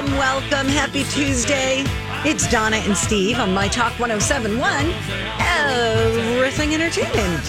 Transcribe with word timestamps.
Welcome, 0.00 0.18
welcome. 0.18 0.66
Happy 0.68 1.04
Tuesday. 1.04 1.84
It's 2.24 2.50
Donna 2.50 2.76
and 2.76 2.96
Steve 2.96 3.38
on 3.38 3.52
My 3.52 3.68
Talk 3.68 3.92
1071, 4.00 4.94
Everything 5.38 6.72
Entertainment. 6.72 7.44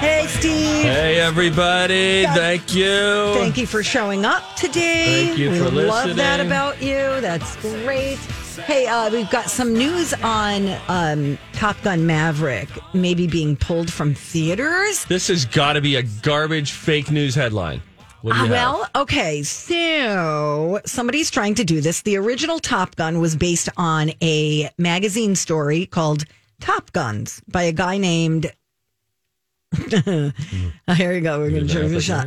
Hey, 0.00 0.24
Steve. 0.26 0.84
Hey, 0.84 1.20
everybody. 1.20 2.24
Thank 2.28 2.74
you. 2.74 3.34
Thank 3.34 3.58
you 3.58 3.66
for 3.66 3.82
showing 3.82 4.24
up 4.24 4.56
today. 4.56 5.26
Thank 5.26 5.38
you 5.38 5.50
we 5.50 5.58
for 5.58 5.70
love 5.70 6.16
that 6.16 6.40
about 6.40 6.80
you. 6.80 7.20
That's 7.20 7.56
great. 7.56 8.16
Hey, 8.64 8.86
uh, 8.86 9.10
we've 9.10 9.28
got 9.28 9.50
some 9.50 9.74
news 9.74 10.14
on 10.22 10.74
um, 10.88 11.36
Top 11.52 11.76
Gun 11.82 12.06
Maverick 12.06 12.70
maybe 12.94 13.26
being 13.26 13.54
pulled 13.54 13.92
from 13.92 14.14
theaters. 14.14 15.04
This 15.04 15.28
has 15.28 15.44
got 15.44 15.74
to 15.74 15.82
be 15.82 15.96
a 15.96 16.04
garbage 16.22 16.72
fake 16.72 17.10
news 17.10 17.34
headline. 17.34 17.82
What 18.24 18.36
do 18.36 18.38
you 18.38 18.46
Uh, 18.46 18.48
well, 18.48 18.88
okay, 18.96 19.42
so 19.42 20.80
somebody's 20.86 21.30
trying 21.30 21.56
to 21.56 21.64
do 21.64 21.82
this. 21.82 22.00
The 22.00 22.16
original 22.16 22.58
Top 22.58 22.96
Gun 22.96 23.20
was 23.20 23.36
based 23.36 23.68
on 23.76 24.12
a 24.22 24.70
magazine 24.78 25.36
story 25.36 25.84
called 25.84 26.24
Top 26.58 26.90
Guns 26.92 27.42
by 27.46 27.64
a 27.64 27.72
guy 27.72 27.98
named. 27.98 28.50
Here 29.76 30.32
you 31.12 31.20
go. 31.20 31.38
We're 31.38 31.50
going 31.50 31.68
to 31.68 31.84
it 31.84 31.92
a 31.92 32.00
shot. 32.00 32.26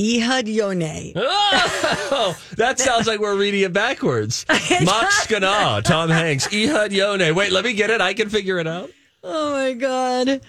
Ehud 0.00 0.46
Yonay. 0.46 1.12
Oh, 1.14 2.34
that 2.56 2.78
sounds 2.78 3.06
like 3.06 3.20
we're 3.20 3.36
reading 3.36 3.60
it 3.60 3.74
backwards. 3.74 4.46
Skana, 4.48 5.82
Tom 5.82 6.08
Hanks, 6.08 6.46
Ehud 6.46 6.90
Yonay. 6.92 7.34
Wait, 7.34 7.52
let 7.52 7.66
me 7.66 7.74
get 7.74 7.90
it. 7.90 8.00
I 8.00 8.14
can 8.14 8.30
figure 8.30 8.58
it 8.58 8.66
out. 8.66 8.88
Oh 9.22 9.52
my 9.52 9.74
God. 9.74 10.40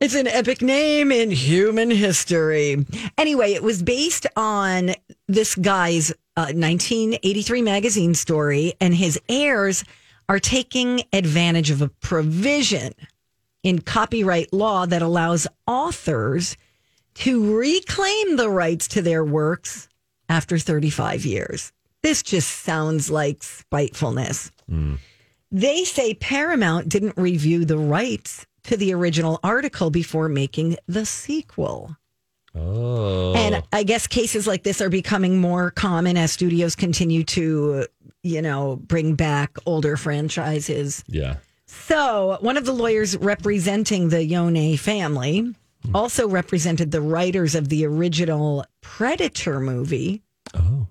It's 0.00 0.14
an 0.14 0.28
epic 0.28 0.62
name 0.62 1.10
in 1.10 1.32
human 1.32 1.90
history. 1.90 2.86
Anyway, 3.16 3.52
it 3.52 3.64
was 3.64 3.82
based 3.82 4.28
on 4.36 4.92
this 5.26 5.56
guy's 5.56 6.12
uh, 6.36 6.54
1983 6.54 7.62
magazine 7.62 8.14
story, 8.14 8.74
and 8.80 8.94
his 8.94 9.20
heirs 9.28 9.84
are 10.28 10.38
taking 10.38 11.02
advantage 11.12 11.72
of 11.72 11.82
a 11.82 11.88
provision 11.88 12.92
in 13.64 13.80
copyright 13.80 14.52
law 14.52 14.86
that 14.86 15.02
allows 15.02 15.48
authors 15.66 16.56
to 17.14 17.58
reclaim 17.58 18.36
the 18.36 18.48
rights 18.48 18.86
to 18.88 19.02
their 19.02 19.24
works 19.24 19.88
after 20.28 20.58
35 20.58 21.24
years. 21.24 21.72
This 22.02 22.22
just 22.22 22.48
sounds 22.48 23.10
like 23.10 23.42
spitefulness. 23.42 24.52
They 25.50 25.82
say 25.82 26.14
Paramount 26.14 26.88
didn't 26.88 27.16
review 27.16 27.64
the 27.64 27.78
rights 27.78 28.46
to 28.68 28.76
the 28.76 28.92
original 28.92 29.40
article 29.42 29.88
before 29.88 30.28
making 30.28 30.76
the 30.86 31.06
sequel. 31.06 31.96
Oh. 32.54 33.32
And 33.34 33.62
I 33.72 33.82
guess 33.82 34.06
cases 34.06 34.46
like 34.46 34.62
this 34.62 34.82
are 34.82 34.90
becoming 34.90 35.40
more 35.40 35.70
common 35.70 36.18
as 36.18 36.32
studios 36.32 36.76
continue 36.76 37.24
to, 37.24 37.86
you 38.22 38.42
know, 38.42 38.76
bring 38.76 39.14
back 39.14 39.56
older 39.64 39.96
franchises. 39.96 41.02
yeah. 41.06 41.36
So, 41.66 42.38
one 42.40 42.56
of 42.56 42.64
the 42.64 42.72
lawyers 42.72 43.14
representing 43.18 44.08
the 44.08 44.26
Yonay 44.26 44.78
family 44.78 45.40
hmm. 45.84 45.96
also 45.96 46.26
represented 46.26 46.90
the 46.90 47.02
writers 47.02 47.54
of 47.54 47.68
the 47.68 47.84
original 47.84 48.64
Predator 48.80 49.60
movie 49.60 50.22
Oh. 50.54 50.86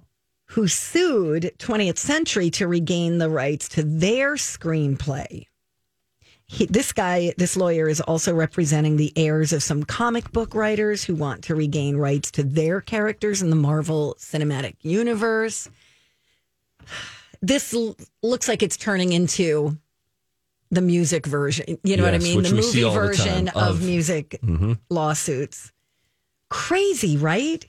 who 0.50 0.68
sued 0.68 1.52
20th 1.58 1.98
Century 1.98 2.52
to 2.52 2.68
regain 2.68 3.18
the 3.18 3.30
rights 3.30 3.68
to 3.70 3.82
their 3.84 4.36
screenplay. 4.36 5.47
He, 6.50 6.66
this 6.66 6.94
guy, 6.94 7.34
this 7.38 7.58
lawyer, 7.58 7.90
is 7.90 8.00
also 8.00 8.34
representing 8.34 8.96
the 8.96 9.12
heirs 9.18 9.52
of 9.52 9.62
some 9.62 9.84
comic 9.84 10.32
book 10.32 10.56
writers 10.56 11.04
who 11.04 11.14
want 11.14 11.44
to 11.46 11.56
regain 11.56 11.98
rights 11.98 12.32
to 12.32 12.44
their 12.44 12.80
characters 12.80 13.42
in 13.42 13.50
the 13.50 13.56
Marvel 13.58 14.16
Cinematic 14.18 14.76
Universe. 14.82 15.70
This 17.42 17.74
l- 17.74 17.98
looks 18.24 18.48
like 18.48 18.64
it's 18.64 18.78
turning 18.78 19.12
into 19.12 19.78
the 20.72 20.80
music 20.82 21.26
version. 21.26 21.78
You 21.84 21.98
know 21.98 22.04
what 22.04 22.14
I 22.14 22.18
mean? 22.20 22.42
The 22.42 22.54
movie 22.54 22.84
all 22.84 22.94
the 22.94 23.00
version 23.00 23.50
of, 23.50 23.56
of- 23.76 23.84
music 23.84 24.40
Mhm. 24.42 24.80
lawsuits. 24.90 25.74
Crazy, 26.50 27.18
right? 27.18 27.66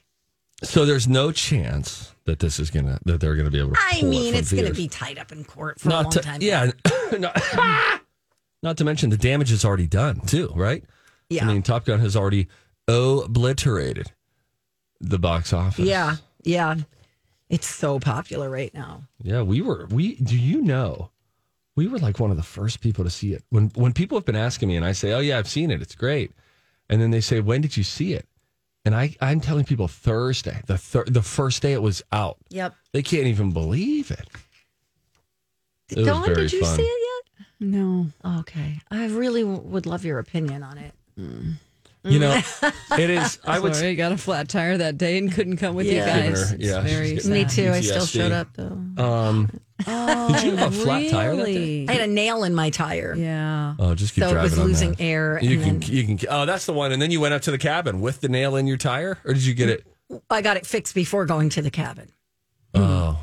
So 0.62 0.84
there's 0.84 1.08
no 1.08 1.32
chance 1.32 2.12
that 2.26 2.38
this 2.38 2.58
is 2.60 2.70
gonna 2.70 2.98
that 3.04 3.20
they're 3.20 3.34
gonna 3.36 3.50
be 3.50 3.58
able 3.58 3.72
to. 3.74 3.80
I 3.80 3.98
it 3.98 4.04
mean, 4.04 4.32
from 4.32 4.38
it's 4.38 4.52
going 4.52 4.66
to 4.66 4.74
be 4.74 4.88
tied 4.88 5.18
up 5.18 5.30
in 5.32 5.44
court 5.44 5.80
for 5.80 5.88
a 5.88 5.92
not 5.92 6.02
long 6.04 6.12
to, 6.12 6.20
time. 6.20 6.42
yeah. 6.42 6.70
not, 8.62 8.68
not 8.70 8.76
to 8.78 8.84
mention 8.84 9.10
the 9.10 9.16
damage 9.16 9.52
is 9.52 9.64
already 9.64 9.86
done 9.86 10.20
too, 10.20 10.52
right? 10.54 10.84
Yeah. 11.28 11.44
I 11.44 11.52
mean, 11.52 11.62
Top 11.62 11.84
Gun 11.84 12.00
has 12.00 12.16
already 12.16 12.48
obliterated 12.88 14.12
the 15.00 15.18
box 15.18 15.52
office. 15.52 15.84
Yeah, 15.84 16.16
yeah. 16.42 16.76
It's 17.48 17.66
so 17.66 17.98
popular 17.98 18.50
right 18.50 18.72
now. 18.74 19.02
Yeah, 19.22 19.42
we 19.42 19.60
were. 19.62 19.86
We 19.90 20.16
do 20.16 20.36
you 20.36 20.60
know? 20.62 21.10
We 21.76 21.86
were 21.86 21.98
like 21.98 22.18
one 22.18 22.30
of 22.30 22.36
the 22.36 22.42
first 22.42 22.80
people 22.80 23.04
to 23.04 23.10
see 23.10 23.32
it. 23.32 23.42
When 23.50 23.68
when 23.74 23.92
people 23.92 24.18
have 24.18 24.24
been 24.26 24.36
asking 24.36 24.68
me, 24.68 24.76
and 24.76 24.84
I 24.84 24.92
say, 24.92 25.12
"Oh 25.12 25.20
yeah, 25.20 25.38
I've 25.38 25.48
seen 25.48 25.70
it. 25.70 25.80
It's 25.80 25.94
great," 25.94 26.32
and 26.90 27.00
then 27.00 27.10
they 27.10 27.20
say, 27.20 27.40
"When 27.40 27.60
did 27.60 27.76
you 27.76 27.84
see 27.84 28.12
it?" 28.14 28.26
And 28.84 28.94
I 28.94 29.14
I'm 29.20 29.40
telling 29.40 29.64
people 29.64 29.88
Thursday, 29.88 30.60
the 30.66 30.76
thir- 30.76 31.04
the 31.06 31.22
first 31.22 31.62
day 31.62 31.72
it 31.72 31.82
was 31.82 32.02
out. 32.12 32.36
Yep. 32.50 32.74
They 32.92 33.02
can't 33.02 33.26
even 33.26 33.52
believe 33.52 34.10
it. 34.10 34.28
It 35.90 35.98
was 35.98 36.06
Dawn, 36.06 36.24
very 36.26 36.42
did 36.42 36.52
you 36.52 36.60
fun. 36.62 36.76
see 36.76 36.82
it 36.82 37.24
No. 37.60 37.87
Yet? 38.38 38.56
Okay. 38.56 38.80
I 38.90 39.06
really 39.06 39.42
w- 39.42 39.60
would 39.60 39.86
love 39.86 40.04
your 40.04 40.18
opinion 40.18 40.62
on 40.62 40.78
it. 40.78 40.92
You 42.04 42.20
know, 42.20 42.40
it 42.98 43.10
is. 43.10 43.38
I 43.44 43.58
would. 43.58 43.74
Sorry, 43.74 43.90
I 43.90 43.94
got 43.94 44.12
a 44.12 44.16
flat 44.16 44.48
tire 44.48 44.78
that 44.78 44.96
day 44.96 45.18
and 45.18 45.30
couldn't 45.32 45.56
come 45.58 45.74
with 45.74 45.86
Yeah. 45.86 45.92
you 46.24 46.30
guys. 46.30 46.50
Her- 46.50 46.54
It's 46.56 46.64
yeah, 46.64 46.80
very 46.80 47.10
she's 47.16 47.24
sad. 47.24 47.32
Me 47.32 47.44
too. 47.44 47.70
I 47.70 47.80
still 47.80 48.02
PTSD. 48.04 48.12
showed 48.12 48.32
up 48.32 48.48
though. 48.54 49.02
Um, 49.04 49.50
Oh, 49.86 50.32
Did 50.32 50.42
you 50.42 50.56
have 50.56 50.72
a 50.72 50.76
flat 50.76 51.08
tire 51.08 51.36
that 51.36 51.44
day? 51.44 51.52
really? 51.52 51.88
I 51.88 51.92
had 51.92 52.00
a 52.00 52.12
nail 52.12 52.42
in 52.42 52.52
my 52.52 52.68
tire. 52.70 53.14
Yeah. 53.16 53.74
oh, 53.78 53.94
just 53.94 54.12
keep 54.12 54.24
So 54.24 54.30
it 54.30 54.32
driving 54.32 54.50
was 54.50 54.58
on 54.58 54.66
losing 54.66 54.90
that. 54.92 55.00
air. 55.00 55.38
You 55.40 55.60
and 55.60 55.62
can, 55.62 55.80
then 55.80 55.90
you 56.08 56.16
can. 56.16 56.28
Oh, 56.28 56.46
that's 56.46 56.66
the 56.66 56.72
one. 56.72 56.90
And 56.90 57.00
then 57.00 57.12
you 57.12 57.20
went 57.20 57.32
up 57.34 57.42
to 57.42 57.52
the 57.52 57.58
cabin 57.58 58.00
with 58.00 58.20
the 58.20 58.28
nail 58.28 58.56
in 58.56 58.66
your 58.66 58.76
tire, 58.76 59.18
or 59.24 59.34
did 59.34 59.44
you 59.44 59.54
get 59.54 59.68
it? 59.68 59.86
I 60.30 60.42
got 60.42 60.56
it 60.56 60.66
fixed 60.66 60.96
before 60.96 61.26
going 61.26 61.48
to 61.50 61.62
the 61.62 61.70
cabin. 61.70 62.10
Oh, 62.74 63.20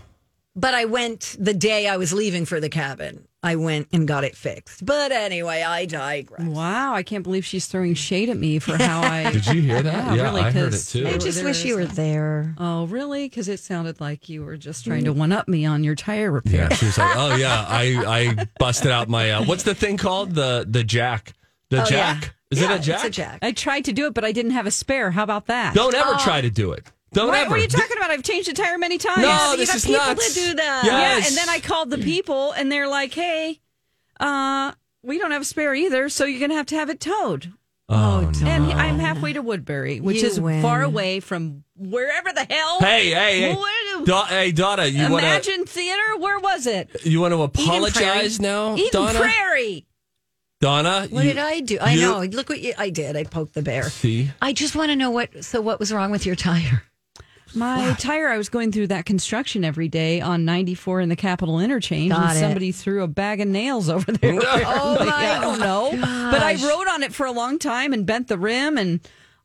But 0.56 0.74
I 0.76 0.86
went 0.86 1.36
the 1.38 1.54
day 1.54 1.88
I 1.90 1.98
was 1.98 2.14
leaving 2.14 2.46
for 2.46 2.62
the 2.62 2.70
cabin. 2.70 3.28
I 3.46 3.56
went 3.56 3.88
and 3.94 4.08
got 4.08 4.24
it 4.24 4.36
fixed. 4.36 4.86
But 4.86 5.12
anyway, 5.12 5.62
I 5.62 5.86
digress. 5.86 6.42
Wow, 6.48 6.94
I 6.96 7.04
can't 7.04 7.24
believe 7.24 7.46
she's 7.46 7.68
throwing 7.68 7.94
shade 7.94 8.28
at 8.30 8.38
me 8.38 8.58
for 8.60 8.76
how 8.76 9.02
I. 9.02 9.32
did 9.32 9.46
you 9.48 9.62
hear 9.62 9.82
that? 9.84 10.16
Yeah, 10.16 10.24
really, 10.24 10.42
I 10.42 10.52
heard 10.52 10.70
it 10.70 10.72
'cause 10.72 10.92
too. 10.92 11.08
I 11.08 11.18
just 11.18 11.44
wish 11.44 11.64
you 11.64 11.76
were 11.76 11.86
there. 11.86 12.56
Oh, 12.58 12.86
really? 12.88 13.26
Because 13.30 13.48
it 13.48 13.60
sounded 13.60 14.02
like 14.02 14.30
you 14.30 14.44
were 14.44 14.58
just 14.58 14.84
trying 14.86 15.04
to 15.06 15.14
one 15.14 15.32
up 15.32 15.48
me 15.48 15.66
on 15.66 15.84
your 15.84 15.96
tire 15.96 16.32
repair. 16.32 16.68
Yeah, 16.70 16.76
she 16.76 16.86
was 16.88 16.98
like, 16.98 17.16
"Oh 17.16 17.36
yeah, 17.36 17.66
I 17.70 18.04
I 18.40 18.48
busted 18.60 18.92
out 18.92 19.10
my 19.10 19.32
uh, 19.32 19.46
what's 19.46 19.64
the 19.64 19.76
thing 19.76 19.98
called 19.98 20.34
the 20.34 20.66
the 20.68 20.84
jack 20.84 21.34
the 21.70 21.78
Oh, 21.78 21.80
yeah. 21.82 22.16
jack 22.20 22.36
is 22.52 22.62
Yeah, 22.62 22.74
it 22.74 22.80
a 22.80 22.84
jack? 22.84 22.96
It's 22.96 23.04
a 23.06 23.10
jack. 23.10 23.40
I 23.42 23.52
tried 23.52 23.86
to 23.86 23.94
do 23.94 24.06
it, 24.08 24.14
but 24.14 24.24
I 24.26 24.32
didn't 24.32 24.52
have 24.52 24.66
a 24.66 24.72
spare. 24.72 25.12
How 25.12 25.24
about 25.24 25.48
that? 25.48 25.74
Don't 25.76 25.94
ever 25.96 26.14
try 26.20 26.42
to 26.42 26.50
do 26.50 26.72
it. 26.72 26.92
Don't 27.16 27.30
What, 27.30 27.38
ever. 27.40 27.50
what 27.52 27.60
are 27.60 27.62
you 27.64 27.68
talking 27.70 27.96
about? 27.98 28.12
I've 28.12 28.24
changed 28.24 28.50
the 28.50 28.54
tire 28.54 28.78
many 28.78 28.98
times. 28.98 29.22
No, 29.22 29.52
you 29.52 29.58
this 29.58 29.70
got 29.70 29.76
is 29.78 29.86
people 29.86 30.06
nuts. 30.06 30.34
to 30.34 30.40
do 30.40 30.54
that. 30.56 30.82
Yes. 30.86 31.22
Yeah, 31.24 31.28
and 31.30 31.38
then 31.38 31.50
I 31.50 31.60
called 31.62 31.90
the 31.90 31.98
people, 31.98 32.52
and 32.52 32.70
they're 32.72 32.90
like, 32.90 33.14
"Hey, 33.14 33.62
uh, 34.20 34.74
we 35.02 35.18
don't 35.18 35.32
have 35.32 35.42
a 35.42 35.46
spare 35.46 35.74
either, 35.74 36.10
so 36.10 36.26
you're 36.26 36.42
gonna 36.42 36.56
have 36.56 36.66
to 36.68 36.76
have 36.76 36.90
it 36.90 37.00
towed." 37.00 37.54
Oh, 37.88 38.22
no. 38.42 38.48
And 38.48 38.66
I'm 38.74 39.00
halfway 39.00 39.32
to 39.34 39.42
Woodbury, 39.42 40.00
which 40.02 40.22
You 40.24 40.28
is 40.28 40.40
win. 40.42 40.62
far 40.62 40.82
away 40.84 41.20
from 41.22 41.64
wherever 41.78 42.34
the 42.34 42.44
hell. 42.50 42.80
Hey, 42.80 43.12
hey, 43.12 43.40
hey. 43.42 43.50
Well, 43.54 43.62
where- 43.62 44.00
you. 44.00 44.06
Da- 44.06 44.26
hey, 44.26 44.52
Donna, 44.52 44.86
you 44.86 45.04
want 45.10 45.22
to 45.24 45.30
Imagine 45.30 45.66
Theater. 45.66 46.18
Where 46.18 46.40
was 46.40 46.66
it? 46.68 46.90
you 47.04 47.22
want 47.22 47.32
to 47.34 47.48
Prairie. 47.48 47.68
apologize 47.78 48.40
now, 48.42 48.76
Eden 48.76 48.90
Donna? 48.92 49.20
Prairie. 49.20 49.86
Donna, 50.62 51.08
What 51.12 51.24
you- 51.26 51.34
did 51.34 51.38
I 51.40 51.60
do? 51.60 51.78
I 51.80 51.94
you- 51.94 52.02
know. 52.02 52.20
Look 52.24 52.50
what 52.50 52.60
you, 52.60 52.74
I 52.78 52.90
did. 52.90 53.16
I 53.16 53.24
poked 53.24 53.54
the 53.54 53.62
bear. 53.62 53.84
See, 53.90 54.32
I 54.42 54.52
just 54.52 54.76
want 54.76 54.90
to 54.90 54.96
know 54.96 55.12
what. 55.12 55.46
So 55.46 55.62
what 55.62 55.80
was 55.80 55.94
wrong 55.94 56.12
with 56.12 56.26
your 56.26 56.36
tire? 56.36 56.84
My 57.56 57.94
tire, 58.00 58.28
I 58.30 58.38
was 58.38 58.50
going 58.50 58.72
through 58.72 58.88
that 58.88 59.06
construction 59.06 59.64
every 59.64 59.88
day 59.88 60.20
on 60.22 60.44
94 60.46 61.02
in 61.02 61.10
the 61.10 61.16
Capitol 61.16 61.60
Interchange, 61.60 62.12
Got 62.12 62.30
and 62.30 62.38
it. 62.38 62.40
somebody 62.42 62.72
threw 62.72 63.02
a 63.04 63.08
bag 63.08 63.40
of 63.42 63.48
nails 63.48 63.90
over 63.90 64.12
there. 64.12 64.36
Oh 64.46 64.98
my 65.06 65.12
I 65.38 65.40
don't 65.42 65.60
know. 65.60 65.92
But 65.92 66.42
I 66.42 66.54
rode 66.56 66.88
on 66.90 67.04
it 67.04 67.14
for 67.14 67.26
a 67.26 67.32
long 67.32 67.58
time 67.60 67.94
and 67.94 68.06
bent 68.06 68.28
the 68.28 68.38
rim 68.38 68.78
and 68.78 69.00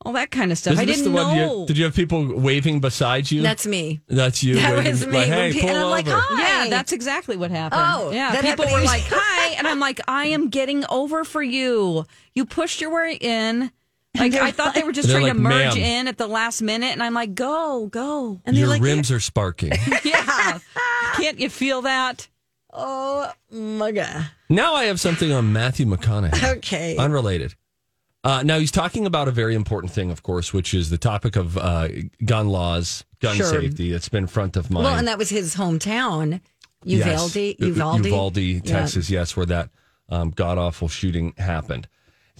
all 0.04 0.12
that 0.14 0.30
kind 0.30 0.50
of 0.50 0.56
stuff. 0.58 0.72
Isn't 0.74 0.82
I 0.82 0.86
didn't 0.86 1.04
the 1.04 1.10
one 1.10 1.36
you- 1.36 1.42
know. 1.42 1.66
did 1.66 1.76
you 1.78 1.84
have 1.84 1.94
people 1.94 2.34
waving 2.40 2.80
beside 2.80 3.30
you? 3.30 3.42
That's 3.42 3.66
me. 3.66 4.00
That's 4.08 4.42
you. 4.42 4.54
That 4.60 4.76
waving, 4.76 4.90
was 4.92 5.06
me. 5.06 5.12
Like, 5.18 5.26
hey, 5.28 5.52
pull 5.60 5.68
and 5.68 5.78
I'm 5.78 5.84
over. 5.84 5.90
like, 5.90 6.06
hi. 6.08 6.64
yeah, 6.64 6.70
that's 6.70 6.92
exactly 6.92 7.36
what 7.36 7.50
happened. 7.50 7.82
Oh, 7.84 8.10
yeah. 8.10 8.30
People 8.40 8.64
happened 8.66 8.72
were 8.72 8.84
like, 8.86 9.02
"Hi," 9.10 9.54
and 9.58 9.66
I'm 9.68 9.78
like, 9.78 10.00
"I 10.08 10.26
am 10.26 10.48
getting 10.48 10.84
over 10.88 11.22
for 11.24 11.42
you. 11.42 12.06
You 12.34 12.44
pushed 12.46 12.80
your 12.80 12.92
way 12.94 13.18
in." 13.20 13.70
Like 14.18 14.34
I 14.34 14.50
thought 14.50 14.74
they 14.74 14.82
were 14.82 14.92
just 14.92 15.08
trying 15.08 15.26
to 15.26 15.34
merge 15.34 15.76
in 15.76 16.08
at 16.08 16.18
the 16.18 16.26
last 16.26 16.62
minute, 16.62 16.92
and 16.92 17.02
I'm 17.02 17.14
like, 17.14 17.34
"Go, 17.34 17.86
go!" 17.86 18.40
And 18.44 18.56
Your 18.56 18.68
like, 18.68 18.82
rims 18.82 19.10
are 19.10 19.20
sparking. 19.20 19.72
Yeah, 20.04 20.58
can't 21.14 21.38
you 21.38 21.48
feel 21.48 21.82
that? 21.82 22.28
oh 22.72 23.32
my 23.50 23.90
god. 23.92 24.30
now 24.48 24.74
I 24.74 24.84
have 24.84 25.00
something 25.00 25.32
on 25.32 25.52
Matthew 25.52 25.86
McConaughey. 25.86 26.56
Okay. 26.58 26.96
Unrelated. 26.96 27.54
Uh, 28.22 28.42
now 28.44 28.58
he's 28.58 28.70
talking 28.70 29.06
about 29.06 29.28
a 29.28 29.30
very 29.30 29.54
important 29.54 29.92
thing, 29.92 30.10
of 30.10 30.22
course, 30.22 30.52
which 30.52 30.74
is 30.74 30.90
the 30.90 30.98
topic 30.98 31.36
of 31.36 31.56
uh, 31.56 31.88
gun 32.24 32.48
laws, 32.48 33.04
gun 33.20 33.36
Sure. 33.36 33.46
safety. 33.46 33.92
It's 33.92 34.08
been 34.10 34.26
front 34.26 34.56
of 34.56 34.70
mind. 34.70 34.84
well, 34.84 34.94
and 34.96 35.08
that 35.08 35.16
was 35.18 35.30
his 35.30 35.56
hometown, 35.56 36.40
Uvalde. 36.84 37.34
Yes. 37.36 37.54
Uvalde. 37.60 38.04
Uvalde, 38.06 38.36
Yeah. 38.36 38.60
Texas. 38.60 39.08
Yes, 39.08 39.36
where 39.36 39.46
that 39.46 39.70
um, 40.10 40.30
god 40.30 40.58
awful 40.58 40.88
shooting 40.88 41.32
happened. 41.38 41.88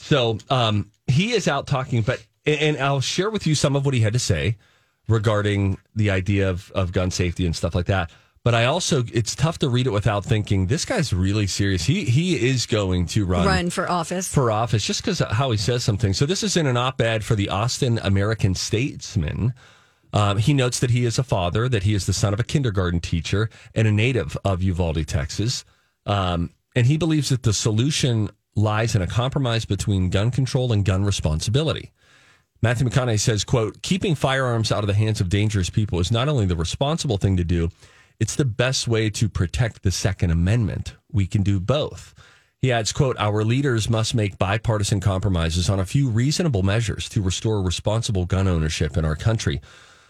So 0.00 0.38
um, 0.49 0.91
he 1.06 1.32
is 1.32 1.47
out 1.47 1.67
talking, 1.67 2.02
but 2.02 2.25
and 2.47 2.79
I'll 2.79 3.02
share 3.02 3.31
with 3.31 3.47
you 3.47 3.55
some 3.55 3.76
of 3.76 3.85
what 3.85 3.94
he 3.94 4.00
had 4.00 4.14
to 4.14 4.19
say 4.19 4.56
regarding 5.08 5.79
the 5.94 6.11
idea 6.11 6.49
of, 6.49 6.70
of 6.73 6.93
gun 6.93 7.11
safety 7.11 7.44
and 7.44 7.55
stuff 7.55 7.75
like 7.75 7.87
that. 7.87 8.11
But 8.43 8.55
I 8.55 8.64
also, 8.64 9.05
it's 9.12 9.35
tough 9.35 9.58
to 9.58 9.69
read 9.69 9.87
it 9.87 9.91
without 9.91 10.25
thinking 10.25 10.67
this 10.67 10.87
guy's 10.87 11.12
really 11.12 11.47
serious. 11.47 11.85
He 11.85 12.05
he 12.05 12.49
is 12.49 12.64
going 12.64 13.05
to 13.08 13.26
run 13.26 13.47
Run 13.47 13.69
for 13.69 13.88
office. 13.91 14.26
for 14.32 14.50
office 14.50 14.87
just 14.87 15.02
because 15.02 15.19
how 15.19 15.50
he 15.50 15.58
says 15.58 15.85
something. 15.85 16.14
So 16.14 16.25
this 16.25 16.43
is 16.43 16.56
in 16.56 16.67
an 16.67 16.79
op-ed 16.79 17.23
for 17.23 17.35
the 17.35 17.50
Austin 17.50 17.99
American 18.02 18.55
Statesman. 18.55 19.52
Um, 20.14 20.38
he 20.38 20.55
notes 20.55 20.81
that 20.81 20.91
he 20.91 21.05
is 21.05 21.19
a 21.19 21.23
father, 21.23 21.69
that 21.69 21.82
he 21.82 21.93
is 21.93 22.06
the 22.06 22.14
son 22.14 22.32
of 22.32 22.41
a 22.41 22.44
kindergarten 22.44 23.00
teacher 23.00 23.50
and 23.75 23.87
a 23.87 23.93
native 23.93 24.37
of 24.43 24.62
Uvalde, 24.62 25.06
Texas. 25.06 25.64
Um, 26.06 26.50
and 26.75 26.87
he 26.87 26.97
believes 26.97 27.29
that 27.29 27.43
the 27.43 27.52
solution 27.52 28.31
lies 28.55 28.94
in 28.94 29.02
a 29.02 29.06
compromise 29.06 29.64
between 29.64 30.11
gun 30.11 30.31
control 30.31 30.73
and 30.73 30.85
gun 30.85 31.05
responsibility. 31.05 31.93
Matthew 32.62 32.87
McConaughey 32.87 33.19
says, 33.19 33.44
quote, 33.44 33.81
keeping 33.81 34.14
firearms 34.14 34.70
out 34.70 34.85
of 34.85 34.87
the 34.87 34.94
hands 34.94 35.20
of 35.20 35.31
dangerous 35.31 35.70
people 35.70 35.99
is 35.99 36.12
not 36.12 36.29
only 36.29 36.44
the 36.44 36.56
responsible 36.56 37.17
thing 37.17 37.37
to 37.38 37.44
do, 37.44 37.70
it's 38.19 38.37
the 38.37 38.44
best 38.44 38.87
way 38.87 39.08
to 39.11 39.31
protect 39.31 39.82
the 39.82 39.91
Second 39.91 40.31
Amendment. 40.31 40.94
We 41.11 41.26
can 41.26 41.43
do 41.43 41.58
both. 41.58 42.14
He 42.61 42.70
adds, 42.70 42.93
quote, 42.93 43.17
our 43.19 43.43
leaders 43.43 43.88
must 43.88 44.14
make 44.14 44.37
bipartisan 44.37 45.00
compromises 45.00 45.70
on 45.70 45.81
a 45.81 45.87
few 45.87 46.11
reasonable 46.11 46.62
measures 46.62 47.08
to 47.11 47.23
restore 47.23 47.62
responsible 47.62 48.26
gun 48.26 48.47
ownership 48.47 48.99
in 48.99 49.06
our 49.06 49.17
country. 49.17 49.62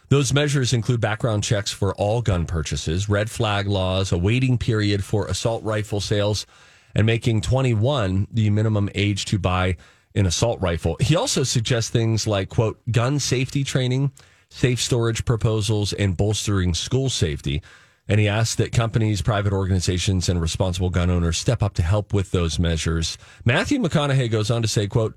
Those 0.08 0.34
measures 0.34 0.72
include 0.72 1.00
background 1.00 1.44
checks 1.44 1.70
for 1.70 1.94
all 1.94 2.20
gun 2.20 2.46
purchases, 2.46 3.08
red 3.08 3.30
flag 3.30 3.68
laws, 3.68 4.10
a 4.10 4.18
waiting 4.18 4.58
period 4.58 5.04
for 5.04 5.26
assault 5.26 5.62
rifle 5.62 6.00
sales, 6.00 6.46
and 6.94 7.06
making 7.06 7.40
21 7.40 8.28
the 8.30 8.50
minimum 8.50 8.88
age 8.94 9.24
to 9.26 9.38
buy 9.38 9.76
an 10.14 10.26
assault 10.26 10.60
rifle. 10.60 10.96
He 11.00 11.16
also 11.16 11.42
suggests 11.42 11.90
things 11.90 12.26
like, 12.26 12.48
quote, 12.48 12.80
gun 12.90 13.18
safety 13.18 13.64
training, 13.64 14.12
safe 14.48 14.80
storage 14.80 15.24
proposals, 15.24 15.92
and 15.92 16.16
bolstering 16.16 16.74
school 16.74 17.08
safety. 17.08 17.62
And 18.08 18.18
he 18.18 18.26
asks 18.26 18.56
that 18.56 18.72
companies, 18.72 19.22
private 19.22 19.52
organizations, 19.52 20.28
and 20.28 20.40
responsible 20.40 20.90
gun 20.90 21.10
owners 21.10 21.38
step 21.38 21.62
up 21.62 21.74
to 21.74 21.82
help 21.82 22.12
with 22.12 22.32
those 22.32 22.58
measures. 22.58 23.16
Matthew 23.44 23.78
McConaughey 23.78 24.28
goes 24.28 24.50
on 24.50 24.62
to 24.62 24.68
say, 24.68 24.88
quote, 24.88 25.16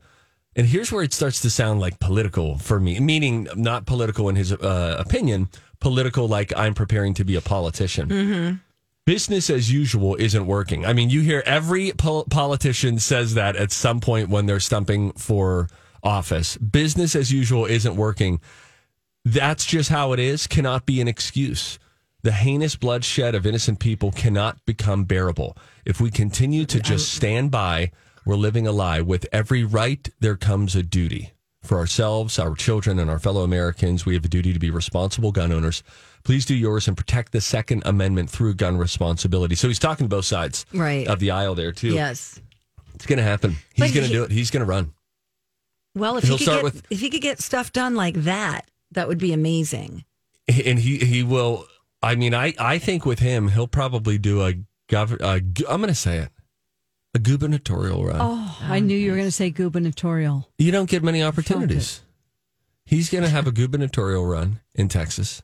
and 0.55 0.67
here's 0.67 0.91
where 0.91 1.03
it 1.03 1.11
starts 1.13 1.41
to 1.41 1.49
sound 1.49 1.79
like 1.79 1.99
political 1.99 2.59
for 2.59 2.79
me, 2.79 2.99
meaning 2.99 3.47
not 3.55 3.87
political 3.87 4.29
in 4.29 4.35
his 4.35 4.53
uh, 4.53 4.95
opinion, 4.99 5.49
political 5.79 6.27
like 6.27 6.53
I'm 6.55 6.75
preparing 6.75 7.15
to 7.15 7.23
be 7.23 7.35
a 7.35 7.41
politician. 7.41 8.11
Business 9.05 9.49
as 9.49 9.71
usual 9.71 10.15
isn't 10.15 10.45
working. 10.45 10.85
I 10.85 10.93
mean, 10.93 11.09
you 11.09 11.21
hear 11.21 11.43
every 11.45 11.91
pol- 11.91 12.25
politician 12.29 12.99
says 12.99 13.33
that 13.33 13.57
at 13.57 13.71
some 13.71 13.99
point 13.99 14.29
when 14.29 14.45
they're 14.45 14.61
stumping 14.61 15.11
for 15.13 15.67
office. 16.01 16.57
Business 16.57 17.15
as 17.15 17.31
usual 17.31 17.65
isn't 17.65 17.95
working. 17.95 18.39
That's 19.25 19.65
just 19.65 19.89
how 19.89 20.13
it 20.13 20.19
is, 20.19 20.47
cannot 20.47 20.85
be 20.85 21.01
an 21.01 21.07
excuse. 21.07 21.79
The 22.23 22.31
heinous 22.31 22.77
bloodshed 22.77 23.35
of 23.35 23.45
innocent 23.45 23.79
people 23.79 24.11
cannot 24.11 24.63
become 24.65 25.03
bearable. 25.03 25.57
If 25.85 25.99
we 25.99 26.09
continue 26.09 26.63
to 26.65 26.79
just 26.79 27.11
stand 27.11 27.51
by, 27.51 27.91
we're 28.25 28.35
living 28.35 28.65
a 28.65 28.71
lie. 28.71 29.01
With 29.01 29.27
every 29.33 29.65
right, 29.65 30.09
there 30.21 30.37
comes 30.37 30.77
a 30.77 30.83
duty. 30.83 31.33
For 31.61 31.77
ourselves, 31.77 32.39
our 32.39 32.55
children, 32.55 32.99
and 32.99 33.09
our 33.09 33.19
fellow 33.19 33.43
Americans, 33.43 34.05
we 34.05 34.13
have 34.13 34.25
a 34.25 34.29
duty 34.29 34.53
to 34.53 34.59
be 34.59 34.69
responsible 34.69 35.31
gun 35.31 35.51
owners. 35.51 35.83
Please 36.23 36.45
do 36.45 36.55
yours 36.55 36.87
and 36.87 36.95
protect 36.95 37.31
the 37.33 37.41
Second 37.41 37.83
Amendment 37.85 38.29
through 38.29 38.53
gun 38.55 38.77
responsibility. 38.77 39.55
So 39.55 39.67
he's 39.67 39.79
talking 39.79 40.07
both 40.07 40.25
sides 40.25 40.65
Right. 40.73 41.07
of 41.07 41.19
the 41.19 41.31
aisle 41.31 41.53
there, 41.55 41.71
too. 41.73 41.89
Yes. 41.93 42.39
It's 42.95 43.05
going 43.05 43.17
to 43.17 43.23
happen. 43.23 43.57
He's 43.73 43.91
going 43.93 44.03
to 44.05 44.07
he- 44.07 44.13
do 44.13 44.23
it. 44.23 44.31
He's 44.31 44.49
going 44.51 44.61
to 44.61 44.65
run. 44.65 44.93
Well, 45.95 46.17
if 46.17 46.23
He'll 46.23 46.37
he 46.37 46.45
could 46.45 46.51
start 46.51 46.57
get, 46.59 46.63
with- 46.63 46.83
if 46.89 46.99
he 47.01 47.09
could 47.09 47.21
get 47.21 47.39
stuff 47.41 47.71
done 47.73 47.95
like 47.95 48.15
that, 48.23 48.69
that 48.91 49.07
would 49.07 49.17
be 49.19 49.33
amazing. 49.33 50.05
and 50.47 50.79
he 50.79 50.97
he 50.99 51.23
will. 51.23 51.67
I 52.01 52.15
mean, 52.15 52.33
I 52.33 52.53
I 52.59 52.79
think 52.79 53.05
with 53.05 53.19
him, 53.19 53.49
he'll 53.49 53.67
probably 53.67 54.17
do 54.17 54.41
a 54.45 54.53
gov. 54.89 55.17
A, 55.21 55.39
gu- 55.39 55.65
I'm 55.69 55.81
going 55.81 55.87
to 55.89 55.95
say 55.95 56.17
it, 56.17 56.29
a 57.13 57.19
gubernatorial 57.19 58.03
run. 58.05 58.17
Oh, 58.19 58.57
I 58.61 58.79
knew 58.79 58.97
you 58.97 59.11
were 59.11 59.17
going 59.17 59.27
to 59.27 59.31
say 59.31 59.49
gubernatorial. 59.51 60.49
You 60.57 60.71
don't 60.71 60.89
get 60.89 61.03
many 61.03 61.21
opportunities. 61.23 62.01
He's 62.85 63.09
going 63.09 63.23
to 63.23 63.29
have 63.29 63.45
a 63.47 63.51
gubernatorial 63.51 64.25
run 64.25 64.59
in 64.75 64.89
Texas. 64.89 65.41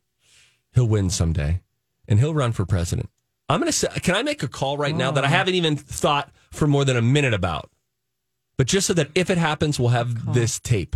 He'll 0.74 0.88
win 0.88 1.10
someday, 1.10 1.62
and 2.08 2.20
he'll 2.20 2.34
run 2.34 2.52
for 2.52 2.66
president. 2.66 3.10
I'm 3.50 3.60
going 3.60 3.72
to 3.72 3.78
say, 3.78 3.88
can 4.02 4.16
I 4.16 4.22
make 4.22 4.44
a 4.44 4.48
call 4.48 4.78
right 4.78 4.96
now 4.96 5.12
that 5.12 5.24
I 5.24 5.28
oh. 5.28 5.32
haven't 5.32 5.56
even 5.56 5.76
thought 5.76 6.32
for 6.52 6.68
more 6.68 6.86
than 6.86 6.96
a 6.96 7.02
minute 7.02 7.34
about? 7.34 7.70
But 8.58 8.68
just 8.68 8.88
so 8.88 8.94
that 8.94 9.10
if 9.16 9.30
it 9.30 9.38
happens, 9.38 9.80
we'll 9.80 9.90
have 9.90 10.34
this 10.34 10.60
tape. 10.60 10.96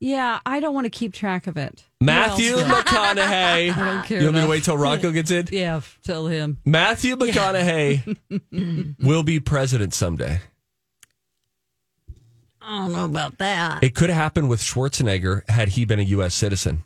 Yeah, 0.00 0.40
I 0.44 0.60
don't 0.60 0.74
want 0.74 0.84
to 0.84 0.90
keep 0.90 1.14
track 1.14 1.46
of 1.46 1.56
it. 1.56 1.84
Matthew 2.00 2.52
Who? 2.52 2.62
McConaughey. 2.72 3.74
I 3.74 3.74
don't 3.74 4.04
care 4.04 4.18
You 4.18 4.26
want 4.26 4.36
me 4.36 4.42
to 4.42 4.48
wait 4.48 4.64
till 4.64 4.76
Rocco 4.76 5.12
gets 5.12 5.30
in? 5.30 5.48
Yeah, 5.50 5.80
tell 6.02 6.26
him. 6.26 6.58
Matthew 6.64 7.16
McConaughey 7.16 8.96
will 9.02 9.22
be 9.22 9.40
president 9.40 9.94
someday. 9.94 10.40
I 12.60 12.78
don't 12.78 12.92
know 12.92 13.04
about 13.04 13.38
that. 13.38 13.82
It 13.82 13.94
could 13.94 14.10
happen 14.10 14.48
with 14.48 14.60
Schwarzenegger 14.60 15.48
had 15.48 15.68
he 15.70 15.84
been 15.84 16.00
a 16.00 16.04
U.S. 16.04 16.34
citizen. 16.34 16.84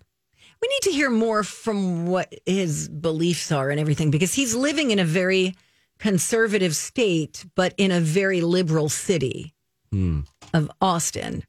We 0.61 0.69
need 0.69 0.83
to 0.83 0.91
hear 0.91 1.11
more 1.11 1.45
from 1.45 2.07
what 2.07 2.35
his 2.47 2.89
beliefs 2.89 3.53
are 3.53 3.71
and 3.71 3.79
everything 3.81 4.11
because 4.11 4.35
he's 4.35 4.55
living 4.55 4.91
in 4.91 4.99
a 4.99 5.05
very 5.05 5.55
conservative 5.99 6.75
state, 6.77 7.45
but 7.55 7.75
in 7.77 7.91
a 7.91 8.01
very 8.01 8.41
liberal 8.41 8.89
city 8.89 9.55
Hmm. 9.93 10.21
of 10.53 10.71
Austin, 10.81 11.45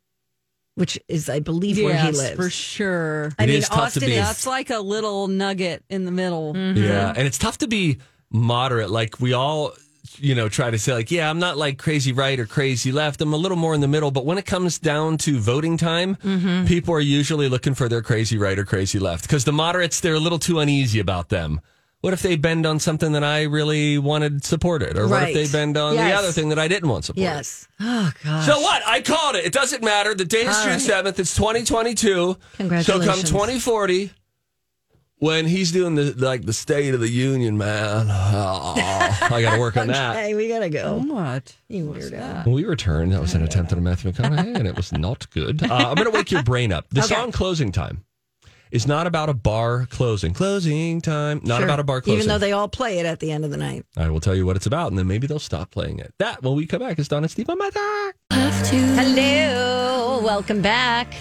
which 0.76 0.98
is, 1.08 1.28
I 1.30 1.40
believe, 1.40 1.78
where 1.84 1.96
he 1.98 2.12
lives. 2.12 2.36
for 2.36 2.50
sure. 2.50 3.32
I 3.38 3.44
It 3.44 3.48
mean, 3.48 3.56
is 3.58 3.68
tough 3.68 3.78
to 3.78 3.84
Austin 3.84 4.06
be- 4.06 4.14
is 4.16 4.26
That's 4.28 4.46
like 4.48 4.70
a 4.70 4.80
little 4.80 5.28
nugget 5.28 5.84
in 5.90 6.06
the 6.06 6.12
middle. 6.12 6.56
Yeah, 6.56 7.14
and 7.16 7.28
it's 7.28 7.38
tough 7.38 7.58
to 7.60 7.68
be 7.68 7.98
moderate. 8.32 8.90
Like 8.90 9.20
we 9.20 9.34
all, 9.34 9.74
you 10.18 10.36
know, 10.36 10.50
try 10.50 10.72
to 10.72 10.80
say 10.80 10.94
like, 10.94 11.12
yeah, 11.12 11.30
I'm 11.30 11.40
not 11.40 11.58
like 11.58 11.78
crazy 11.78 12.12
right 12.12 12.40
or 12.40 12.46
crazy 12.46 12.92
left. 12.92 13.22
I'm 13.22 13.34
a 13.34 13.38
little 13.38 13.58
more 13.58 13.74
in 13.74 13.82
the 13.82 13.88
middle. 13.88 14.12
But 14.12 14.26
when 14.26 14.38
it 14.38 14.46
comes 14.46 14.80
down 14.80 15.18
to 15.20 15.40
voting 15.40 15.78
time, 15.78 16.16
mm-hmm. 16.16 16.66
people 16.66 16.94
are 16.94 17.00
usually 17.00 17.50
looking 17.50 17.74
for 17.74 17.90
their 17.90 18.02
crazy 18.02 18.38
right 18.38 18.58
or 18.58 18.66
crazy 18.66 19.00
left 19.00 19.24
because 19.24 19.46
the 19.46 19.54
moderates, 19.54 20.00
they're 20.00 20.16
a 20.16 20.20
little 20.20 20.40
too 20.40 20.60
uneasy 20.60 21.00
about 21.00 21.30
them. 21.30 21.62
What 22.02 22.14
if 22.14 22.22
they 22.22 22.38
bend 22.38 22.66
on 22.66 22.80
something 22.80 23.12
that 23.12 23.26
I 23.26 23.44
really 23.44 23.98
wanted 23.98 24.46
supported? 24.46 24.98
Or 24.98 25.02
right. 25.02 25.10
what 25.10 25.30
if 25.30 25.34
they 25.52 25.58
bend 25.58 25.76
on 25.76 25.96
yes. 25.96 26.10
the 26.10 26.18
other 26.18 26.32
thing 26.32 26.48
that 26.50 26.60
I 26.60 26.70
didn't 26.70 26.88
want 26.88 27.04
supported? 27.04 27.24
Yes. 27.24 27.68
Oh, 27.82 28.12
God. 28.24 28.46
So 28.46 28.62
what? 28.62 28.82
I 28.88 29.02
called 29.02 29.36
it. 29.36 29.46
It 29.46 29.52
doesn't 29.52 29.84
matter. 29.84 30.16
The 30.16 30.24
date 30.24 30.48
is 30.48 30.64
June 30.64 30.80
7th. 30.80 31.20
It's 31.20 31.36
2022. 31.36 32.38
Congratulations. 32.56 33.06
So 33.06 33.14
come 33.14 33.22
2040, 33.22 34.12
when 35.20 35.46
he's 35.46 35.72
doing 35.72 35.96
the 35.96 36.14
like 36.18 36.46
the 36.46 36.54
State 36.54 36.94
of 36.94 37.00
the 37.00 37.10
Union, 37.10 37.58
man. 37.58 38.08
Oh, 38.10 38.74
I 39.32 39.42
got 39.42 39.54
to 39.56 39.60
work 39.60 39.78
on 39.78 39.88
that. 39.88 40.16
Hey, 40.20 40.34
we 40.34 40.48
gotta 40.48 40.70
go. 40.70 41.00
What? 41.00 41.56
You 41.70 41.86
weirdo. 41.86 42.46
When 42.46 42.54
we 42.56 42.66
returned, 42.66 43.12
that 43.14 43.22
was 43.22 43.34
an 43.36 43.44
attempt 43.44 43.72
at 43.72 43.78
a 43.78 43.82
Matthew 43.82 44.12
McConaughey, 44.12 44.56
and 44.56 44.68
it 44.68 44.76
was 44.76 44.92
not 44.92 45.30
good. 45.32 45.64
Uh, 45.64 45.74
I'm 45.76 45.96
going 45.96 46.06
to 46.12 46.12
wake 46.12 46.32
your 46.32 46.44
brain 46.44 46.72
up. 46.74 46.86
The 46.90 47.02
Okay. 47.02 47.16
song 47.16 47.32
"Closing 47.32 47.72
Time" 47.72 48.04
is 48.72 48.86
not 48.88 49.08
about 49.08 49.30
a 49.30 49.34
bar 49.34 49.88
closing. 49.90 50.34
Closing 50.34 51.02
time. 51.02 51.42
Not 51.44 51.58
Sure. 51.58 51.66
about 51.66 51.80
a 51.80 51.84
bar 51.84 52.02
closing. 52.02 52.18
Even 52.20 52.28
though 52.28 52.38
they 52.38 52.52
all 52.52 52.68
play 52.68 53.00
it 53.00 53.06
at 53.06 53.20
the 53.20 53.32
end 53.32 53.44
of 53.46 53.52
the 53.52 53.58
night. 53.58 53.86
I 53.98 54.10
will 54.10 54.20
tell 54.20 54.36
you 54.36 54.46
what 54.46 54.56
it's 54.56 54.66
about, 54.68 54.90
and 54.90 54.98
then 54.98 55.08
maybe 55.08 55.26
they'll 55.26 55.40
stop 55.40 55.72
playing 55.72 56.00
it. 56.00 56.14
That 56.20 56.44
when 56.44 56.56
we 56.56 56.66
come 56.68 56.80
back 56.80 57.00
is 57.00 57.08
Don 57.08 57.24
and 57.24 57.32
Steve 57.32 57.50
on 57.50 57.58
my 57.58 57.70
back. 57.72 58.16
Hello, 58.32 60.22
welcome 60.24 60.62
back. 60.62 61.14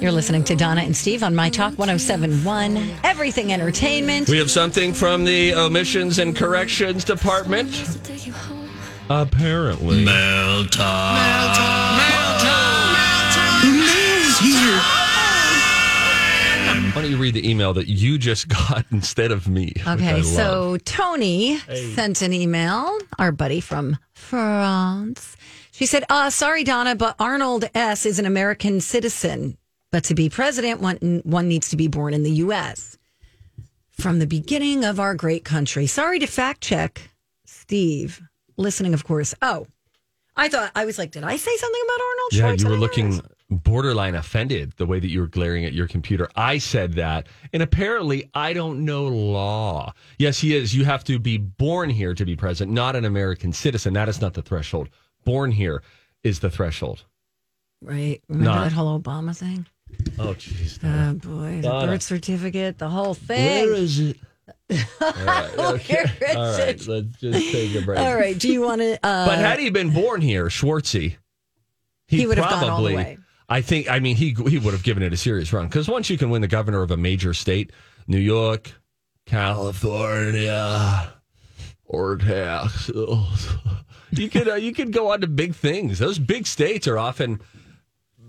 You're 0.00 0.12
listening 0.12 0.44
to 0.44 0.54
Donna 0.54 0.82
and 0.82 0.94
Steve 0.96 1.22
on 1.22 1.34
My 1.34 1.48
Talk 1.48 1.78
1071, 1.78 2.76
Everything 3.02 3.52
Entertainment. 3.52 4.28
We 4.28 4.36
have 4.38 4.50
something 4.50 4.92
from 4.92 5.24
the 5.24 5.54
omissions 5.54 6.18
and 6.18 6.36
corrections 6.36 7.02
department. 7.02 7.70
Apparently. 9.08 10.04
Mel 10.04 10.66
Tel 10.66 10.84
Tom's 12.36 14.38
here. 14.40 14.80
Why 16.94 17.02
don't 17.02 17.10
you 17.10 17.16
read 17.16 17.34
the 17.34 17.48
email 17.48 17.72
that 17.74 17.88
you 17.88 18.18
just 18.18 18.48
got 18.48 18.84
instead 18.92 19.32
of 19.32 19.48
me? 19.48 19.72
which 19.76 19.86
I 19.86 19.94
Okay, 19.94 20.14
love. 20.16 20.24
so 20.26 20.76
Tony 20.84 21.58
sent 21.94 22.20
an 22.22 22.32
email, 22.34 22.98
our 23.18 23.32
buddy 23.32 23.60
from 23.60 23.96
France. 24.12 25.36
She 25.72 25.86
said, 25.86 26.04
uh, 26.10 26.28
sorry, 26.30 26.64
Donna, 26.64 26.94
but 26.96 27.16
Arnold 27.18 27.64
S. 27.74 28.04
is 28.06 28.18
an 28.18 28.26
American 28.26 28.80
citizen. 28.80 29.56
But 29.96 30.04
to 30.04 30.14
be 30.14 30.28
president, 30.28 30.82
one, 30.82 31.22
one 31.24 31.48
needs 31.48 31.70
to 31.70 31.76
be 31.76 31.88
born 31.88 32.12
in 32.12 32.22
the 32.22 32.30
U.S. 32.32 32.98
From 33.88 34.18
the 34.18 34.26
beginning 34.26 34.84
of 34.84 35.00
our 35.00 35.14
great 35.14 35.42
country. 35.42 35.86
Sorry 35.86 36.18
to 36.18 36.26
fact 36.26 36.60
check, 36.60 37.08
Steve. 37.46 38.20
Listening, 38.58 38.92
of 38.92 39.04
course. 39.04 39.34
Oh, 39.40 39.66
I 40.36 40.50
thought, 40.50 40.70
I 40.74 40.84
was 40.84 40.98
like, 40.98 41.12
did 41.12 41.24
I 41.24 41.38
say 41.38 41.56
something 41.56 41.80
about 41.82 42.04
Arnold 42.04 42.58
Yeah, 42.60 42.68
you 42.68 42.70
were 42.70 42.78
looking 42.78 43.22
borderline 43.48 44.14
offended 44.16 44.74
the 44.76 44.84
way 44.84 45.00
that 45.00 45.08
you 45.08 45.20
were 45.20 45.28
glaring 45.28 45.64
at 45.64 45.72
your 45.72 45.88
computer. 45.88 46.28
I 46.36 46.58
said 46.58 46.92
that, 46.96 47.26
and 47.54 47.62
apparently 47.62 48.28
I 48.34 48.52
don't 48.52 48.84
know 48.84 49.04
law. 49.06 49.94
Yes, 50.18 50.38
he 50.38 50.54
is. 50.54 50.74
You 50.74 50.84
have 50.84 51.04
to 51.04 51.18
be 51.18 51.38
born 51.38 51.88
here 51.88 52.12
to 52.12 52.24
be 52.26 52.36
president, 52.36 52.74
not 52.74 52.96
an 52.96 53.06
American 53.06 53.50
citizen. 53.50 53.94
That 53.94 54.10
is 54.10 54.20
not 54.20 54.34
the 54.34 54.42
threshold. 54.42 54.90
Born 55.24 55.52
here 55.52 55.82
is 56.22 56.40
the 56.40 56.50
threshold. 56.50 57.06
Right. 57.80 58.20
Remember 58.28 58.50
Not- 58.50 58.64
that 58.64 58.72
whole 58.72 59.00
Obama 59.00 59.34
thing? 59.34 59.64
Oh, 60.18 60.34
jeez. 60.34 60.78
Oh, 60.82 61.14
boy. 61.14 61.56
The 61.56 61.68
Donna. 61.68 61.86
birth 61.92 62.02
certificate, 62.02 62.78
the 62.78 62.88
whole 62.88 63.14
thing. 63.14 63.66
Where 63.68 63.74
is 63.74 63.98
it? 64.00 64.16
All 64.70 64.76
right, 65.24 65.50
okay. 65.58 66.04
Where 66.18 66.30
is 66.30 66.36
All 66.36 66.52
right, 66.58 66.68
it? 66.68 66.86
let's 66.88 67.20
just 67.20 67.52
take 67.52 67.74
a 67.74 67.84
break. 67.84 67.98
All 67.98 68.14
right. 68.14 68.38
Do 68.38 68.50
you 68.52 68.62
want 68.62 68.80
to? 68.80 68.94
Uh, 69.04 69.26
But 69.26 69.38
had 69.38 69.58
he 69.58 69.70
been 69.70 69.90
born 69.90 70.20
here, 70.20 70.46
Schwartzy, 70.46 71.16
he, 72.08 72.18
He 72.18 72.26
would 72.26 72.38
have 72.38 72.46
probably, 72.46 72.66
gone 72.68 72.76
all 72.76 72.84
the 72.84 72.94
way. 72.94 73.18
I 73.48 73.60
think. 73.60 73.88
I 73.90 73.98
mean, 74.00 74.16
he 74.16 74.30
he 74.48 74.58
would 74.58 74.72
have 74.72 74.82
given 74.82 75.02
it 75.02 75.12
a 75.12 75.16
serious 75.16 75.52
run 75.52 75.66
because 75.66 75.88
once 75.88 76.08
you 76.10 76.18
can 76.18 76.30
win 76.30 76.42
the 76.42 76.48
governor 76.48 76.82
of 76.82 76.90
a 76.90 76.96
major 76.96 77.32
state, 77.34 77.72
New 78.08 78.18
York, 78.18 78.72
California, 79.26 81.12
or 81.84 82.16
Texas, 82.16 83.48
you 84.10 84.28
could 84.28 84.48
uh, 84.48 84.54
you 84.54 84.72
could 84.72 84.92
go 84.92 85.10
on 85.12 85.20
to 85.20 85.26
big 85.26 85.54
things. 85.54 85.98
Those 85.98 86.18
big 86.18 86.46
states 86.46 86.86
are 86.88 86.98
often. 86.98 87.40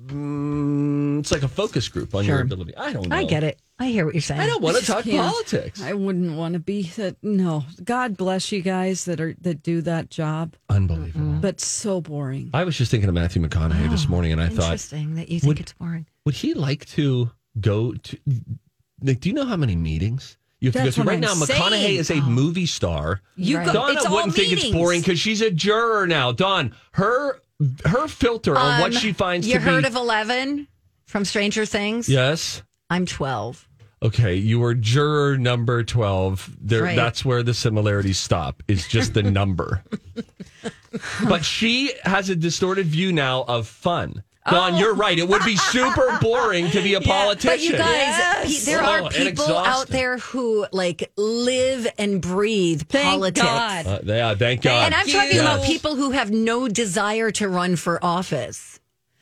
Mm, 0.08 1.20
it's 1.20 1.32
like 1.32 1.44
a 1.44 1.48
focus 1.48 1.88
group 1.90 2.14
on 2.16 2.26
your 2.26 2.38
Sure. 2.38 2.44
ability. 2.44 2.76
I 2.76 2.94
don't 2.94 3.08
know. 3.08 3.16
I 3.16 3.26
get 3.26 3.44
it. 3.44 3.60
I 3.80 3.88
hear 3.88 4.06
what 4.06 4.16
you're 4.16 4.22
saying. 4.22 4.42
I 4.42 4.48
don't 4.48 4.62
want 4.62 4.78
to 4.78 4.86
talk 4.86 5.04
can't. 5.04 5.32
politics. 5.32 5.82
I 5.82 5.94
wouldn't 5.94 6.36
want 6.36 6.54
to 6.54 6.60
be 6.60 6.84
that. 6.98 7.16
No, 7.22 7.66
God 7.84 8.18
bless 8.18 8.52
you 8.52 8.62
guys 8.62 9.06
that 9.06 9.20
are 9.22 9.36
that 9.42 9.62
do 9.64 9.82
that 9.84 10.10
job, 10.10 10.56
Unbelievable. 10.70 11.40
but 11.42 11.60
so 11.62 12.02
boring. 12.02 12.50
I 12.54 12.64
was 12.64 12.76
just 12.78 12.90
thinking 12.90 13.08
of 13.08 13.14
Matthew 13.16 13.42
McConaughey 13.42 13.90
this 13.90 14.08
morning, 14.10 14.32
and 14.32 14.42
I 14.42 14.48
thought, 14.50 14.64
Interesting 14.72 15.16
that 15.16 15.30
you 15.30 15.40
think 15.40 15.48
Would- 15.50 15.60
it's 15.60 15.74
boring. 15.74 16.08
would 16.26 16.36
he 16.36 16.54
like 16.56 16.86
to 16.88 17.30
go 17.60 17.94
to? 17.94 18.18
Like, 19.04 19.20
do 19.20 19.30
you 19.30 19.36
know 19.36 19.46
how 19.46 19.58
many 19.58 19.76
meetings 19.76 20.38
you 20.60 20.70
have 20.70 20.74
That's 20.84 20.96
to 20.96 21.02
go 21.02 21.06
to? 21.06 21.10
Right 21.12 21.20
now, 21.20 21.34
I'm 21.34 21.38
McConaughey 21.38 21.70
saying. 21.70 22.00
is 22.00 22.10
a 22.10 22.22
movie 22.22 22.66
star. 22.66 23.22
You 23.36 23.58
go. 23.64 23.74
Donna 23.74 23.94
it's 23.94 24.06
all 24.08 24.16
wouldn't 24.16 24.34
think 24.34 24.52
it's 24.52 24.64
meetings. 24.64 24.76
boring 24.76 25.02
because 25.02 25.20
she's 25.20 25.42
a 25.42 25.52
juror 25.52 26.08
now. 26.08 26.32
Dawn, 26.32 26.74
her 26.94 27.40
her 27.86 28.08
filter 28.08 28.56
on 28.58 28.80
what 28.82 28.94
Um, 28.94 29.00
she 29.00 29.14
finds 29.14 29.48
You 29.48 29.60
heard 29.60 29.84
be. 29.84 29.88
of 29.88 29.96
Eleven 29.96 30.68
from 31.06 31.26
Stranger 31.26 31.66
Things? 31.66 32.08
yes. 32.10 32.62
I'm 32.90 33.06
12. 33.06 33.68
Okay, 34.04 34.36
you 34.36 34.60
were 34.60 34.76
juror 34.76 35.38
number 35.40 35.84
twelve. 35.84 36.52
There, 36.62 36.84
Right. 36.84 36.96
that's 36.96 37.26
where 37.26 37.42
the 37.42 37.56
similarities 37.56 38.20
stop. 38.20 38.62
Is 38.68 38.88
just 38.88 39.16
the 39.16 39.24
number. 39.24 39.84
but 41.28 41.44
she 41.44 41.92
has 42.04 42.30
a 42.30 42.36
distorted 42.36 42.86
view 42.86 43.12
now 43.12 43.44
of 43.48 43.68
fun. 43.68 44.22
Dawn, 44.50 44.78
you're 44.78 44.94
right. 44.96 45.18
It 45.18 45.28
would 45.28 45.44
be 45.44 45.56
super 45.58 46.18
boring 46.22 46.70
to 46.72 46.82
be 46.82 46.94
a 46.96 47.02
politician. 47.02 47.50
Oh. 47.50 47.52
But 47.54 47.62
you 47.62 47.72
guys, 47.78 48.46
pe- 48.66 48.72
there 48.72 48.84
Oh, 48.84 49.06
are 49.06 49.10
people 49.10 49.58
out 49.58 49.88
there 49.88 50.18
who 50.18 50.66
like 50.72 51.12
live 51.18 51.88
and 51.98 52.22
breathe 52.22 52.84
Thank 52.90 53.06
politics. 53.20 53.42
God. 53.46 53.86
Uh, 53.88 54.00
yeah, 54.04 54.36
thank 54.36 54.62
God. 54.62 54.86
And 54.86 54.96
I'm 54.96 55.08
you. 55.08 55.14
talking 55.14 55.40
about 55.40 55.64
people 55.66 55.96
who 55.96 56.12
have 56.12 56.32
no 56.32 56.68
desire 56.68 57.32
to 57.32 57.48
run 57.50 57.76
for 57.76 58.04
office. 58.04 58.80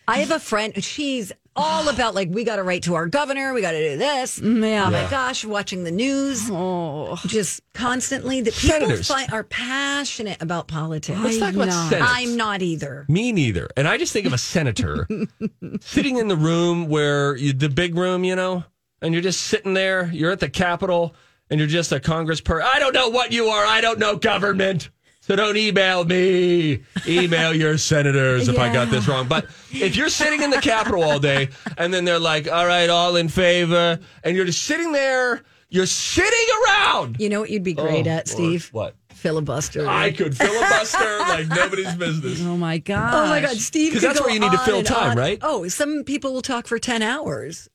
I 0.07 0.19
have 0.19 0.31
a 0.31 0.39
friend, 0.39 0.83
she's 0.83 1.31
all 1.55 1.87
about 1.89 2.15
like, 2.15 2.29
we 2.29 2.43
got 2.43 2.57
to 2.57 2.63
write 2.63 2.83
to 2.83 2.95
our 2.95 3.07
governor, 3.07 3.53
we 3.53 3.61
got 3.61 3.71
to 3.71 3.91
do 3.91 3.97
this. 3.97 4.39
Mm, 4.39 4.67
yeah. 4.67 4.87
Oh 4.87 4.91
my 4.91 5.09
gosh, 5.09 5.45
watching 5.45 5.83
the 5.83 5.91
news 5.91 6.49
Oh, 6.51 7.15
just 7.27 7.61
constantly. 7.73 8.41
That 8.41 8.53
people 8.53 8.95
fi- 8.97 9.27
are 9.31 9.43
passionate 9.43 10.41
about 10.41 10.67
politics. 10.67 11.19
Let's 11.19 11.37
talk 11.37 11.53
about 11.53 11.67
not. 11.67 11.89
Senate. 11.89 12.07
I'm 12.09 12.35
not 12.35 12.61
either. 12.61 13.05
Me 13.07 13.31
neither. 13.31 13.69
And 13.77 13.87
I 13.87 13.97
just 13.97 14.13
think 14.13 14.25
of 14.25 14.33
a 14.33 14.37
senator 14.37 15.07
sitting 15.81 16.17
in 16.17 16.27
the 16.27 16.35
room 16.35 16.87
where 16.87 17.35
you, 17.35 17.53
the 17.53 17.69
big 17.69 17.95
room, 17.95 18.23
you 18.23 18.35
know, 18.35 18.63
and 19.01 19.13
you're 19.13 19.23
just 19.23 19.41
sitting 19.41 19.73
there. 19.73 20.09
You're 20.11 20.31
at 20.31 20.39
the 20.39 20.49
Capitol 20.49 21.15
and 21.49 21.59
you're 21.59 21.69
just 21.69 21.91
a 21.91 21.99
Congress 21.99 22.41
person. 22.41 22.67
I 22.71 22.79
don't 22.79 22.93
know 22.93 23.09
what 23.09 23.31
you 23.31 23.45
are. 23.47 23.65
I 23.65 23.81
don't 23.81 23.99
know 23.99 24.15
government. 24.17 24.89
So 25.27 25.35
don't 25.35 25.57
email 25.57 26.05
me. 26.05 26.83
Email 27.07 27.51
your 27.55 27.79
senators 27.79 28.47
if 28.47 28.59
I 28.59 28.71
got 28.71 28.91
this 28.91 29.07
wrong. 29.07 29.27
But 29.27 29.45
if 29.71 29.95
you're 29.95 30.09
sitting 30.09 30.43
in 30.43 30.51
the 30.51 30.61
Capitol 30.61 31.03
all 31.03 31.17
day 31.19 31.49
and 31.79 31.91
then 31.91 32.05
they're 32.05 32.19
like, 32.19 32.47
all 32.51 32.67
right, 32.67 32.87
all 32.91 33.15
in 33.15 33.27
favor, 33.27 33.99
and 34.23 34.35
you're 34.35 34.45
just 34.45 34.61
sitting 34.61 34.91
there, 34.91 35.41
you're 35.69 35.87
sitting 35.87 36.45
around. 36.67 37.17
You 37.19 37.29
know 37.29 37.39
what 37.39 37.49
you'd 37.49 37.63
be 37.63 37.73
great 37.73 38.05
Oh, 38.05 38.11
at, 38.11 38.27
Steve? 38.27 38.69
What? 38.71 38.95
Filibuster. 39.09 39.87
I 39.87 40.11
could 40.11 40.37
filibuster 40.37 41.17
like 41.21 41.47
nobody's 41.47 41.95
business. 41.95 42.41
oh 42.43 42.55
my 42.57 42.77
God. 42.77 43.11
Oh 43.15 43.27
my 43.27 43.41
God, 43.41 43.57
Steve! 43.57 43.93
'Cause 43.93 44.01
could 44.01 44.09
that's 44.09 44.19
go 44.19 44.25
where 44.25 44.33
you 44.35 44.39
need 44.39 44.51
to 44.51 44.59
fill 44.59 44.83
time, 44.83 45.11
on. 45.11 45.17
right? 45.17 45.39
Oh, 45.41 45.67
some 45.69 46.03
people 46.03 46.33
will 46.33 46.43
talk 46.43 46.67
for 46.67 46.77
ten 46.77 47.01
hours. 47.01 47.67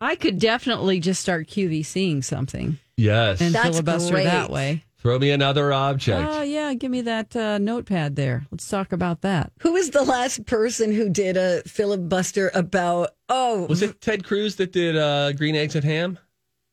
I 0.00 0.14
could 0.16 0.38
definitely 0.38 1.00
just 1.00 1.20
start 1.20 1.48
QVCing 1.48 2.24
something 2.24 2.78
Yes. 2.96 3.42
and 3.42 3.54
That's 3.54 3.68
filibuster 3.68 4.22
that 4.22 4.46
great. 4.48 4.50
way. 4.54 4.84
Throw 5.06 5.20
me 5.20 5.30
another 5.30 5.72
object. 5.72 6.28
Oh 6.32 6.42
yeah, 6.42 6.74
give 6.74 6.90
me 6.90 7.00
that 7.02 7.36
uh, 7.36 7.58
notepad 7.58 8.16
there. 8.16 8.44
Let's 8.50 8.68
talk 8.68 8.90
about 8.90 9.20
that. 9.20 9.52
Who 9.60 9.74
was 9.74 9.90
the 9.90 10.02
last 10.02 10.44
person 10.46 10.92
who 10.92 11.08
did 11.08 11.36
a 11.36 11.62
filibuster 11.62 12.50
about? 12.52 13.10
Oh, 13.28 13.66
Was 13.68 13.82
it 13.82 14.00
Ted 14.00 14.24
Cruz 14.24 14.56
that 14.56 14.72
did 14.72 14.96
uh, 14.96 15.30
Green 15.34 15.54
Eggs 15.54 15.76
and 15.76 15.84
Ham? 15.84 16.18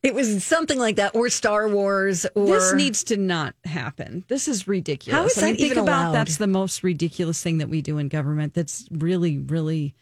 it 0.02 0.14
was 0.16 0.42
something 0.42 0.80
like 0.80 0.96
that, 0.96 1.14
or 1.14 1.28
Star 1.28 1.68
Wars, 1.68 2.26
or 2.34 2.46
This 2.46 2.72
needs 2.72 3.04
to 3.04 3.16
not 3.16 3.54
happen. 3.66 4.24
This 4.26 4.48
is 4.48 4.66
ridiculous. 4.66 5.16
How 5.16 5.26
is 5.26 5.38
I 5.38 5.40
mean, 5.42 5.52
that 5.52 5.58
think 5.60 5.70
even 5.70 5.84
about 5.84 6.06
allowed? 6.06 6.12
that's 6.14 6.36
the 6.38 6.48
most 6.48 6.82
ridiculous 6.82 7.40
thing 7.40 7.58
that 7.58 7.68
we 7.68 7.82
do 7.82 7.98
in 7.98 8.08
government. 8.08 8.54
That's 8.54 8.88
really, 8.90 9.38
really 9.38 9.94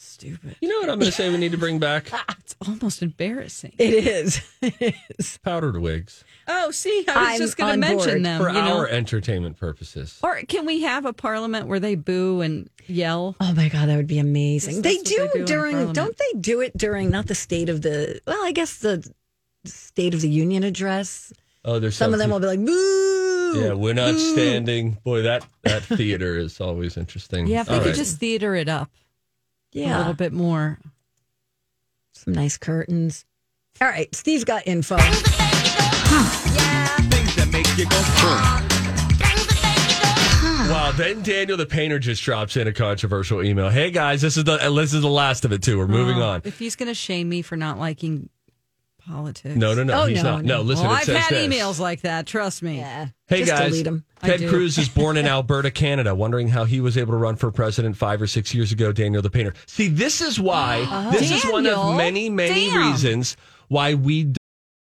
stupid. 0.00 0.56
You 0.60 0.68
know 0.68 0.76
what 0.80 0.90
I'm 0.90 0.98
going 0.98 1.10
to 1.10 1.16
say 1.16 1.30
we 1.30 1.36
need 1.38 1.52
to 1.52 1.58
bring 1.58 1.78
back? 1.78 2.10
It's 2.40 2.56
almost 2.66 3.02
embarrassing. 3.02 3.74
It 3.78 3.92
is. 3.92 4.40
It 4.62 4.94
is. 5.18 5.38
Powdered 5.44 5.78
wigs 5.78 6.24
Oh, 6.46 6.70
see, 6.70 7.04
I 7.06 7.12
was 7.20 7.28
I'm 7.28 7.38
just 7.38 7.56
going 7.58 7.72
to 7.74 7.78
mention 7.78 8.08
board. 8.08 8.24
them. 8.24 8.40
for 8.40 8.48
you 8.48 8.54
know? 8.54 8.78
our 8.78 8.88
entertainment 8.88 9.58
purposes. 9.58 10.18
or 10.22 10.40
can 10.48 10.64
we 10.64 10.80
have 10.82 11.04
a 11.04 11.12
parliament 11.12 11.66
where 11.66 11.78
they 11.78 11.94
boo 11.94 12.40
and 12.40 12.70
yell? 12.86 13.36
Oh 13.40 13.52
my 13.52 13.68
god, 13.68 13.90
that 13.90 13.96
would 13.96 14.06
be 14.06 14.18
amazing. 14.18 14.80
They 14.80 14.96
do, 14.96 15.28
they 15.34 15.40
do 15.40 15.44
during. 15.44 15.92
Don't 15.92 16.16
they 16.16 16.38
do 16.40 16.62
it 16.62 16.76
during 16.76 17.10
not 17.10 17.26
the 17.26 17.34
state 17.34 17.68
of 17.68 17.82
the? 17.82 18.20
Well, 18.26 18.42
I 18.42 18.52
guess 18.52 18.78
the 18.78 19.06
State 19.66 20.14
of 20.14 20.20
the 20.20 20.28
Union 20.28 20.64
address. 20.64 21.32
Oh, 21.64 21.78
there's 21.78 21.96
Some 21.96 22.12
of 22.12 22.18
them 22.18 22.30
will 22.30 22.40
be 22.40 22.46
like, 22.46 22.64
"Boo!" 22.64 23.60
Yeah, 23.60 23.72
we're 23.74 23.94
not 23.94 24.14
standing. 24.14 24.98
Boy, 25.04 25.22
that 25.22 25.46
that 25.62 25.82
theater 25.82 26.38
is 26.38 26.60
always 26.60 26.96
interesting. 26.96 27.46
Yeah, 27.46 27.62
if 27.62 27.66
they 27.68 27.74
All 27.74 27.82
could 27.82 27.94
just 27.94 28.18
theater 28.18 28.54
it 28.54 28.68
up 28.68 28.90
a 29.74 29.98
little 29.98 30.14
bit 30.14 30.32
more. 30.32 30.78
some 32.12 32.32
nice 32.34 32.56
curtains. 32.56 33.24
All 33.80 33.88
right, 33.88 34.12
Steve's 34.14 34.44
got 34.44 34.66
info. 34.66 34.96
Wow. 40.68 40.92
Then 40.94 41.22
Daniel 41.22 41.56
the 41.56 41.64
painter 41.66 41.98
just 41.98 42.22
drops 42.22 42.56
in 42.56 42.66
a 42.68 42.72
controversial 42.72 43.42
email. 43.42 43.70
Hey 43.70 43.90
guys, 43.90 44.20
this 44.20 44.36
is 44.36 44.44
the 44.44 44.56
this 44.58 44.92
is 44.92 45.00
the 45.00 45.08
last 45.08 45.44
of 45.44 45.52
it 45.52 45.62
too. 45.62 45.78
We're 45.78 45.86
moving 45.88 46.18
Oh, 46.18 46.26
on. 46.28 46.42
If 46.44 46.58
he's 46.58 46.76
going 46.76 46.88
to 46.88 46.94
shame 46.94 47.28
me 47.28 47.40
for 47.42 47.56
not 47.56 47.78
liking 47.78 48.28
politics. 49.08 49.56
No, 49.56 49.74
no, 49.74 49.82
no. 49.84 50.02
Oh, 50.02 50.06
he's 50.06 50.22
no, 50.22 50.36
not. 50.36 50.44
no. 50.44 50.56
No, 50.58 50.62
listen. 50.62 50.84
Well, 50.86 50.94
it 50.94 50.98
I've 50.98 51.04
says 51.04 51.16
had 51.16 51.34
this. 51.34 51.46
emails 51.48 51.78
like 51.80 52.02
that. 52.02 52.26
Trust 52.26 52.62
me. 52.62 52.76
Yeah. 52.78 53.08
Hey 53.26 53.40
Just 53.40 53.50
guys, 53.52 53.70
delete 53.70 53.86
'em. 53.86 54.04
I 54.22 54.28
Ted. 54.36 54.48
Cruz 54.48 54.76
is 54.78 54.88
born 54.88 55.16
in 55.16 55.26
Alberta, 55.36 55.70
Canada. 55.70 56.14
Wondering 56.14 56.48
how 56.48 56.64
he 56.64 56.80
was 56.80 56.96
able 56.98 57.12
to 57.12 57.18
run 57.18 57.36
for 57.36 57.50
president 57.50 57.96
five 57.96 58.20
or 58.22 58.26
six 58.26 58.54
years 58.54 58.70
ago. 58.72 58.92
Daniel 58.92 59.22
the 59.22 59.30
painter. 59.30 59.54
See, 59.66 59.88
this 59.88 60.20
is 60.20 60.38
why. 60.38 60.78
Uh-huh. 60.88 61.10
This 61.10 61.30
is 61.30 61.44
one 61.50 61.66
of 61.66 61.96
many, 61.96 62.28
many 62.30 62.68
damn. 62.70 62.90
reasons 62.92 63.36
why 63.68 63.94
we 63.94 64.32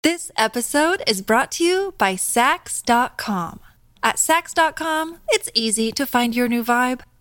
This 0.03 0.31
episode 0.37 1.01
is 1.07 1.21
brought 1.21 1.51
to 1.53 1.63
you 1.63 1.93
by 1.97 2.15
Saks.com. 2.15 3.59
At 4.03 4.17
Saks.com, 4.17 5.17
it's 5.29 5.49
easy 5.53 5.91
to 5.93 6.05
find 6.05 6.35
your 6.35 6.47
new 6.47 6.63
vibe. 6.63 7.01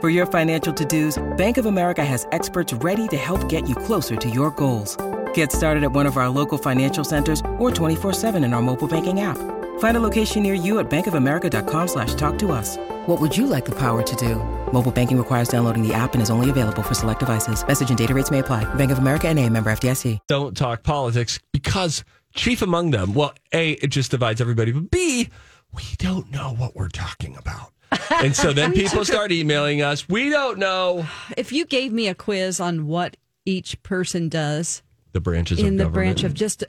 For 0.00 0.08
your 0.08 0.24
financial 0.24 0.72
to-dos, 0.72 1.22
Bank 1.36 1.58
of 1.58 1.66
America 1.66 2.02
has 2.02 2.26
experts 2.32 2.72
ready 2.72 3.06
to 3.08 3.18
help 3.18 3.46
get 3.50 3.68
you 3.68 3.74
closer 3.74 4.16
to 4.16 4.30
your 4.30 4.50
goals. 4.52 4.96
Get 5.34 5.52
started 5.52 5.84
at 5.84 5.92
one 5.92 6.06
of 6.06 6.16
our 6.16 6.30
local 6.30 6.56
financial 6.56 7.04
centers 7.04 7.40
or 7.58 7.70
24-7 7.70 8.42
in 8.42 8.54
our 8.54 8.62
mobile 8.62 8.88
banking 8.88 9.20
app. 9.20 9.36
Find 9.78 9.98
a 9.98 10.00
location 10.00 10.42
near 10.42 10.54
you 10.54 10.78
at 10.78 10.88
bankofamerica.com 10.88 11.88
slash 11.88 12.14
talk 12.14 12.38
to 12.38 12.50
us. 12.52 12.78
What 13.08 13.20
would 13.20 13.36
you 13.36 13.46
like 13.46 13.66
the 13.66 13.74
power 13.78 14.02
to 14.02 14.16
do? 14.16 14.36
Mobile 14.72 14.90
banking 14.90 15.18
requires 15.18 15.48
downloading 15.48 15.86
the 15.86 15.92
app 15.92 16.14
and 16.14 16.22
is 16.22 16.30
only 16.30 16.48
available 16.48 16.82
for 16.82 16.94
select 16.94 17.20
devices. 17.20 17.62
Message 17.66 17.90
and 17.90 17.98
data 17.98 18.14
rates 18.14 18.30
may 18.30 18.38
apply. 18.38 18.64
Bank 18.76 18.90
of 18.92 19.00
America 19.00 19.28
and 19.28 19.38
a 19.38 19.46
member 19.50 19.70
FDIC. 19.70 20.18
don't 20.28 20.56
talk 20.56 20.82
politics 20.82 21.38
because 21.52 22.04
chief 22.34 22.62
among 22.62 22.92
them, 22.92 23.12
well, 23.12 23.34
A, 23.52 23.72
it 23.72 23.88
just 23.88 24.12
divides 24.12 24.40
everybody, 24.40 24.72
but 24.72 24.90
B, 24.90 25.28
we 25.74 25.82
don't 25.98 26.30
know 26.30 26.54
what 26.54 26.74
we're 26.74 26.88
talking 26.88 27.36
about. 27.36 27.72
And 28.10 28.36
so 28.36 28.52
then 28.52 28.72
people 28.72 29.04
start 29.04 29.32
emailing 29.32 29.82
us. 29.82 30.08
We 30.08 30.30
don't 30.30 30.58
know 30.58 31.06
If 31.36 31.52
you 31.52 31.64
gave 31.64 31.92
me 31.92 32.06
a 32.08 32.14
quiz 32.14 32.60
on 32.60 32.86
what 32.86 33.16
each 33.46 33.82
person 33.82 34.28
does 34.28 34.82
the 35.12 35.20
branches 35.20 35.58
in 35.58 35.66
of 35.66 35.72
the 35.72 35.76
government. 35.84 35.94
branch 35.94 36.24
of 36.24 36.34
just 36.34 36.64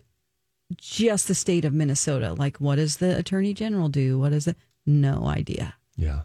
just 0.77 1.27
the 1.27 1.35
state 1.35 1.65
of 1.65 1.73
Minnesota, 1.73 2.33
like 2.33 2.57
what 2.57 2.75
does 2.75 2.97
the 2.97 3.17
attorney 3.17 3.53
general 3.53 3.89
do? 3.89 4.17
What 4.17 4.31
is 4.33 4.47
it? 4.47 4.55
No 4.85 5.25
idea. 5.27 5.75
yeah. 5.97 6.21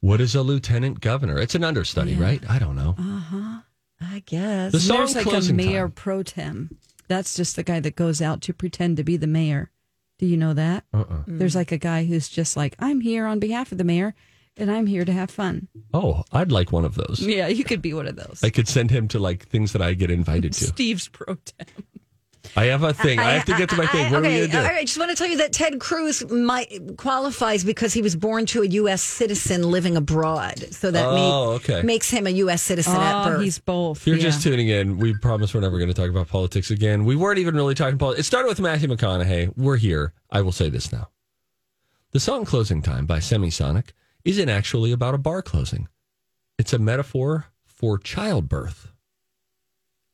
What 0.00 0.20
is 0.20 0.34
a 0.34 0.42
lieutenant 0.42 1.00
governor? 1.00 1.38
It's 1.40 1.54
an 1.56 1.64
understudy, 1.64 2.14
right? 2.14 2.40
I 2.48 2.58
don't 2.60 2.76
know. 2.76 2.94
Uh 2.98 3.18
huh. 3.20 3.60
I 4.00 4.22
guess 4.26 4.70
The 4.72 4.78
song 4.78 4.98
there's 4.98 5.16
like 5.16 5.26
a 5.26 5.52
mayor 5.52 5.84
Time. 5.86 5.92
pro 5.92 6.22
tem. 6.22 6.78
That's 7.08 7.34
just 7.34 7.56
the 7.56 7.62
guy 7.64 7.80
that 7.80 7.96
goes 7.96 8.20
out 8.20 8.42
to 8.42 8.52
pretend 8.52 8.98
to 8.98 9.04
be 9.04 9.16
the 9.16 9.26
mayor. 9.26 9.70
Do 10.18 10.26
you 10.26 10.36
know 10.36 10.52
that? 10.54 10.84
Uh-uh. 10.92 11.22
There's 11.26 11.56
like 11.56 11.72
a 11.72 11.78
guy 11.78 12.04
who's 12.04 12.28
just 12.28 12.56
like, 12.56 12.76
I'm 12.78 13.00
here 13.00 13.26
on 13.26 13.38
behalf 13.40 13.72
of 13.72 13.78
the 13.78 13.84
mayor, 13.84 14.14
and 14.56 14.70
I'm 14.70 14.86
here 14.86 15.04
to 15.04 15.12
have 15.12 15.30
fun. 15.30 15.68
Oh, 15.92 16.24
I'd 16.32 16.52
like 16.52 16.72
one 16.72 16.84
of 16.84 16.94
those. 16.94 17.20
Yeah, 17.20 17.48
you 17.48 17.64
could 17.64 17.82
be 17.82 17.92
one 17.94 18.06
of 18.06 18.16
those. 18.16 18.40
I 18.42 18.50
could 18.50 18.68
send 18.68 18.90
him 18.90 19.08
to 19.08 19.18
like 19.18 19.46
things 19.48 19.72
that 19.72 19.82
I 19.82 19.94
get 19.94 20.10
invited 20.10 20.52
to. 20.54 20.64
Steve's 20.66 21.08
pro 21.08 21.34
tem. 21.36 21.66
I 22.54 22.66
have 22.66 22.84
a 22.84 22.94
thing. 22.94 23.18
I, 23.18 23.32
have 23.32 23.44
to 23.46 23.56
get 23.56 23.70
to 23.70 23.76
my 23.76 23.86
thing. 23.88 24.12
What 24.12 24.20
okay, 24.24 24.28
are 24.38 24.42
we 24.42 24.48
going 24.48 24.50
to 24.64 24.68
do? 24.68 24.74
I 24.76 24.84
just 24.84 24.96
want 24.98 25.10
to 25.10 25.16
tell 25.16 25.26
you 25.26 25.38
that 25.38 25.52
Ted 25.52 25.80
Cruz 25.80 26.24
might 26.30 26.96
qualifies 26.96 27.64
because 27.64 27.92
he 27.92 28.02
was 28.02 28.14
born 28.14 28.46
to 28.46 28.62
a 28.62 28.66
U.S. 28.66 29.02
citizen 29.02 29.64
living 29.68 29.96
abroad, 29.96 30.60
so 30.72 30.92
that 30.92 31.04
Oh, 31.06 31.10
ma- 31.14 31.48
okay. 31.54 31.82
makes 31.82 32.08
him 32.08 32.24
a 32.26 32.30
U.S. 32.30 32.62
citizen 32.62 32.94
at 32.94 33.22
Oh, 33.26 33.30
birth. 33.30 33.42
he's 33.42 33.58
both. 33.58 33.98
If 33.98 34.06
you're 34.06 34.16
yeah. 34.16 34.22
just 34.22 34.42
tuning 34.44 34.68
in, 34.68 34.96
we 34.96 35.12
promise 35.18 35.54
we're 35.54 35.60
never 35.60 35.76
going 35.76 35.88
to 35.88 35.94
talk 35.94 36.08
about 36.08 36.28
politics 36.28 36.70
again. 36.70 37.04
We 37.04 37.16
weren't 37.16 37.40
even 37.40 37.56
really 37.56 37.74
talking 37.74 37.98
politics. 37.98 38.20
It 38.20 38.26
started 38.26 38.48
with 38.48 38.60
Matthew 38.60 38.88
McConaughey. 38.88 39.52
We're 39.56 39.76
here. 39.76 40.12
I 40.30 40.40
will 40.42 40.52
say 40.52 40.70
this 40.70 40.92
now. 40.92 41.08
The 42.12 42.20
song 42.20 42.44
Closing 42.44 42.80
Time 42.80 43.06
by 43.06 43.18
Semisonic 43.18 43.88
isn't 44.26 44.48
actually 44.48 44.92
about 44.92 45.14
a 45.14 45.18
bar 45.18 45.40
closing, 45.42 45.88
it's 46.58 46.72
a 46.72 46.78
metaphor 46.78 47.46
for 47.64 47.98
childbirth. 47.98 48.92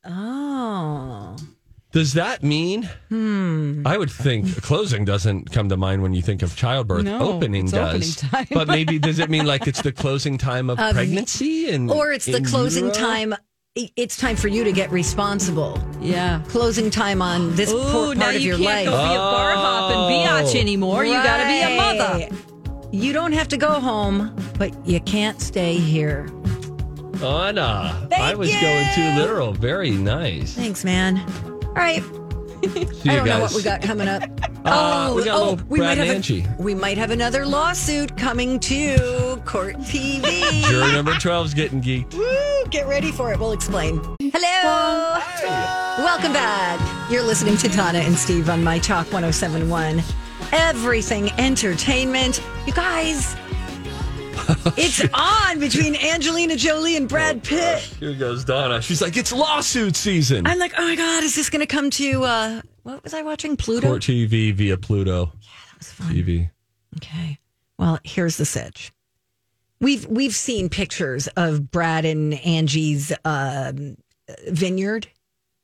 oh, 0.04 1.36
Does 1.92 2.14
that 2.14 2.42
mean? 2.42 2.88
Hmm. 3.08 3.82
I 3.86 3.96
would 3.98 4.10
think 4.10 4.62
closing 4.62 5.04
doesn't 5.04 5.52
come 5.52 5.68
to 5.68 5.76
mind 5.76 6.02
when 6.02 6.14
you 6.14 6.22
think 6.22 6.42
of 6.42 6.56
childbirth. 6.56 7.04
No, 7.04 7.20
opening 7.34 7.64
it's 7.64 7.72
does. 7.72 8.22
opening 8.24 8.30
time. 8.30 8.46
But 8.50 8.68
maybe 8.68 8.98
does 8.98 9.18
it 9.18 9.30
mean 9.30 9.46
like 9.46 9.66
it's 9.66 9.82
the 9.82 9.92
closing 9.92 10.38
time 10.38 10.70
of 10.70 10.78
pregnancy 10.92 11.70
and 11.70 11.90
or 11.90 12.12
it's 12.12 12.26
the 12.26 12.40
closing 12.42 12.86
utero? 12.86 13.06
time. 13.06 13.34
It's 13.74 14.18
time 14.18 14.36
for 14.36 14.48
you 14.48 14.64
to 14.64 14.72
get 14.72 14.90
responsible. 14.90 15.78
yeah. 16.00 16.42
Closing 16.48 16.90
time 16.90 17.22
on 17.22 17.54
this 17.56 17.70
Ooh, 17.72 17.78
por- 17.90 18.14
now 18.14 18.24
part 18.24 18.34
of 18.36 18.42
you 18.42 18.48
your 18.48 18.58
can't 18.58 18.66
life. 18.68 18.84
go 18.86 18.90
be 18.90 19.14
a 19.14 19.18
bar 19.18 19.52
hop 19.52 19.90
and 19.92 20.00
biatch 20.12 20.54
Oh. 20.56 20.60
anymore. 20.60 21.04
You 21.06 21.14
got 21.14 21.38
to 21.38 21.46
be 21.46 21.60
a 21.62 21.76
mother. 21.78 22.51
You 22.92 23.14
don't 23.14 23.32
have 23.32 23.48
to 23.48 23.56
go 23.56 23.80
home, 23.80 24.36
but 24.58 24.74
you 24.86 25.00
can't 25.00 25.40
stay 25.40 25.76
here. 25.76 26.28
Anna. 27.22 28.06
Thank 28.10 28.22
I 28.22 28.34
was 28.34 28.52
you. 28.52 28.60
going 28.60 28.86
too 28.94 29.08
literal. 29.18 29.52
Very 29.52 29.92
nice. 29.92 30.54
Thanks, 30.54 30.84
man. 30.84 31.18
All 31.64 31.72
right. 31.72 32.02
See 32.02 32.68
I 32.68 32.74
you 32.74 32.84
don't 33.04 33.04
know 33.04 33.24
guys. 33.24 33.40
what 33.42 33.54
we 33.54 33.62
got 33.62 33.82
coming 33.82 34.08
up. 34.08 34.22
Uh, 34.64 35.12
we 35.16 35.24
got 35.24 35.34
a 35.34 35.38
little 35.40 35.66
we 35.68 35.80
Brad 35.80 35.98
might 35.98 36.06
have 36.06 36.14
Angie. 36.14 36.44
A, 36.44 36.62
we 36.62 36.72
might 36.72 36.96
have 36.96 37.10
another 37.10 37.44
lawsuit 37.44 38.16
coming 38.16 38.60
to 38.60 39.42
Court 39.44 39.74
TV. 39.78 40.62
Jury 40.70 40.92
number 40.92 41.14
12 41.14 41.46
is 41.46 41.54
getting 41.54 41.82
geeked. 41.82 42.14
Woo, 42.14 42.70
get 42.70 42.86
ready 42.86 43.10
for 43.10 43.32
it. 43.32 43.40
We'll 43.40 43.50
explain. 43.50 44.00
Hello. 44.20 45.18
Welcome 46.04 46.32
back. 46.32 47.10
You're 47.10 47.24
listening 47.24 47.56
to 47.56 47.68
Donna 47.70 47.98
and 47.98 48.16
Steve 48.16 48.48
on 48.48 48.62
My 48.62 48.78
Talk 48.78 49.12
1071. 49.12 50.00
Everything 50.52 51.30
entertainment. 51.38 52.42
You 52.66 52.72
guys, 52.72 53.36
it's 54.76 55.02
on 55.14 55.58
between 55.60 55.96
Angelina 55.96 56.56
Jolie 56.56 56.96
and 56.96 57.08
Brad 57.08 57.42
Pitt. 57.42 57.80
Here 58.00 58.14
goes 58.14 58.44
Donna. 58.44 58.82
She's 58.82 59.00
like, 59.00 59.16
it's 59.16 59.32
lawsuit 59.32 59.96
season. 59.96 60.46
I'm 60.46 60.58
like, 60.58 60.72
oh 60.76 60.84
my 60.86 60.96
God, 60.96 61.22
is 61.24 61.34
this 61.34 61.48
going 61.50 61.60
to 61.60 61.66
come 61.66 61.90
to, 61.90 62.24
uh, 62.24 62.60
what 62.82 63.02
was 63.04 63.14
I 63.14 63.22
watching? 63.22 63.56
Pluto? 63.56 63.88
Court 63.88 64.02
TV 64.02 64.52
via 64.52 64.76
Pluto 64.76 65.32
Yeah, 65.40 65.48
that 65.70 65.78
was 65.78 65.92
fun. 65.92 66.14
TV. 66.14 66.50
Okay. 66.96 67.38
Well, 67.78 67.98
here's 68.04 68.36
the 68.36 68.44
sitch. 68.44 68.92
We've 69.80 70.06
we've 70.06 70.34
seen 70.34 70.68
pictures 70.68 71.26
of 71.36 71.70
Brad 71.72 72.04
and 72.04 72.34
Angie's 72.34 73.12
um, 73.24 73.96
vineyard 74.46 75.08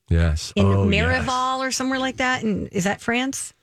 Yes. 0.09 0.53
in 0.57 0.67
oh, 0.67 0.87
Marival 0.87 1.61
or 1.61 1.71
somewhere 1.71 2.01
like 2.01 2.17
that. 2.17 2.43
And 2.43 2.69
is 2.73 2.83
that 2.85 3.01
France? 3.01 3.55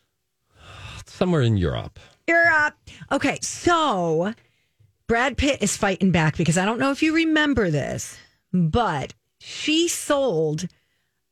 Yes. 1.16 1.20
Somewhere 1.20 1.42
in 1.42 1.58
Europe. 1.58 2.00
Europe. 2.28 2.76
Okay, 3.12 3.38
so 3.42 4.34
Brad 5.08 5.38
Pitt 5.38 5.62
is 5.62 5.78
fighting 5.78 6.12
back 6.12 6.38
because 6.38 6.58
I 6.58 6.66
don't 6.66 6.80
know 6.80 6.92
if 6.92 7.04
you 7.04 7.16
remember 7.16 7.70
this, 7.70 8.18
but 8.52 9.14
she 9.40 9.88
sold 9.88 10.68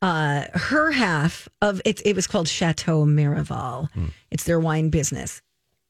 uh, 0.01 0.45
her 0.53 0.91
half 0.91 1.49
of 1.61 1.81
it. 1.85 2.01
It 2.05 2.15
was 2.15 2.27
called 2.27 2.47
Chateau 2.47 3.05
Miraval. 3.05 3.89
It's 4.31 4.43
their 4.43 4.59
wine 4.59 4.89
business, 4.89 5.41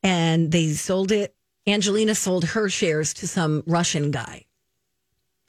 and 0.01 0.51
they 0.51 0.71
sold 0.73 1.11
it. 1.11 1.35
Angelina 1.65 2.15
sold 2.15 2.45
her 2.45 2.69
shares 2.69 3.13
to 3.15 3.27
some 3.27 3.63
Russian 3.65 4.11
guy. 4.11 4.45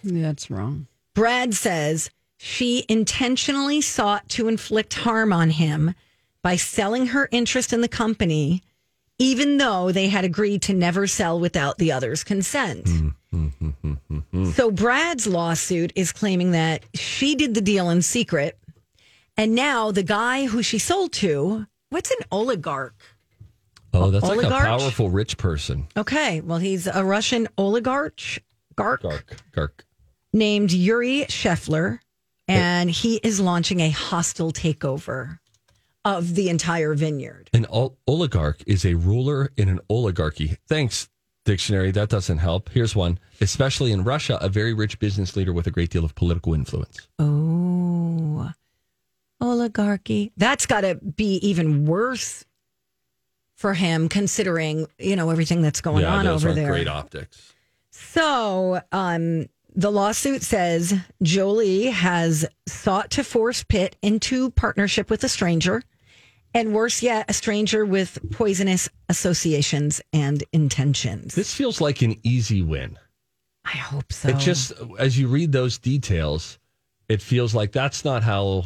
That's 0.02 0.50
wrong. 0.50 0.86
Brad 1.14 1.54
says 1.54 2.10
she 2.36 2.84
intentionally 2.88 3.80
sought 3.80 4.28
to 4.30 4.48
inflict 4.48 4.94
harm 4.94 5.32
on 5.32 5.50
him 5.50 5.94
by 6.44 6.56
selling 6.56 7.06
her 7.06 7.26
interest 7.32 7.72
in 7.72 7.80
the 7.80 7.88
company, 7.88 8.62
even 9.18 9.56
though 9.56 9.90
they 9.90 10.08
had 10.08 10.26
agreed 10.26 10.60
to 10.60 10.74
never 10.74 11.06
sell 11.06 11.40
without 11.40 11.78
the 11.78 11.90
other's 11.90 12.22
consent. 12.22 12.86
Hmm, 12.86 13.08
hmm, 13.30 13.48
hmm, 14.30 14.50
so 14.52 14.70
Brad's 14.70 15.26
lawsuit 15.26 15.90
is 15.96 16.12
claiming 16.12 16.50
that 16.50 16.84
she 16.94 17.34
did 17.34 17.54
the 17.54 17.62
deal 17.62 17.88
in 17.88 18.02
secret. 18.02 18.58
And 19.38 19.54
now 19.54 19.90
the 19.90 20.02
guy 20.02 20.44
who 20.44 20.62
she 20.62 20.78
sold 20.78 21.12
to, 21.14 21.66
what's 21.88 22.10
an 22.10 22.18
oligarch? 22.30 22.94
Oh, 23.94 24.10
that's 24.10 24.22
like 24.22 24.38
Oligarch? 24.38 24.64
a 24.64 24.78
powerful 24.78 25.08
rich 25.08 25.38
person. 25.38 25.86
Okay, 25.96 26.42
well, 26.42 26.58
he's 26.58 26.86
a 26.86 27.04
Russian 27.04 27.48
oligarch. 27.56 28.42
Gark. 28.76 29.02
Gark. 29.02 29.36
Gark. 29.52 29.84
named 30.32 30.72
Yuri 30.72 31.24
Shefler, 31.28 32.00
and 32.48 32.90
he 32.90 33.16
is 33.22 33.40
launching 33.40 33.80
a 33.80 33.88
hostile 33.90 34.52
takeover 34.52 35.38
of 36.04 36.34
the 36.34 36.48
entire 36.48 36.94
vineyard. 36.94 37.50
An 37.52 37.66
ol- 37.70 37.96
oligarch 38.06 38.62
is 38.66 38.84
a 38.84 38.94
ruler 38.94 39.50
in 39.56 39.68
an 39.68 39.80
oligarchy. 39.88 40.58
Thanks, 40.68 41.08
dictionary. 41.44 41.90
That 41.90 42.08
doesn't 42.08 42.38
help. 42.38 42.68
Here's 42.70 42.94
one. 42.94 43.18
Especially 43.40 43.92
in 43.92 44.04
Russia, 44.04 44.38
a 44.40 44.48
very 44.48 44.74
rich 44.74 44.98
business 44.98 45.36
leader 45.36 45.52
with 45.52 45.66
a 45.66 45.70
great 45.70 45.90
deal 45.90 46.04
of 46.04 46.14
political 46.14 46.54
influence. 46.54 47.08
Oh. 47.18 48.50
oligarchy. 49.40 50.32
That's 50.36 50.66
got 50.66 50.82
to 50.82 50.94
be 50.96 51.36
even 51.46 51.86
worse 51.86 52.44
for 53.56 53.74
him, 53.74 54.08
considering 54.08 54.86
you 54.98 55.16
know 55.16 55.30
everything 55.30 55.62
that's 55.62 55.80
going 55.80 56.02
yeah, 56.02 56.14
on 56.14 56.24
those 56.24 56.42
over 56.44 56.48
aren't 56.48 56.56
there. 56.56 56.70
great 56.70 56.88
optics. 56.88 57.52
So, 57.90 58.80
um, 58.90 59.46
the 59.76 59.90
lawsuit 59.90 60.42
says 60.42 60.94
Jolie 61.22 61.86
has 61.86 62.44
sought 62.66 63.10
to 63.12 63.24
force 63.24 63.62
Pitt 63.62 63.96
into 64.02 64.50
partnership 64.50 65.10
with 65.10 65.22
a 65.24 65.28
stranger, 65.28 65.82
and 66.54 66.72
worse 66.72 67.02
yet, 67.02 67.26
a 67.28 67.34
stranger 67.34 67.84
with 67.84 68.18
poisonous 68.30 68.88
associations 69.08 70.00
and 70.12 70.42
intentions. 70.52 71.34
This 71.34 71.52
feels 71.52 71.80
like 71.80 72.00
an 72.02 72.16
easy 72.22 72.62
win. 72.62 72.96
I 73.64 73.76
hope 73.76 74.12
so. 74.12 74.28
It 74.28 74.38
just, 74.38 74.72
as 74.98 75.18
you 75.18 75.28
read 75.28 75.52
those 75.52 75.78
details, 75.78 76.58
it 77.08 77.20
feels 77.20 77.54
like 77.54 77.72
that's 77.72 78.04
not 78.04 78.22
how 78.22 78.64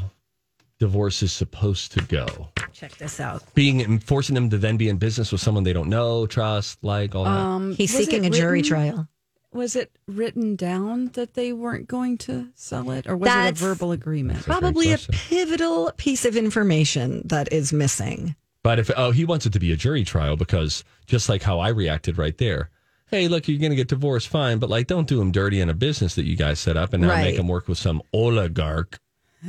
divorce 0.79 1.23
is 1.23 1.33
supposed 1.33 1.93
to 1.93 2.03
go. 2.03 2.49
check 2.73 2.97
this 2.97 3.21
out. 3.21 3.43
Being 3.55 3.99
forcing 3.99 4.35
them 4.35 4.51
to 4.51 4.59
then 4.59 4.77
be 4.77 4.89
in 4.89 4.97
business 4.97 5.33
with 5.33 5.41
someone 5.41 5.65
they 5.65 5.73
don't 5.73 5.89
know, 5.89 6.27
trust, 6.27 6.83
like 6.85 7.15
all 7.15 7.25
that. 7.25 7.31
Um, 7.31 7.75
He's 7.75 7.93
was 7.93 8.05
seeking 8.05 8.25
it 8.25 8.35
a 8.35 8.39
jury 8.39 8.63
trial. 8.63 9.09
Was 9.53 9.75
it 9.77 9.91
written 10.07 10.57
down 10.57 11.07
that 11.15 11.35
they 11.35 11.53
weren't 11.53 11.89
going 11.89 12.19
to 12.19 12.49
sell 12.55 12.91
it, 12.91 13.07
or 13.07 13.17
was 13.17 13.27
That's 13.29 13.61
it 13.61 13.65
a 13.65 13.69
verbal 13.69 13.93
agreement? 13.93 14.43
Probably 14.45 14.93
a 14.93 14.99
question. 14.99 15.15
pivotal 15.15 15.91
piece 15.97 16.25
of 16.27 16.37
information 16.37 17.23
that 17.25 17.51
is 17.53 17.73
missing. 17.73 18.37
But 18.63 18.79
if 18.79 18.91
oh, 18.97 19.11
he 19.11 19.25
wants 19.25 19.47
it 19.47 19.53
to 19.55 19.59
be 19.61 19.73
a 19.73 19.77
jury 19.77 20.05
trial 20.05 20.37
because 20.37 20.85
just 21.07 21.29
like 21.31 21.43
how 21.43 21.61
I 21.61 21.69
reacted 21.69 22.19
right 22.19 22.37
there. 22.37 22.71
Hey, 23.07 23.27
look, 23.27 23.49
you're 23.49 23.59
going 23.59 23.71
to 23.71 23.77
get 23.77 23.89
divorced, 23.89 24.29
fine, 24.29 24.59
but 24.59 24.69
like, 24.69 24.87
don't 24.87 25.09
do 25.09 25.19
him 25.19 25.33
dirty 25.33 25.63
in 25.63 25.71
a 25.71 25.75
business 25.75 26.15
that 26.17 26.27
you 26.27 26.37
guys 26.37 26.59
set 26.61 26.77
up, 26.77 26.93
and 26.93 27.01
now 27.03 27.09
Right. 27.09 27.23
make 27.23 27.37
him 27.39 27.49
work 27.49 27.67
with 27.67 27.79
some 27.79 28.03
oligarch. 28.13 28.99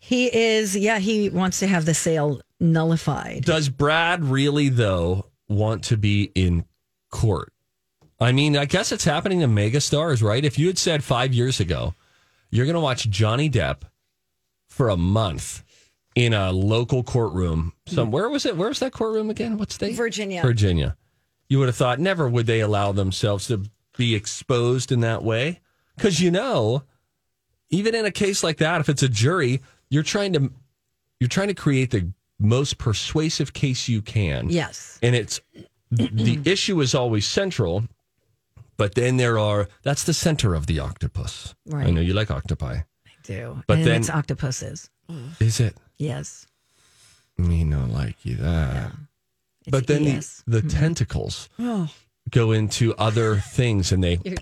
He 0.00 0.32
is, 0.34 0.76
yeah, 0.76 1.00
he 1.00 1.28
wants 1.28 1.58
to 1.58 1.66
have 1.66 1.84
the 1.84 1.92
sale 1.92 2.40
nullified. 2.60 3.44
Does 3.44 3.68
Brad 3.68 4.24
really 4.24 4.68
though 4.68 5.26
want 5.48 5.82
to 5.84 5.96
be 5.96 6.30
in 6.36 6.64
court? 7.10 7.52
I 8.20 8.32
mean, 8.32 8.56
I 8.56 8.64
guess 8.64 8.90
it's 8.92 9.04
happening 9.04 9.40
to 9.40 9.46
megastars, 9.46 10.22
right? 10.22 10.44
If 10.44 10.58
you 10.58 10.66
had 10.66 10.78
said 10.78 11.04
five 11.04 11.32
years 11.32 11.60
ago, 11.60 11.94
you're 12.50 12.66
going 12.66 12.74
to 12.74 12.80
watch 12.80 13.08
Johnny 13.08 13.48
Depp 13.48 13.82
for 14.68 14.88
a 14.88 14.96
month 14.96 15.62
in 16.14 16.32
a 16.32 16.50
local 16.50 17.04
courtroom. 17.04 17.72
Some 17.86 18.10
where 18.10 18.28
was 18.28 18.44
it? 18.44 18.56
Where 18.56 18.68
was 18.68 18.80
that 18.80 18.92
courtroom 18.92 19.30
again? 19.30 19.56
What 19.56 19.70
state? 19.70 19.94
Virginia. 19.94 20.42
Virginia. 20.42 20.96
You 21.48 21.60
would 21.60 21.68
have 21.68 21.76
thought 21.76 22.00
never 22.00 22.28
would 22.28 22.46
they 22.46 22.60
allow 22.60 22.92
themselves 22.92 23.46
to 23.48 23.62
be 23.96 24.14
exposed 24.14 24.90
in 24.92 25.00
that 25.00 25.22
way, 25.22 25.60
because 25.96 26.20
you 26.20 26.30
know, 26.30 26.82
even 27.70 27.94
in 27.94 28.04
a 28.04 28.10
case 28.10 28.42
like 28.42 28.58
that, 28.58 28.80
if 28.80 28.88
it's 28.88 29.02
a 29.02 29.08
jury, 29.08 29.60
you're 29.90 30.02
trying 30.02 30.32
to 30.32 30.50
you're 31.20 31.28
trying 31.28 31.48
to 31.48 31.54
create 31.54 31.90
the 31.90 32.12
most 32.38 32.78
persuasive 32.78 33.52
case 33.52 33.88
you 33.88 34.02
can. 34.02 34.50
Yes. 34.50 34.98
And 35.02 35.14
it's 35.14 35.40
the 35.90 36.40
issue 36.44 36.80
is 36.80 36.94
always 36.94 37.26
central, 37.26 37.84
but 38.78 38.94
then 38.94 39.18
there 39.18 39.38
are 39.38 39.68
that's 39.82 40.04
the 40.04 40.14
center 40.14 40.54
of 40.54 40.66
the 40.66 40.80
octopus. 40.80 41.54
Right. 41.66 41.86
I 41.88 41.90
know 41.90 42.00
you 42.00 42.14
like 42.14 42.30
octopi. 42.30 42.76
I 43.06 43.10
do. 43.22 43.62
But 43.66 43.78
and 43.78 43.86
then- 43.86 44.00
it's 44.00 44.08
octopuses. 44.10 44.88
Is 45.40 45.58
it? 45.60 45.76
Yes. 45.98 46.46
Me 47.36 47.64
no 47.64 47.84
like 47.86 48.16
you 48.24 48.36
that. 48.36 48.92
It's 49.62 49.70
But 49.70 49.86
then 49.86 50.06
ES. 50.06 50.42
the, 50.46 50.60
the 50.60 50.66
mm-hmm. 50.68 50.78
tentacles 50.80 51.48
Oh, 51.58 51.88
go 52.30 52.52
into 52.52 52.94
other 52.96 53.36
things 53.36 53.92
and 53.92 54.02
they 54.04 54.18
You're, 54.24 54.36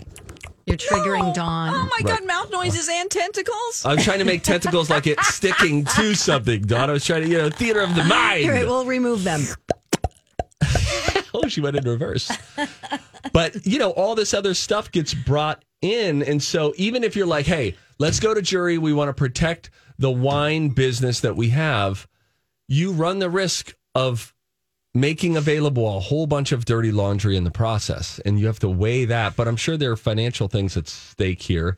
you're 0.66 0.77
triggering 0.77 1.33
Dawn. 1.35 1.70
oh 1.75 1.79
my 1.85 1.88
Right. 2.05 2.05
God! 2.20 2.27
Mouth 2.27 2.51
noises 2.51 2.88
and 2.90 3.09
tentacles. 3.11 3.85
I'm 3.85 3.99
trying 3.99 4.18
to 4.20 4.25
make 4.25 4.42
tentacles 4.42 4.88
like 4.90 5.07
it's 5.07 5.27
sticking 5.29 5.85
to 5.96 6.14
something, 6.29 6.62
Don. 6.62 6.90
I 6.90 6.92
was 6.94 7.05
trying 7.05 7.22
to, 7.22 7.29
you 7.29 7.38
know, 7.38 7.51
theater 7.51 7.81
of 7.81 7.94
the 7.94 8.05
mind. 8.05 8.44
All 8.46 8.51
right, 8.51 8.66
we'll 8.66 8.85
remove 8.87 9.22
them. 9.25 9.42
oh, 11.35 11.46
she 11.49 11.61
went 11.61 11.77
in 11.77 11.85
reverse. 11.85 12.31
But, 13.37 13.66
you 13.66 13.79
know, 13.79 13.90
all 13.90 14.14
this 14.14 14.33
other 14.33 14.55
stuff 14.55 14.90
gets 14.90 15.12
brought 15.12 15.62
in. 15.83 16.22
And 16.22 16.42
so 16.42 16.72
even 16.79 17.05
if 17.05 17.14
you're 17.14 17.27
like, 17.27 17.44
hey, 17.44 17.77
let's 17.99 18.18
go 18.18 18.33
to 18.33 18.40
jury, 18.40 18.79
we 18.79 18.94
want 18.94 19.11
to 19.11 19.12
protect 19.12 19.68
the 19.99 20.11
wine 20.11 20.70
business 20.70 21.20
that 21.20 21.37
we 21.37 21.51
have, 21.51 22.09
you 22.66 22.92
run 22.92 23.18
the 23.18 23.29
risk 23.29 23.77
of 23.94 24.35
making 24.94 25.37
available 25.37 25.99
a 25.99 26.01
whole 26.01 26.27
bunch 26.27 26.51
of 26.51 26.64
dirty 26.64 26.90
laundry 26.90 27.37
in 27.37 27.44
the 27.44 27.51
process. 27.51 28.18
And 28.25 28.40
you 28.40 28.46
have 28.46 28.59
to 28.61 28.70
weigh 28.70 29.05
that. 29.05 29.37
But 29.37 29.49
I'm 29.49 29.57
sure 29.57 29.77
there 29.77 29.92
are 29.92 29.96
financial 29.96 30.49
things 30.49 30.75
at 30.75 30.88
stake 30.88 31.42
here 31.42 31.77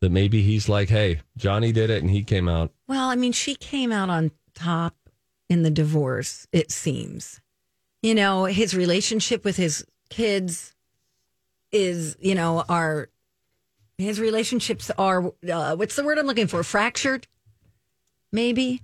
that 0.00 0.10
maybe 0.10 0.40
he's 0.40 0.70
like, 0.70 0.88
hey, 0.88 1.20
Johnny 1.36 1.70
did 1.70 1.90
it 1.90 2.00
and 2.00 2.10
he 2.10 2.24
came 2.24 2.48
out. 2.48 2.72
Well, 2.88 3.10
I 3.10 3.16
mean, 3.16 3.32
she 3.32 3.56
came 3.56 3.92
out 3.92 4.08
on 4.08 4.30
top 4.54 4.94
in 5.50 5.64
the 5.64 5.70
divorce, 5.70 6.46
it 6.50 6.70
seems. 6.70 7.42
You 8.00 8.14
know, 8.14 8.46
his 8.46 8.74
relationship 8.74 9.44
with 9.44 9.58
his 9.58 9.84
kids 10.08 10.73
is, 11.74 12.16
you 12.20 12.34
know, 12.34 12.64
are 12.68 13.10
his 13.98 14.18
relationships 14.18 14.90
are 14.96 15.32
uh, 15.52 15.76
what's 15.76 15.96
the 15.96 16.04
word 16.04 16.18
I'm 16.18 16.26
looking 16.26 16.46
for? 16.46 16.62
Fractured, 16.62 17.26
maybe. 18.32 18.80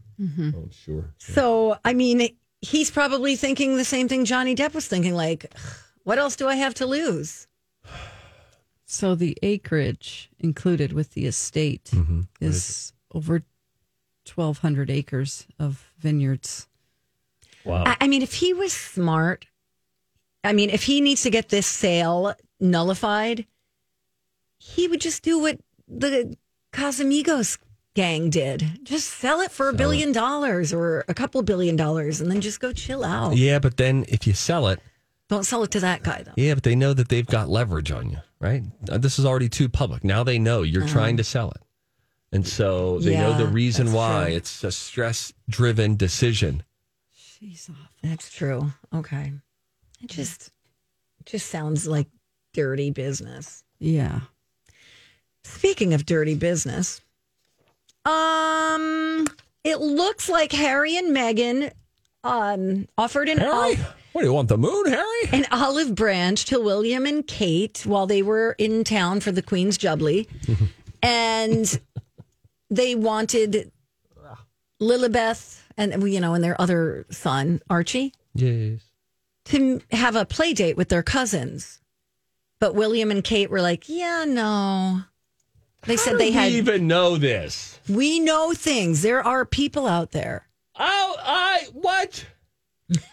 Oh, 0.55 0.69
sure. 0.85 1.15
So, 1.17 1.79
I 1.83 1.95
mean, 1.95 2.29
he's 2.61 2.91
probably 2.91 3.37
thinking 3.37 3.77
the 3.79 3.85
same 3.87 4.07
thing 4.07 4.27
Johnny 4.27 4.55
Depp 4.55 4.75
was 4.75 4.87
thinking 4.87 5.15
like, 5.15 5.47
what 6.05 6.19
else 6.19 6.37
do 6.37 6.47
I 6.47 6.57
have 6.57 6.75
to 6.75 6.87
lose? 6.87 7.47
So 8.93 9.15
the 9.15 9.39
acreage 9.45 10.31
included 10.41 10.93
with 10.93 11.15
the 11.15 11.27
estate 11.27 11.85
Mm-hmm. 11.95 12.23
is 12.41 12.93
over 13.15 13.45
twelve 14.25 14.59
hundred 14.59 14.91
acres 14.91 15.47
of 15.61 15.93
vineyards. 16.01 16.67
Wow. 17.65 17.85
I, 17.87 17.97
I 18.01 18.09
mean, 18.09 18.23
if 18.23 18.35
he 18.35 18.53
was 18.53 18.73
smart, 18.73 19.47
I 20.43 20.53
mean, 20.53 20.71
if 20.71 20.83
he 20.83 21.01
needs 21.01 21.23
to 21.23 21.31
get 21.31 21.51
this 21.51 21.69
sale 21.69 22.35
nullified, 22.61 23.47
he 24.59 24.87
would 24.89 25.01
just 25.01 25.23
do 25.23 25.39
what 25.39 25.59
the 25.89 26.37
Casamigos 26.73 27.59
gang 27.95 28.31
did. 28.31 28.81
Just 28.85 29.09
sell 29.09 29.41
it 29.41 29.51
for 29.51 29.69
a 29.69 29.73
billion 29.73 30.13
dollars 30.13 30.73
or 30.73 31.05
a 31.09 31.15
couple 31.15 31.43
billion 31.43 31.77
dollars 31.77 32.21
and 32.21 32.31
then 32.31 32.41
just 32.41 32.61
go 32.61 32.73
chill 32.73 33.05
out. 33.05 33.37
yeah, 33.37 33.59
but 33.59 33.77
then 33.77 34.05
if 34.09 34.27
you 34.27 34.33
sell 34.33 34.69
it, 34.69 34.81
Don't 35.29 35.45
sell 35.45 35.63
it 35.65 35.71
to 35.73 35.81
that 35.81 36.03
guy, 36.03 36.23
though. 36.23 36.33
Yeah, 36.37 36.55
but 36.55 36.63
they 36.63 36.75
know 36.77 36.93
that 36.95 37.09
they've 37.09 37.27
got 37.27 37.49
leverage 37.49 37.91
on 37.91 38.11
you, 38.11 38.19
right? 38.41 38.63
Uh, 38.91 38.99
This 38.99 39.19
is 39.19 39.25
already 39.27 39.49
too 39.49 39.69
public. 39.69 40.05
Now 40.05 40.23
they 40.25 40.39
know 40.39 40.63
you're 40.63 40.87
trying 40.87 41.17
to 41.17 41.25
sell 41.25 41.51
it. 41.51 41.63
And 42.33 42.47
so 42.47 43.01
they 43.01 43.17
know 43.17 43.31
the 43.31 43.35
Uh-huh. 43.35 43.45
Yeah, 43.45 43.53
reason 43.55 43.87
that's 43.87 43.97
why. 43.97 44.25
true. 44.27 44.35
It's 44.37 44.63
a 44.65 44.71
stress 44.71 45.33
driven 45.49 45.97
decision. 45.97 46.63
She's 47.13 47.69
awful. 47.69 47.87
That's 48.03 48.31
true. 48.33 48.73
Okay. 48.95 49.33
It 50.01 50.11
just, 50.11 50.51
just 51.25 51.49
sounds 51.49 51.87
like 51.89 52.07
dirty 52.53 52.91
business. 52.91 53.63
Yeah. 53.79 54.21
Speaking 55.45 55.95
of 55.95 56.05
dirty 56.07 56.35
business, 56.35 57.01
um, 58.05 59.27
it 59.65 59.81
looks 59.81 60.29
like 60.29 60.53
Harry 60.53 60.97
and 60.97 61.15
Meghan 61.17 61.73
um 62.23 62.87
offered 62.99 63.29
an 63.29 63.39
Harry? 63.39 63.51
olive, 63.51 63.95
What 64.13 64.21
do 64.23 64.27
you 64.27 64.33
want, 64.35 64.49
the 64.49 64.59
moon, 64.59 64.87
Harry? 64.87 65.23
an 65.33 65.47
olive 65.51 65.95
branch 65.95 66.45
to 66.47 66.61
William 66.61 67.07
and 67.07 67.27
Kate 67.27 67.83
while 67.87 68.07
they 68.07 68.23
were 68.23 68.55
in 68.59 68.85
town 68.85 69.21
for 69.21 69.33
the 69.33 69.41
Queen's 69.43 69.79
Jubilee, 69.79 70.27
and 71.03 71.81
they 72.69 72.95
wanted 72.95 73.73
Lilibet 74.81 75.61
and 75.79 76.03
you 76.13 76.21
know 76.21 76.35
and 76.35 76.45
their 76.45 76.61
other 76.61 77.07
son 77.11 77.61
Archie 77.71 78.13
Yes. 78.35 78.81
to 79.47 79.81
have 79.91 80.15
a 80.17 80.25
play 80.27 80.53
date 80.53 80.77
with 80.77 80.89
their 80.91 81.03
cousins. 81.03 81.80
But 82.61 82.75
William 82.75 83.11
and 83.11 83.25
Kate 83.25 83.51
were 83.51 83.63
like, 83.63 83.89
yeah, 83.89 84.25
no. 84.27 85.03
They 85.83 85.97
said 85.97 86.19
they 86.19 86.29
we 86.29 86.33
had, 86.33 86.53
even 86.53 86.87
know 86.87 87.17
this. 87.17 87.81
we 87.89 88.21
know 88.21 88.53
things. 88.53 89.03
There 89.03 89.27
are 89.27 89.45
people 89.47 89.87
out 89.87 90.13
there. 90.13 90.47
Oh, 90.79 91.17
I 91.19 91.67
what? 91.73 92.27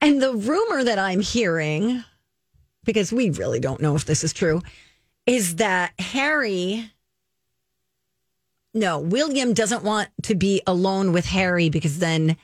And 0.00 0.22
the 0.22 0.32
rumor 0.34 0.84
that 0.84 0.98
I'm 0.98 1.20
hearing, 1.20 2.04
because 2.84 3.12
we 3.12 3.30
really 3.30 3.60
don't 3.60 3.80
know 3.80 3.96
if 3.96 4.04
this 4.04 4.22
is 4.22 4.32
true, 4.32 4.62
is 5.26 5.56
that 5.56 5.92
Harry, 5.98 6.90
no, 8.72 9.00
William 9.00 9.54
doesn't 9.54 9.82
want 9.82 10.08
to 10.22 10.34
be 10.34 10.62
alone 10.66 11.12
with 11.12 11.26
Harry 11.26 11.68
because 11.68 11.98
then 11.98 12.36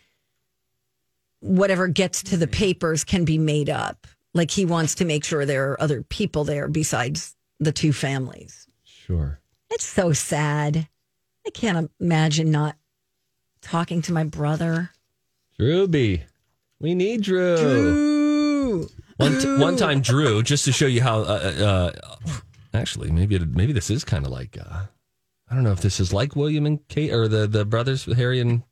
whatever 1.41 1.87
gets 1.87 2.23
to 2.25 2.37
the 2.37 2.49
papers 2.49 3.05
can 3.05 3.25
be 3.25 3.39
made 3.39 3.71
up. 3.71 4.07
Like 4.35 4.51
he 4.51 4.65
wants 4.65 4.97
to 4.97 5.05
make 5.05 5.25
sure 5.25 5.47
there 5.47 5.71
are 5.71 5.81
other 5.81 6.03
people 6.03 6.45
there 6.45 6.69
besides 6.69 7.37
the 7.61 7.73
two 7.73 7.93
families. 7.93 8.67
Sure. 8.85 9.41
It's 9.71 9.87
so 9.87 10.13
sad. 10.13 10.89
I 11.47 11.51
can't 11.51 11.91
imagine 12.01 12.51
not 12.51 12.77
talking 13.61 14.03
to 14.03 14.13
my 14.13 14.25
brother. 14.25 14.91
Drewby. 15.59 16.23
We 16.81 16.95
need 16.95 17.23
Drew. 17.23 17.57
Ooh. 17.57 18.89
One, 19.17 19.39
t- 19.39 19.57
one 19.59 19.77
time, 19.77 20.01
Drew, 20.01 20.43
just 20.43 20.65
to 20.65 20.73
show 20.73 20.87
you 20.87 21.01
how. 21.01 21.21
Uh, 21.21 21.93
uh, 21.95 22.37
actually, 22.73 23.11
maybe 23.13 23.37
it, 23.37 23.47
maybe 23.55 23.73
this 23.73 23.91
is 23.91 24.05
kind 24.05 24.27
of 24.27 24.33
like. 24.33 24.59
Uh, 24.59 24.87
I 25.49 25.55
don't 25.55 25.63
know 25.63 25.73
if 25.73 25.81
this 25.81 26.01
is 26.01 26.13
like 26.13 26.35
William 26.35 26.67
and 26.67 26.87
Kate 26.89 27.13
or 27.13 27.29
the 27.29 27.47
the 27.47 27.65
brothers 27.65 28.05
Harry 28.05 28.41
and 28.41 28.65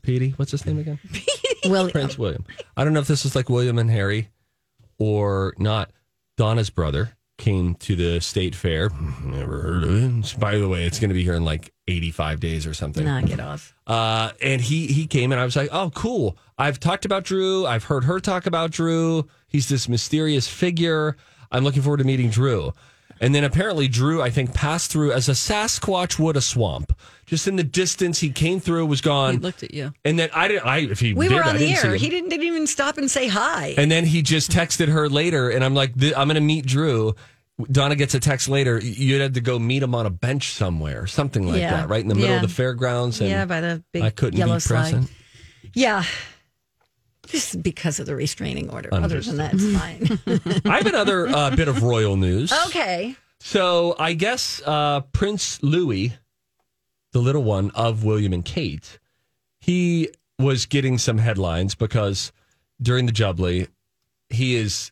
Petey. 0.00 0.30
What's 0.36 0.52
his 0.52 0.64
name 0.64 0.78
again? 0.78 0.98
Well, 1.68 1.90
Prince 1.90 2.18
William. 2.18 2.44
I 2.76 2.84
don't 2.84 2.92
know 2.92 3.00
if 3.00 3.06
this 3.06 3.24
is 3.24 3.36
like 3.36 3.48
William 3.48 3.78
and 3.78 3.90
Harry 3.90 4.28
or 4.98 5.54
not. 5.58 5.90
Donna's 6.36 6.70
brother 6.70 7.16
came 7.38 7.74
to 7.76 7.96
the 7.96 8.20
state 8.20 8.54
fair. 8.54 8.90
Never 9.22 9.60
heard 9.60 9.84
of 9.84 9.90
it. 9.90 10.38
By 10.38 10.58
the 10.58 10.68
way, 10.68 10.84
it's 10.84 10.98
going 10.98 11.10
to 11.10 11.14
be 11.14 11.24
here 11.24 11.34
in 11.34 11.44
like 11.44 11.72
85 11.88 12.40
days 12.40 12.66
or 12.66 12.74
something. 12.74 13.04
nah, 13.04 13.20
get 13.20 13.40
off. 13.40 13.74
Uh, 13.86 14.30
and 14.40 14.60
he 14.60 14.86
he 14.86 15.06
came 15.06 15.32
and 15.32 15.40
I 15.40 15.44
was 15.44 15.56
like, 15.56 15.68
oh, 15.72 15.90
cool. 15.94 16.38
I've 16.58 16.78
talked 16.80 17.04
about 17.04 17.24
Drew. 17.24 17.66
I've 17.66 17.84
heard 17.84 18.04
her 18.04 18.20
talk 18.20 18.46
about 18.46 18.70
Drew. 18.70 19.26
He's 19.48 19.68
this 19.68 19.88
mysterious 19.88 20.46
figure. 20.48 21.16
I'm 21.50 21.64
looking 21.64 21.82
forward 21.82 21.98
to 21.98 22.04
meeting 22.04 22.30
Drew. 22.30 22.72
And 23.22 23.34
then 23.34 23.44
apparently 23.44 23.88
Drew, 23.88 24.20
I 24.20 24.28
think, 24.30 24.52
passed 24.52 24.90
through 24.90 25.12
as 25.12 25.28
a 25.28 25.32
Sasquatch 25.32 26.18
would 26.18 26.36
a 26.36 26.40
swamp. 26.42 26.92
Just 27.24 27.46
in 27.48 27.56
the 27.56 27.62
distance, 27.64 28.18
he 28.18 28.30
came 28.30 28.58
through, 28.60 28.84
was 28.84 28.98
He 29.00 29.04
gone, 29.04 29.36
looked 29.36 29.62
at 29.62 29.72
you. 29.72 29.94
and 30.04 30.18
then 30.18 30.28
I 30.34 30.48
didn't. 30.48 30.66
I 30.66 30.78
if 30.78 31.00
he 31.00 31.14
We 31.14 31.28
did, 31.28 31.36
were 31.36 31.44
I 31.44 31.48
on 31.50 31.54
the 31.56 31.66
didn't 31.68 31.84
air. 31.84 31.94
He 31.94 32.10
didn't, 32.10 32.28
didn't 32.30 32.44
even 32.46 32.66
stop 32.66 32.98
and 32.98 33.10
say 33.10 33.28
hi. 33.28 33.74
And 33.78 33.90
then 33.90 34.04
he 34.04 34.20
just 34.22 34.50
texted 34.50 34.88
her 34.88 35.08
later, 35.08 35.48
and 35.48 35.64
I'm 35.64 35.72
like, 35.74 35.92
I'm 36.16 36.26
going 36.28 36.34
to 36.34 36.40
meet 36.40 36.66
Drew. 36.66 37.14
Donna 37.70 37.94
gets 37.94 38.14
a 38.14 38.20
text 38.20 38.48
later. 38.48 38.80
You 38.80 39.20
had 39.20 39.34
to 39.34 39.40
go 39.40 39.58
meet 39.58 39.82
him 39.84 39.94
on 39.94 40.04
a 40.04 40.10
bench 40.10 40.50
somewhere, 40.52 41.06
something 41.06 41.46
like 41.46 41.60
Yeah. 41.60 41.70
that, 41.76 41.88
right 41.88 42.02
in 42.02 42.08
the 42.08 42.14
middle 42.16 42.30
Yeah. 42.30 42.36
of 42.36 42.42
the 42.42 42.48
fairgrounds. 42.48 43.20
And 43.20 43.30
yeah, 43.30 43.44
by 43.44 43.60
the 43.60 43.84
big 43.92 44.02
I 44.02 44.10
couldn't 44.10 44.38
yellow 44.38 44.54
be 44.54 44.60
slide. 44.60 44.80
present. 44.90 45.10
Yeah. 45.74 46.04
Just 47.28 47.62
because 47.62 48.00
of 48.00 48.06
the 48.06 48.16
restraining 48.16 48.68
order. 48.70 48.88
Other 48.92 49.20
than 49.20 49.36
that, 49.36 49.54
it's 49.54 49.72
fine. 49.76 50.62
I 50.70 50.78
have 50.78 50.86
another 50.86 51.28
uh, 51.28 51.54
bit 51.54 51.68
of 51.68 51.82
royal 51.82 52.16
news. 52.16 52.52
okay. 52.66 53.14
So 53.40 53.94
I 53.98 54.12
guess 54.14 54.60
uh, 54.66 55.00
Prince 55.12 55.62
Louis, 55.62 56.12
the 57.12 57.18
little 57.20 57.42
one 57.44 57.70
of 57.72 58.04
William 58.04 58.32
and 58.32 58.44
Kate, 58.44 58.98
he 59.60 60.08
was 60.38 60.66
getting 60.66 60.98
some 60.98 61.18
headlines 61.18 61.74
because 61.74 62.32
during 62.80 63.06
the 63.06 63.12
Jubilee, 63.12 63.68
he 64.28 64.56
is 64.56 64.90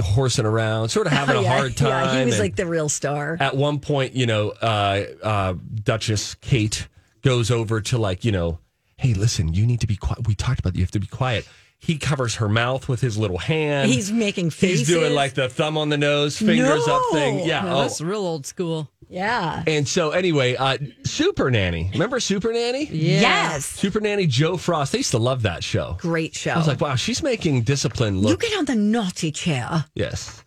horsing 0.00 0.46
around, 0.46 0.88
sort 0.90 1.06
of 1.06 1.12
having 1.12 1.36
Oh, 1.36 1.40
a 1.40 1.46
hard 1.48 1.76
time. 1.76 1.88
Yeah, 2.14 2.18
he 2.20 2.24
was 2.26 2.34
and- 2.34 2.42
like 2.42 2.56
the 2.56 2.66
real 2.66 2.88
star. 2.88 3.36
at 3.40 3.56
one 3.56 3.78
point, 3.80 4.14
you 4.14 4.26
know, 4.26 4.50
uh, 4.50 5.04
uh, 5.22 5.54
Duchess 5.82 6.36
Kate 6.36 6.86
goes 7.22 7.50
over 7.50 7.80
to 7.80 7.98
like, 7.98 8.24
you 8.24 8.32
know, 8.32 8.58
hey, 8.96 9.14
listen, 9.14 9.52
you 9.52 9.66
need 9.66 9.80
to 9.80 9.86
be 9.88 9.96
quiet. 9.96 10.26
We 10.28 10.34
talked 10.36 10.60
about 10.60 10.76
you 10.76 10.82
have 10.82 10.90
to 10.92 11.00
be 11.00 11.06
quiet. 11.08 11.46
He 11.82 11.98
covers 11.98 12.36
her 12.36 12.48
mouth 12.48 12.88
with 12.88 13.00
his 13.00 13.18
little 13.18 13.38
hand. 13.38 13.90
He's 13.90 14.12
making 14.12 14.50
faces. 14.50 14.86
He's 14.86 14.88
doing 14.88 15.14
like 15.14 15.34
the 15.34 15.48
thumb 15.48 15.76
on 15.76 15.88
the 15.88 15.98
nose, 15.98 16.38
fingers 16.38 16.86
up 16.86 17.02
thing. 17.10 17.38
No. 17.38 17.44
Yeah. 17.44 17.64
Yeah, 17.64 17.74
oh. 17.74 17.80
that's 17.82 18.00
real 18.00 18.20
old 18.20 18.46
school. 18.46 18.88
Yeah. 19.08 19.64
And 19.66 19.86
so 19.86 20.10
anyway, 20.12 20.54
uh, 20.54 20.78
Super 21.02 21.50
Nanny. 21.50 21.90
Remember 21.92 22.20
Super 22.20 22.52
Nanny? 22.52 22.84
Yeah. 22.84 23.20
Yes. 23.20 23.66
Super 23.66 24.00
Nanny 24.00 24.28
Jo 24.28 24.56
Frost. 24.56 24.94
I 24.94 24.98
used 24.98 25.10
to 25.10 25.18
love 25.18 25.42
that 25.42 25.64
show. 25.64 25.96
Great 25.98 26.36
show. 26.36 26.52
I 26.52 26.58
was 26.58 26.68
like, 26.68 26.80
wow, 26.80 26.94
she's 26.94 27.20
making 27.20 27.62
discipline 27.62 28.20
look. 28.20 28.30
you 28.30 28.48
get 28.48 28.56
on 28.56 28.64
the 28.64 28.76
naughty 28.76 29.32
chair. 29.32 29.84
yes. 29.94 30.44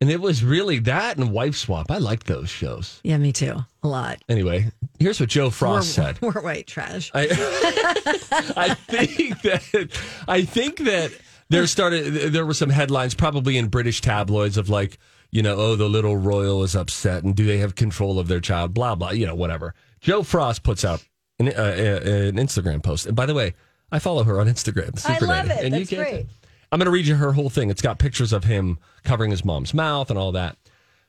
And 0.00 0.10
it 0.10 0.20
was 0.20 0.42
really 0.42 0.78
that 0.80 1.18
and 1.18 1.30
Wife 1.30 1.56
Swap. 1.56 1.90
I 1.90 1.98
liked 1.98 2.26
those 2.26 2.48
shows. 2.48 3.00
Yeah, 3.04 3.18
me 3.18 3.32
too. 3.32 3.56
A 3.82 3.88
lot. 3.88 4.22
Anyway, 4.30 4.70
here's 4.98 5.20
what 5.20 5.28
Jo 5.28 5.50
Frost 5.50 5.88
we're, 5.98 6.04
said. 6.04 6.22
we're 6.22 6.40
white 6.40 6.66
trash. 6.66 7.10
I, 7.14 7.26
I 8.56 8.74
think 8.74 9.42
that 9.42 9.98
I 10.28 10.42
think 10.42 10.78
that 10.78 11.12
there 11.48 11.66
started 11.66 12.32
there 12.32 12.46
were 12.46 12.54
some 12.54 12.70
headlines 12.70 13.14
probably 13.14 13.56
in 13.58 13.68
British 13.68 14.00
tabloids 14.00 14.56
of 14.56 14.68
like 14.68 14.98
you 15.30 15.42
know 15.42 15.56
oh 15.56 15.76
the 15.76 15.88
little 15.88 16.16
royal 16.16 16.62
is 16.62 16.74
upset 16.74 17.22
and 17.24 17.34
do 17.36 17.44
they 17.44 17.58
have 17.58 17.74
control 17.74 18.18
of 18.18 18.28
their 18.28 18.40
child 18.40 18.72
blah 18.74 18.94
blah 18.94 19.10
you 19.10 19.26
know 19.26 19.34
whatever. 19.34 19.74
Jo 20.00 20.22
Frost 20.22 20.62
puts 20.62 20.84
out 20.84 21.04
an, 21.38 21.48
uh, 21.48 21.52
uh, 21.52 22.08
an 22.10 22.36
Instagram 22.36 22.82
post 22.82 23.06
and 23.06 23.14
by 23.16 23.26
the 23.26 23.34
way 23.34 23.54
I 23.92 23.98
follow 23.98 24.22
her 24.24 24.40
on 24.40 24.46
Instagram. 24.46 24.96
I 25.06 25.14
Super 25.14 25.26
love 25.26 25.46
Nanny, 25.48 25.60
it. 25.60 25.64
and 25.66 25.74
That's 25.74 25.88
can- 25.88 25.98
great. 25.98 26.26
I'm 26.72 26.78
going 26.78 26.84
to 26.86 26.90
read 26.92 27.06
you 27.06 27.16
her 27.16 27.32
whole 27.32 27.50
thing. 27.50 27.70
It's 27.70 27.82
got 27.82 27.98
pictures 27.98 28.32
of 28.32 28.44
him 28.44 28.78
covering 29.02 29.30
his 29.30 29.44
mom's 29.44 29.74
mouth 29.74 30.08
and 30.10 30.18
all 30.18 30.32
that. 30.32 30.56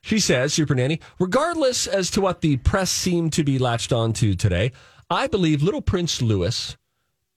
She 0.01 0.19
says, 0.19 0.53
Super 0.53 0.73
Nanny, 0.73 0.99
regardless 1.19 1.85
as 1.85 2.09
to 2.11 2.21
what 2.21 2.41
the 2.41 2.57
press 2.57 2.89
seemed 2.89 3.33
to 3.33 3.43
be 3.43 3.59
latched 3.59 3.93
onto 3.93 4.33
today, 4.33 4.71
I 5.09 5.27
believe 5.27 5.61
little 5.61 5.81
Prince 5.81 6.21
Louis, 6.21 6.75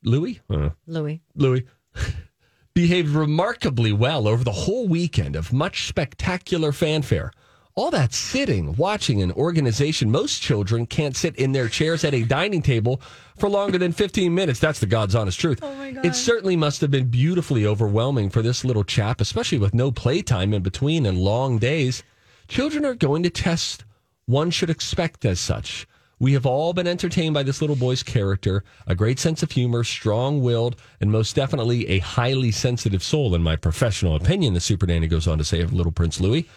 Louis, 0.03 0.41
Uh, 0.49 0.71
Louis. 0.87 1.21
Louis, 1.35 1.65
behaved 2.75 3.11
remarkably 3.11 3.93
well 3.93 4.27
over 4.27 4.43
the 4.43 4.53
whole 4.53 4.89
weekend 4.89 5.37
of 5.37 5.53
much 5.53 5.87
spectacular 5.87 6.73
fanfare. 6.73 7.31
All 7.77 7.91
that 7.91 8.15
sitting, 8.15 8.77
watching 8.77 9.21
an 9.21 9.33
organization, 9.33 10.09
most 10.09 10.41
children 10.41 10.87
can't 10.87 11.17
sit 11.17 11.35
in 11.35 11.51
their 11.51 11.69
chairs 11.69 12.05
at 12.05 12.15
a 12.15 12.23
dining 12.23 12.63
table 12.63 13.01
for 13.37 13.49
longer 13.49 13.79
than 13.79 13.91
15 13.91 14.33
minutes. 14.33 14.61
That's 14.61 14.79
the 14.79 14.87
God's 14.87 15.17
honest 15.17 15.41
truth. 15.41 15.59
Oh 15.61 15.75
my 15.75 15.91
God. 15.91 16.07
It 16.07 16.15
certainly 16.15 16.55
must 16.55 16.81
have 16.83 16.93
been 16.93 17.09
beautifully 17.09 17.67
overwhelming 17.67 18.31
for 18.31 18.43
this 18.43 18.65
little 18.65 18.85
chap, 18.85 19.21
especially 19.21 19.59
with 19.59 19.75
no 19.75 19.91
playtime 19.91 20.55
in 20.55 20.63
between 20.63 21.05
and 21.05 21.19
long 21.19 21.59
days. 21.59 22.05
Children 22.47 22.85
are 22.85 22.95
going 22.95 23.25
to 23.25 23.31
test 23.31 23.85
one 24.27 24.53
should 24.53 24.71
expect 24.71 25.25
as 25.25 25.41
such. 25.41 25.89
We 26.21 26.35
have 26.35 26.47
all 26.47 26.75
been 26.75 26.87
entertained 26.87 27.35
by 27.35 27.43
this 27.43 27.61
little 27.61 27.75
boy's 27.75 28.05
character, 28.05 28.63
a 28.87 28.95
great 28.95 29.19
sense 29.19 29.43
of 29.43 29.51
humor, 29.51 29.83
strong 29.83 30.41
willed, 30.41 30.77
and 31.01 31.11
most 31.11 31.35
definitely 31.35 31.89
a 31.89 31.99
highly 31.99 32.53
sensitive 32.53 33.03
soul, 33.03 33.35
in 33.35 33.43
my 33.43 33.57
professional 33.57 34.15
opinion, 34.15 34.55
the 34.55 34.61
Super 34.61 34.87
Nanny 34.87 35.09
goes 35.09 35.27
on 35.27 35.39
to 35.39 35.45
say 35.45 35.61
of 35.61 35.73
little 35.73 35.91
Prince 35.91 36.21
Louis. 36.21 36.49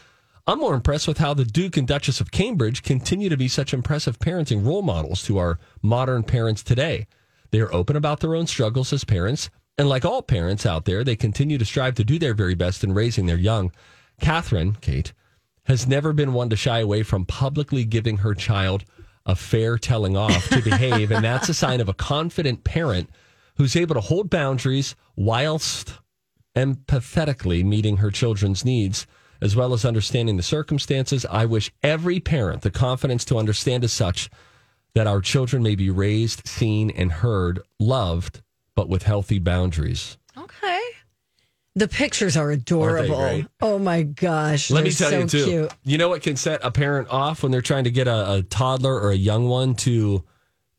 I'm 0.49 0.59
more 0.59 0.75
impressed 0.75 1.09
with 1.09 1.17
how 1.17 1.33
the 1.33 1.43
Duke 1.43 1.75
and 1.75 1.85
Duchess 1.85 2.21
of 2.21 2.31
Cambridge 2.31 2.81
continue 2.81 3.27
to 3.27 3.35
be 3.35 3.49
such 3.49 3.73
impressive 3.73 4.17
parenting 4.17 4.65
role 4.65 4.81
models 4.81 5.21
to 5.23 5.37
our 5.37 5.59
modern 5.81 6.23
parents 6.23 6.63
today. 6.63 7.05
They 7.51 7.59
are 7.59 7.73
open 7.73 7.97
about 7.97 8.21
their 8.21 8.33
own 8.33 8.47
struggles 8.47 8.93
as 8.93 9.03
parents, 9.03 9.49
and 9.77 9.89
like 9.89 10.05
all 10.05 10.21
parents 10.21 10.65
out 10.65 10.85
there, 10.85 11.03
they 11.03 11.17
continue 11.17 11.57
to 11.57 11.65
strive 11.65 11.95
to 11.95 12.05
do 12.05 12.17
their 12.17 12.33
very 12.33 12.55
best 12.55 12.81
in 12.81 12.93
raising 12.93 13.25
their 13.25 13.37
young. 13.37 13.73
Catherine, 14.21 14.77
Kate, 14.79 15.11
has 15.65 15.85
never 15.85 16.13
been 16.13 16.31
one 16.31 16.49
to 16.49 16.55
shy 16.55 16.79
away 16.79 17.03
from 17.03 17.25
publicly 17.25 17.83
giving 17.83 18.17
her 18.17 18.33
child 18.33 18.85
a 19.25 19.35
fair 19.35 19.77
telling 19.77 20.15
off 20.15 20.47
to 20.47 20.61
behave, 20.63 21.11
and 21.11 21.25
that's 21.25 21.49
a 21.49 21.53
sign 21.53 21.81
of 21.81 21.89
a 21.89 21.93
confident 21.93 22.63
parent 22.63 23.09
who's 23.57 23.75
able 23.75 23.95
to 23.95 24.01
hold 24.01 24.29
boundaries 24.29 24.95
whilst 25.17 25.95
empathetically 26.55 27.65
meeting 27.65 27.97
her 27.97 28.11
children's 28.11 28.63
needs 28.63 29.05
as 29.41 29.55
well 29.55 29.73
as 29.73 29.85
understanding 29.85 30.37
the 30.37 30.43
circumstances. 30.43 31.25
I 31.29 31.45
wish 31.45 31.71
every 31.83 32.19
parent 32.19 32.61
the 32.61 32.71
confidence 32.71 33.25
to 33.25 33.37
understand 33.37 33.83
as 33.83 33.93
such 33.93 34.29
that 34.93 35.07
our 35.07 35.21
children 35.21 35.61
may 35.61 35.75
be 35.75 35.89
raised, 35.89 36.47
seen, 36.47 36.89
and 36.89 37.11
heard, 37.11 37.59
loved, 37.79 38.41
but 38.75 38.89
with 38.89 39.03
healthy 39.03 39.39
boundaries. 39.39 40.17
Okay. 40.37 40.81
The 41.75 41.87
pictures 41.87 42.35
are 42.35 42.49
adorable. 42.49 43.43
Oh 43.61 43.77
my 43.77 44.01
gosh. 44.01 44.71
Let 44.71 44.83
me 44.83 44.91
tell 44.91 45.11
you 45.11 45.27
so 45.27 45.37
too. 45.37 45.45
Cute. 45.45 45.73
You 45.83 45.99
know 45.99 46.09
what 46.09 46.23
can 46.23 46.35
set 46.35 46.61
a 46.63 46.71
parent 46.71 47.09
off 47.09 47.43
when 47.43 47.51
they're 47.51 47.61
trying 47.61 47.83
to 47.83 47.91
get 47.91 48.07
a, 48.07 48.33
a 48.33 48.41
toddler 48.41 48.99
or 48.99 49.11
a 49.11 49.15
young 49.15 49.47
one 49.47 49.75
to 49.75 50.23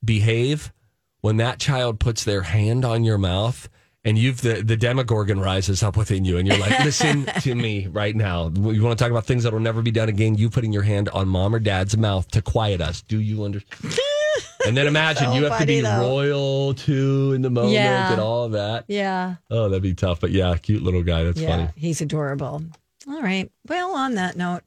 behave? 0.05 0.73
When 1.21 1.37
that 1.37 1.59
child 1.59 2.01
puts 2.01 2.25
their 2.25 2.43
hand 2.43 2.85
on 2.85 3.05
your 3.05 3.19
mouth 3.19 3.69
and 4.09 4.17
you've 4.19 4.41
the, 4.41 4.63
the 4.63 4.77
demogorgon 4.77 5.39
rises 5.39 5.83
up 5.83 5.97
within 5.97 6.25
you 6.25 6.39
and 6.39 6.49
you're 6.49 6.57
like, 6.59 6.79
listen 6.85 7.27
to 7.43 7.55
me 7.55 7.87
right 7.89 8.17
now. 8.17 8.49
You 8.55 8.83
want 8.83 8.99
to 8.99 9.03
talk 9.05 9.11
about 9.11 9.27
things 9.27 9.43
that 9.45 9.53
will 9.53 9.61
never 9.61 9.83
be 9.83 9.91
done 9.91 10.09
again? 10.09 10.35
You 10.37 10.49
putting 10.49 10.73
your 10.73 10.83
hand 10.83 11.09
on 11.11 11.29
mom 11.29 11.55
or 11.55 11.59
dad's 11.59 11.97
mouth 11.97 12.29
to 12.31 12.41
quiet 12.43 12.81
us. 12.81 13.03
Do 13.03 13.21
you 13.21 13.45
understand? 13.45 13.99
and 14.67 14.77
then 14.77 14.87
imagine 14.87 15.27
So 15.27 15.35
you 15.35 15.45
have 15.45 15.61
to 15.61 15.67
be 15.67 15.81
though. 15.83 16.01
royal 16.01 16.75
too 16.75 17.33
in 17.35 17.43
the 17.43 17.51
moment 17.51 17.75
Yeah. 17.75 18.13
and 18.13 18.21
all 18.21 18.45
of 18.45 18.53
that. 18.53 18.85
Yeah. 18.89 19.37
Oh, 19.51 19.69
that'd 19.69 19.83
be 19.83 19.95
tough. 19.95 20.21
But 20.21 20.31
yeah, 20.31 20.57
cute 20.57 20.83
little 20.83 21.03
guy. 21.03 21.25
That's 21.25 21.41
yeah. 21.41 21.49
funny. 21.51 21.69
He's 21.77 22.01
adorable. 22.01 22.63
All 23.09 23.23
right. 23.23 23.51
Well, 23.69 23.95
on 23.95 24.15
that 24.15 24.37
note, 24.37 24.63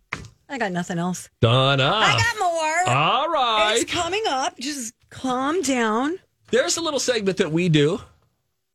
I 0.49 0.57
got 0.57 0.71
nothing 0.71 0.99
else. 0.99 1.29
Donna. 1.41 1.91
I 1.93 2.17
got 2.17 2.39
more. 2.39 2.95
All 2.95 3.29
right. 3.29 3.77
It's 3.79 3.91
coming 3.91 4.23
up. 4.27 4.57
Just 4.59 4.93
calm 5.09 5.61
down. 5.61 6.17
There's 6.49 6.75
a 6.77 6.81
little 6.81 6.99
segment 6.99 7.37
that 7.37 7.51
we 7.51 7.69
do, 7.69 8.01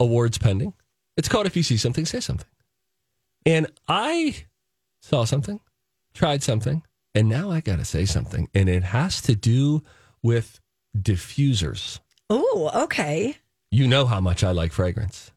awards 0.01 0.39
pending. 0.39 0.75
It's 1.17 1.29
called 1.29 1.47
If 1.47 1.57
You 1.57 1.63
See 1.63 1.77
Something, 1.77 2.07
Say 2.07 2.21
Something. 2.21 2.49
And 3.45 3.69
I 3.89 4.45
saw 5.01 5.25
something, 5.25 5.61
tried 6.15 6.43
something, 6.43 6.83
and 7.15 7.29
now 7.29 7.51
I 7.51 7.61
got 7.61 7.79
to 7.79 7.85
say 7.85 8.05
something. 8.05 8.49
And 8.55 8.69
it 8.69 8.83
has 8.83 9.23
to 9.23 9.35
do 9.35 9.83
with 10.23 10.61
diffusers. 10.97 12.01
Oh, 12.29 12.71
okay. 12.75 13.37
You 13.71 13.87
know 13.87 14.07
how 14.07 14.21
much 14.21 14.43
I 14.43 14.51
like 14.51 14.73
fragrance. 14.73 15.33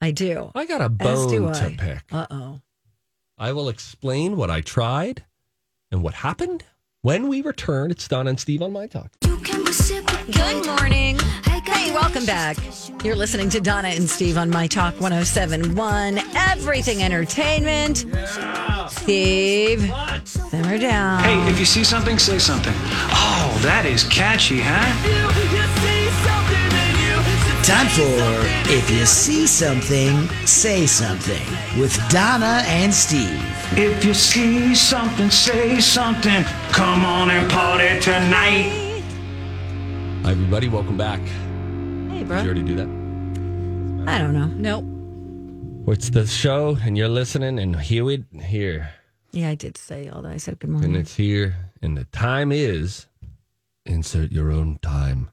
I 0.00 0.10
do. 0.10 0.52
I 0.54 0.66
got 0.66 0.80
a 0.80 0.88
bone 0.88 1.52
to 1.52 1.70
pick. 1.76 2.04
Uh 2.12 2.26
oh. 2.30 2.60
I 3.36 3.52
will 3.52 3.68
explain 3.68 4.36
what 4.36 4.50
I 4.50 4.60
tried 4.60 5.24
and 5.90 6.02
what 6.02 6.14
happened 6.14 6.64
When 7.02 7.28
we 7.28 7.42
return, 7.42 7.92
it's 7.92 8.08
Donna 8.08 8.30
and 8.30 8.40
Steve 8.40 8.60
on 8.60 8.72
My 8.72 8.88
Talk. 8.88 9.12
Good 9.20 10.66
morning. 10.66 11.16
Hey, 11.44 11.92
welcome 11.92 12.26
back. 12.26 12.56
You're 13.04 13.14
listening 13.14 13.50
to 13.50 13.60
Donna 13.60 13.86
and 13.86 14.10
Steve 14.10 14.36
on 14.36 14.50
My 14.50 14.66
Talk 14.66 15.00
1071, 15.00 16.18
Everything 16.34 17.04
Entertainment. 17.04 17.98
Steve, 18.90 19.92
simmer 20.24 20.76
down. 20.78 21.22
Hey, 21.22 21.48
if 21.48 21.60
you 21.60 21.64
see 21.64 21.84
something, 21.84 22.18
say 22.18 22.40
something. 22.40 22.74
Oh, 22.76 23.60
that 23.62 23.86
is 23.86 24.02
catchy, 24.02 24.58
huh? 24.60 24.82
Time 27.68 27.86
for 27.88 28.72
If 28.72 28.90
You 28.90 29.04
See 29.04 29.46
Something, 29.46 30.26
Say 30.46 30.86
Something 30.86 31.46
with 31.78 31.94
Donna 32.08 32.62
and 32.66 32.92
Steve. 32.92 33.42
If 33.76 34.04
you 34.06 34.14
see 34.14 34.74
something, 34.74 35.28
say 35.28 35.78
something. 35.78 36.44
Come 36.72 37.04
on 37.04 37.30
and 37.30 37.50
party 37.50 38.00
tonight. 38.00 39.02
Hi, 40.24 40.30
everybody. 40.30 40.68
Welcome 40.68 40.96
back. 40.96 41.20
Hey, 42.10 42.24
bro. 42.24 42.36
Did 42.38 42.44
you 42.44 42.50
already 42.50 42.62
do 42.62 42.74
that? 42.76 44.10
I 44.10 44.18
don't 44.18 44.32
know. 44.32 44.46
Nope. 44.46 45.92
It's 45.92 46.08
the 46.08 46.26
show, 46.26 46.78
and 46.82 46.96
you're 46.96 47.08
listening, 47.08 47.58
and 47.58 47.76
here 47.78 48.10
it 48.10 48.24
here, 48.40 48.90
Yeah, 49.32 49.50
I 49.50 49.54
did 49.54 49.76
say 49.76 50.08
all 50.08 50.22
that. 50.22 50.32
I 50.32 50.38
said 50.38 50.58
good 50.58 50.70
morning. 50.70 50.94
and 50.94 50.96
it's 50.96 51.16
here, 51.16 51.54
and 51.82 51.98
the 51.98 52.04
time 52.04 52.50
is 52.50 53.06
insert 53.84 54.32
your 54.32 54.50
own 54.50 54.78
time, 54.80 55.30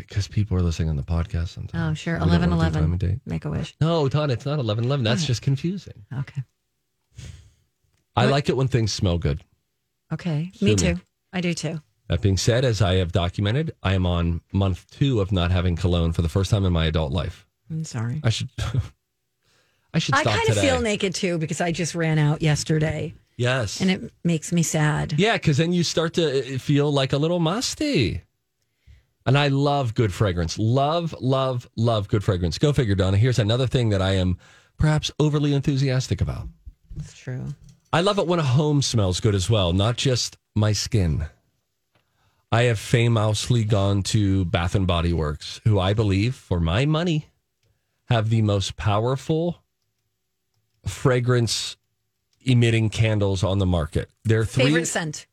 because 0.00 0.28
people 0.28 0.56
are 0.56 0.62
listening 0.62 0.88
on 0.88 0.96
the 0.96 1.02
podcast 1.02 1.48
sometimes. 1.48 1.92
Oh, 1.92 1.94
sure. 1.94 2.18
We 2.18 2.22
11 2.24 2.50
wanna 2.50 2.70
do 2.70 2.74
time 2.74 2.84
11. 2.84 3.20
Make 3.26 3.44
a 3.44 3.50
wish. 3.50 3.74
No, 3.80 4.08
Todd, 4.08 4.30
it's 4.30 4.46
not 4.46 4.58
11 4.58 4.84
11. 4.84 5.04
That's 5.04 5.24
just 5.24 5.42
confusing. 5.42 6.04
Okay. 6.12 6.42
I 8.14 8.24
What? 8.24 8.32
like 8.32 8.48
it 8.48 8.56
when 8.56 8.68
things 8.68 8.92
smell 8.92 9.18
good. 9.18 9.44
Okay. 10.12 10.50
Sue 10.54 10.64
Me 10.64 10.70
me. 10.72 10.76
too. 10.76 11.00
I 11.32 11.40
do 11.40 11.54
too. 11.54 11.80
That 12.08 12.22
being 12.22 12.36
said, 12.36 12.64
as 12.64 12.80
I 12.80 12.94
have 12.94 13.12
documented, 13.12 13.72
I 13.82 13.94
am 13.94 14.06
on 14.06 14.40
month 14.52 14.86
two 14.90 15.20
of 15.20 15.32
not 15.32 15.50
having 15.50 15.76
cologne 15.76 16.12
for 16.12 16.22
the 16.22 16.28
first 16.28 16.50
time 16.50 16.64
in 16.64 16.72
my 16.72 16.86
adult 16.86 17.12
life. 17.12 17.46
I'm 17.68 17.84
sorry. 17.84 18.20
I 18.22 18.30
should. 18.30 18.48
I 19.94 19.98
should 19.98 20.14
I 20.14 20.24
kind 20.24 20.48
of 20.48 20.58
feel 20.58 20.80
naked 20.80 21.14
too 21.14 21.38
because 21.38 21.60
I 21.60 21.72
just 21.72 21.94
ran 21.94 22.18
out 22.18 22.42
yesterday 22.42 23.14
yes. 23.38 23.80
and 23.80 23.90
it 23.90 24.12
makes 24.24 24.52
me 24.52 24.62
sad. 24.62 25.14
Yeah, 25.16 25.34
because 25.34 25.56
then 25.56 25.72
you 25.72 25.82
start 25.82 26.14
to 26.14 26.56
uh, 26.56 26.58
feel 26.58 26.92
like 26.92 27.14
a 27.14 27.16
little 27.16 27.38
musty. 27.40 28.22
And 29.26 29.36
I 29.36 29.48
love 29.48 29.94
good 29.94 30.12
fragrance. 30.12 30.58
Love, 30.58 31.14
love, 31.20 31.68
love 31.76 32.08
good 32.08 32.22
fragrance. 32.22 32.58
Go 32.58 32.72
figure, 32.72 32.94
Donna. 32.94 33.16
Here's 33.16 33.40
another 33.40 33.66
thing 33.66 33.88
that 33.90 34.00
I 34.00 34.12
am 34.12 34.38
perhaps 34.78 35.10
overly 35.18 35.52
enthusiastic 35.52 36.20
about. 36.20 36.48
It's 36.96 37.16
true. 37.16 37.44
I 37.92 38.02
love 38.02 38.18
it 38.18 38.26
when 38.26 38.38
a 38.38 38.44
home 38.44 38.82
smells 38.82 39.20
good 39.20 39.34
as 39.34 39.50
well, 39.50 39.72
not 39.72 39.96
just 39.96 40.36
my 40.54 40.72
skin. 40.72 41.26
I 42.52 42.62
have 42.64 42.78
famously 42.78 43.64
gone 43.64 44.02
to 44.04 44.44
Bath 44.44 44.74
and 44.74 44.86
Body 44.86 45.12
Works, 45.12 45.60
who 45.64 45.80
I 45.80 45.92
believe, 45.92 46.34
for 46.34 46.60
my 46.60 46.86
money, 46.86 47.26
have 48.08 48.30
the 48.30 48.42
most 48.42 48.76
powerful 48.76 49.62
fragrance 50.86 51.76
emitting 52.44 52.90
candles 52.90 53.42
on 53.42 53.58
the 53.58 53.66
market. 53.66 54.08
They're 54.24 54.44
three 54.44 54.66
Favorite 54.66 54.86
scent? 54.86 55.26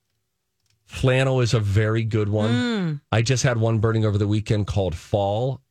Flannel 0.93 1.41
is 1.41 1.53
a 1.53 1.59
very 1.59 2.03
good 2.03 2.29
one. 2.29 2.51
Mm. 2.51 3.01
I 3.11 3.21
just 3.21 3.43
had 3.43 3.57
one 3.57 3.79
burning 3.79 4.05
over 4.05 4.17
the 4.17 4.27
weekend 4.27 4.67
called 4.67 4.95
Fall. 4.95 5.61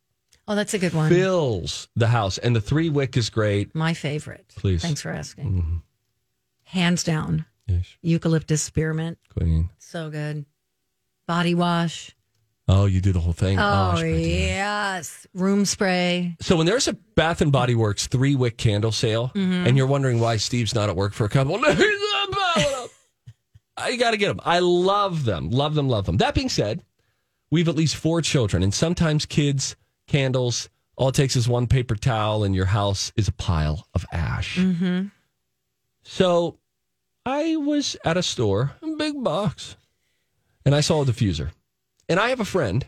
Oh, 0.47 0.55
that's 0.55 0.73
a 0.73 0.79
good 0.79 0.93
one. 0.93 1.09
Fills 1.09 1.87
the 1.95 2.07
house. 2.07 2.37
And 2.37 2.55
the 2.55 2.61
three 2.61 2.89
wick 2.89 3.15
is 3.15 3.29
great. 3.29 3.73
My 3.73 3.93
favorite. 3.93 4.45
Please. 4.55 4.81
Thanks 4.81 5.01
for 5.01 5.09
asking. 5.09 5.51
Mhm. 5.63 5.81
Hands 6.65 7.01
down, 7.03 7.45
Yes, 7.67 7.85
eucalyptus 8.01 8.61
spearmint. 8.61 9.17
Queen. 9.37 9.69
So 9.79 10.09
good. 10.09 10.45
Body 11.27 11.55
wash. 11.55 12.11
Oh, 12.67 12.85
you 12.85 12.99
do 13.01 13.11
the 13.11 13.19
whole 13.19 13.33
thing. 13.33 13.57
Oh, 13.59 13.93
dear. 13.97 14.07
yes. 14.17 15.27
Room 15.33 15.65
spray. 15.65 16.35
So 16.41 16.55
when 16.57 16.65
there's 16.65 16.87
a 16.87 16.93
Bath 16.93 17.41
and 17.41 17.51
Body 17.51 17.75
Works 17.75 18.07
three 18.07 18.35
wick 18.35 18.57
candle 18.57 18.91
sale, 18.91 19.31
Mm-hmm. 19.35 19.67
and 19.67 19.77
you're 19.77 19.87
wondering 19.87 20.19
why 20.19 20.37
Steve's 20.37 20.73
not 20.73 20.89
at 20.89 20.95
work 20.95 21.13
for 21.13 21.25
a 21.25 21.29
couple, 21.29 21.57
I 23.75 23.95
got 23.95 24.11
to 24.11 24.17
get 24.17 24.27
them. 24.27 24.39
I 24.43 24.59
love 24.59 25.25
them, 25.25 25.49
love 25.49 25.75
them, 25.75 25.89
love 25.89 26.05
them. 26.05 26.17
That 26.17 26.35
being 26.35 26.49
said, 26.49 26.83
we 27.49 27.59
have 27.61 27.69
at 27.69 27.75
least 27.75 27.95
four 27.95 28.21
children, 28.21 28.63
and 28.63 28.73
sometimes 28.73 29.25
kids 29.25 29.75
candles. 30.07 30.69
All 30.95 31.09
it 31.09 31.15
takes 31.15 31.35
is 31.35 31.47
one 31.47 31.67
paper 31.67 31.95
towel, 31.95 32.43
and 32.43 32.53
your 32.53 32.65
house 32.65 33.11
is 33.15 33.27
a 33.27 33.31
pile 33.31 33.87
of 33.93 34.05
ash. 34.11 34.57
Mm-hmm. 34.57 35.07
So 36.03 36.59
I 37.25 37.55
was 37.55 37.95
at 38.05 38.17
a 38.17 38.23
store, 38.23 38.73
a 38.81 38.95
big 38.95 39.23
box, 39.23 39.75
and 40.65 40.75
I 40.75 40.81
saw 40.81 41.01
a 41.01 41.05
diffuser. 41.05 41.51
And 42.09 42.19
I 42.19 42.29
have 42.29 42.39
a 42.39 42.45
friend, 42.45 42.85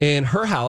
and 0.00 0.26
her 0.26 0.46
house. 0.46 0.68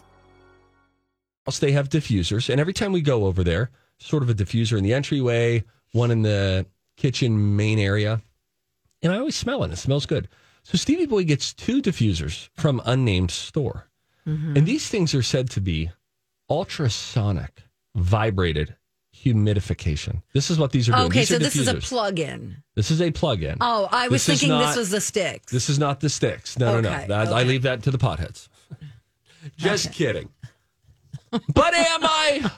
They 1.59 1.71
have 1.71 1.89
diffusers, 1.89 2.49
and 2.49 2.59
every 2.59 2.73
time 2.73 2.91
we 2.91 3.01
go 3.01 3.25
over 3.25 3.43
there, 3.43 3.69
sort 3.99 4.23
of 4.23 4.29
a 4.29 4.33
diffuser 4.33 4.77
in 4.77 4.83
the 4.83 4.93
entryway, 4.93 5.63
one 5.91 6.11
in 6.11 6.21
the 6.21 6.65
kitchen 6.97 7.55
main 7.55 7.79
area, 7.79 8.21
and 9.01 9.11
I 9.11 9.17
always 9.17 9.35
smell 9.35 9.63
it. 9.63 9.71
It 9.71 9.77
smells 9.77 10.05
good. 10.05 10.27
So 10.63 10.77
Stevie 10.77 11.07
Boy 11.07 11.23
gets 11.23 11.53
two 11.53 11.81
diffusers 11.81 12.49
from 12.53 12.81
unnamed 12.85 13.31
store, 13.31 13.89
mm-hmm. 14.27 14.55
and 14.55 14.65
these 14.65 14.87
things 14.87 15.15
are 15.15 15.23
said 15.23 15.49
to 15.51 15.61
be 15.61 15.91
ultrasonic 16.49 17.63
vibrated 17.95 18.75
humidification. 19.13 20.21
This 20.33 20.49
is 20.49 20.57
what 20.57 20.71
these 20.71 20.89
are 20.89 20.93
doing. 20.93 21.05
Okay, 21.05 21.19
These 21.19 21.29
so 21.29 21.37
this 21.37 21.55
is 21.55 21.67
a 21.67 21.75
plug-in. 21.75 22.57
This 22.75 22.91
is 22.91 23.01
a 23.01 23.11
plug-in. 23.11 23.57
Oh, 23.61 23.87
I 23.91 24.07
was 24.07 24.25
This 24.25 24.39
thinking 24.39 24.49
not- 24.57 24.67
this 24.67 24.77
was 24.77 24.89
the 24.89 25.01
sticks. 25.01 25.51
This 25.51 25.69
is 25.69 25.77
not 25.79 25.99
the 25.99 26.09
sticks. 26.09 26.57
No, 26.57 26.79
no, 26.79 26.89
Okay, 26.89 27.01
no. 27.01 27.07
That, 27.07 27.27
I 27.33 27.41
okay. 27.41 27.43
leave 27.49 27.61
that 27.63 27.83
to 27.83 27.91
the 27.91 27.97
potheads. 27.97 28.47
Just 29.57 29.91
kidding. 29.91 30.29
But 31.31 31.73
am 31.73 32.01
I? 32.03 32.51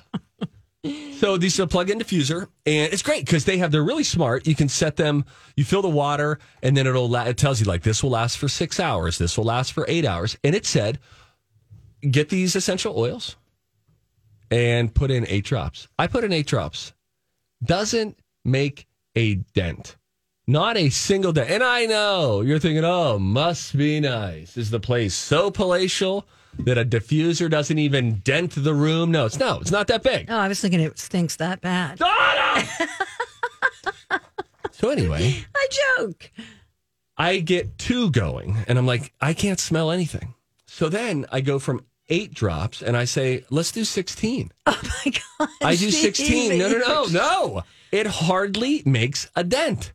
So 1.20 1.38
these 1.38 1.58
are 1.60 1.64
a 1.64 1.68
plug-in 1.68 2.00
diffuser, 2.00 2.48
and 2.66 2.92
it's 2.92 3.02
great 3.02 3.26
because 3.26 3.46
they 3.46 3.58
have 3.60 3.72
they're 3.72 3.84
really 3.84 4.04
smart. 4.04 4.46
You 4.46 4.56
can 4.56 4.68
set 4.68 4.98
them. 4.98 5.24
You 5.56 5.64
fill 5.64 5.82
the 5.82 5.90
water, 5.90 6.40
and 6.62 6.76
then 6.76 6.86
it'll 6.86 7.08
la- 7.10 7.24
it 7.24 7.38
tells 7.38 7.62
you 7.62 7.66
like 7.66 7.84
this 7.84 8.04
will 8.04 8.10
last 8.10 8.38
for 8.38 8.50
six 8.50 8.80
hours. 8.80 9.18
This 9.18 9.38
will 9.38 9.46
last 9.46 9.72
for 9.72 9.86
eight 9.88 10.06
hours, 10.06 10.38
and 10.44 10.54
it 10.54 10.66
said 10.66 11.00
get 12.12 12.28
these 12.28 12.56
essential 12.56 12.98
oils 13.00 13.38
and 14.52 14.94
put 14.94 15.10
in 15.10 15.26
eight 15.30 15.46
drops. 15.46 15.88
I 15.98 16.08
put 16.08 16.24
in 16.24 16.34
eight 16.34 16.48
drops. 16.48 16.94
Doesn't 17.64 18.20
make 18.44 18.88
a 19.16 19.36
dent. 19.36 19.96
Not 20.46 20.76
a 20.76 20.90
single 20.90 21.32
dent. 21.32 21.50
And 21.50 21.64
I 21.64 21.86
know 21.86 22.42
you're 22.42 22.60
thinking, 22.60 22.84
oh, 22.84 23.18
must 23.18 23.78
be 23.78 24.02
nice. 24.02 24.58
Is 24.58 24.70
the 24.70 24.80
place 24.80 25.14
so 25.14 25.50
palatial 25.50 26.28
that 26.60 26.78
a 26.78 26.86
diffuser 26.86 27.50
doesn't 27.50 27.78
even 27.80 28.20
dent 28.24 28.54
the 28.56 28.74
room? 28.74 29.12
No, 29.12 29.26
it's 29.26 29.38
no, 29.40 29.60
it's 29.60 29.72
not 29.72 29.88
that 29.88 30.04
big. 30.04 30.30
oh, 30.30 30.38
I 30.38 30.48
was 30.48 30.60
thinking 30.62 30.80
it 30.80 30.98
stinks 31.00 31.36
that 31.38 31.62
bad. 31.62 32.00
So 34.72 34.90
anyway, 34.90 35.46
I 35.56 35.68
joke. 35.98 36.30
I 37.16 37.40
get 37.40 37.78
two 37.78 38.12
going, 38.12 38.58
and 38.68 38.78
I'm 38.78 38.86
like, 38.86 39.14
I 39.22 39.34
can't 39.34 39.60
smell 39.60 39.92
anything. 39.92 40.34
So 40.66 40.90
then 40.90 41.26
I 41.32 41.40
go 41.40 41.58
from 41.58 41.86
eight 42.10 42.34
drops, 42.34 42.82
and 42.82 42.98
I 42.98 43.06
say, 43.06 43.46
let's 43.50 43.72
do 43.72 43.86
16. 43.86 44.52
Oh 44.66 44.82
my 45.06 45.12
god. 45.40 45.50
I 45.62 45.76
do 45.78 45.90
16. 45.90 46.58
No, 46.58 46.70
no, 46.70 46.78
no, 46.80 47.06
no. 47.06 47.64
It 47.94 48.08
hardly 48.08 48.82
makes 48.86 49.30
a 49.38 49.44
dent. 49.46 49.94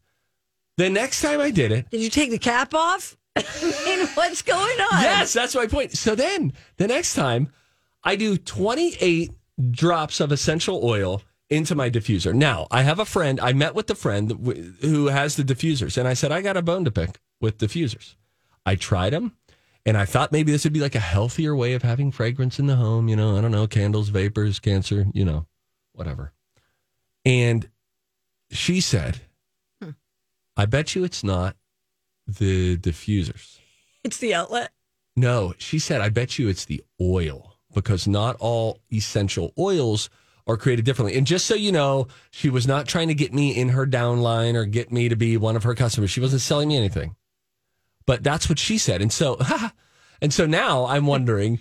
The 0.79 0.89
next 0.89 1.21
time 1.21 1.41
I 1.41 1.51
did 1.51 1.71
it, 1.73 1.91
Did 1.91 2.01
you 2.01 2.09
take 2.11 2.31
the 2.31 2.39
cap 2.39 2.73
off? 2.73 3.17
I 3.63 3.97
mean, 3.97 4.07
what's 4.15 4.43
going 4.43 4.81
on? 4.81 5.03
Yes, 5.03 5.33
that's 5.33 5.55
my 5.55 5.67
point. 5.67 5.93
So 5.93 6.15
then 6.15 6.53
the 6.77 6.87
next 6.87 7.15
time 7.15 7.51
I 8.05 8.17
do 8.17 8.37
28 8.37 9.33
drops 9.71 10.21
of 10.21 10.33
essential 10.33 10.85
oil 10.85 11.23
into 11.51 11.75
my 11.75 11.91
diffuser. 11.91 12.35
Now, 12.35 12.67
I 12.71 12.83
have 12.83 12.99
a 12.99 13.05
friend, 13.05 13.41
I 13.41 13.53
met 13.53 13.75
with 13.75 13.87
the 13.87 13.95
friend 13.95 14.31
who 14.81 15.07
has 15.07 15.37
the 15.37 15.43
diffusers, 15.43 15.97
and 15.97 16.07
I 16.07 16.15
said, 16.15 16.31
I 16.31 16.43
got 16.43 16.57
a 16.57 16.63
bone 16.63 16.85
to 16.85 16.91
pick 16.91 17.19
with 17.41 17.59
diffusers. 17.59 18.15
I 18.67 18.75
tried 18.75 19.15
them, 19.15 19.35
and 19.87 19.97
I 19.97 20.05
thought 20.05 20.33
maybe 20.33 20.53
this 20.53 20.65
would 20.65 20.73
be 20.73 20.81
like 20.81 20.95
a 20.95 21.01
healthier 21.01 21.57
way 21.57 21.73
of 21.73 21.83
having 21.83 22.13
fragrance 22.13 22.59
in 22.59 22.67
the 22.67 22.77
home. 22.77 23.09
You 23.09 23.17
know, 23.17 23.37
I 23.37 23.41
don't 23.41 23.51
know, 23.51 23.67
candles, 23.67 24.11
vapors, 24.11 24.59
cancer, 24.59 25.07
you 25.15 25.25
know, 25.25 25.47
whatever. 25.93 26.33
And 27.25 27.69
she 28.51 28.81
said, 28.81 29.21
hmm. 29.83 29.91
I 30.57 30.67
bet 30.67 30.95
you 30.95 31.05
it's 31.05 31.25
not 31.25 31.57
the 32.29 32.77
diffusers. 32.77 33.59
It's 34.05 34.19
the 34.19 34.35
outlet. 34.35 34.71
No, 35.17 35.55
she 35.59 35.79
said, 35.79 36.01
I 36.01 36.11
bet 36.11 36.39
you 36.39 36.49
it's 36.49 36.67
the 36.67 36.85
oil 37.01 37.55
because 37.75 38.07
not 38.07 38.37
all 38.39 38.81
essential 38.93 39.53
oils 39.59 40.11
are 40.47 40.57
created 40.57 40.85
differently. 40.85 41.17
And 41.17 41.27
just 41.27 41.47
so 41.47 41.55
you 41.55 41.73
know, 41.73 42.07
she 42.31 42.49
was 42.49 42.67
not 42.67 42.87
trying 42.87 43.09
to 43.09 43.15
get 43.15 43.35
me 43.35 43.57
in 43.57 43.71
her 43.71 43.87
downline 43.87 44.55
or 44.55 44.65
get 44.65 44.93
me 44.93 45.09
to 45.09 45.17
be 45.17 45.37
one 45.37 45.57
of 45.57 45.65
her 45.65 45.75
customers. 45.75 46.11
She 46.11 46.21
wasn't 46.21 46.43
selling 46.43 46.69
me 46.69 46.77
anything. 46.77 47.17
But 48.07 48.23
that's 48.23 48.49
what 48.49 48.59
she 48.59 48.79
said. 48.79 49.03
And 49.03 49.13
so, 49.13 49.39
and 50.23 50.33
so 50.33 50.47
now 50.47 50.87
I'm 50.87 51.07
wondering 51.07 51.61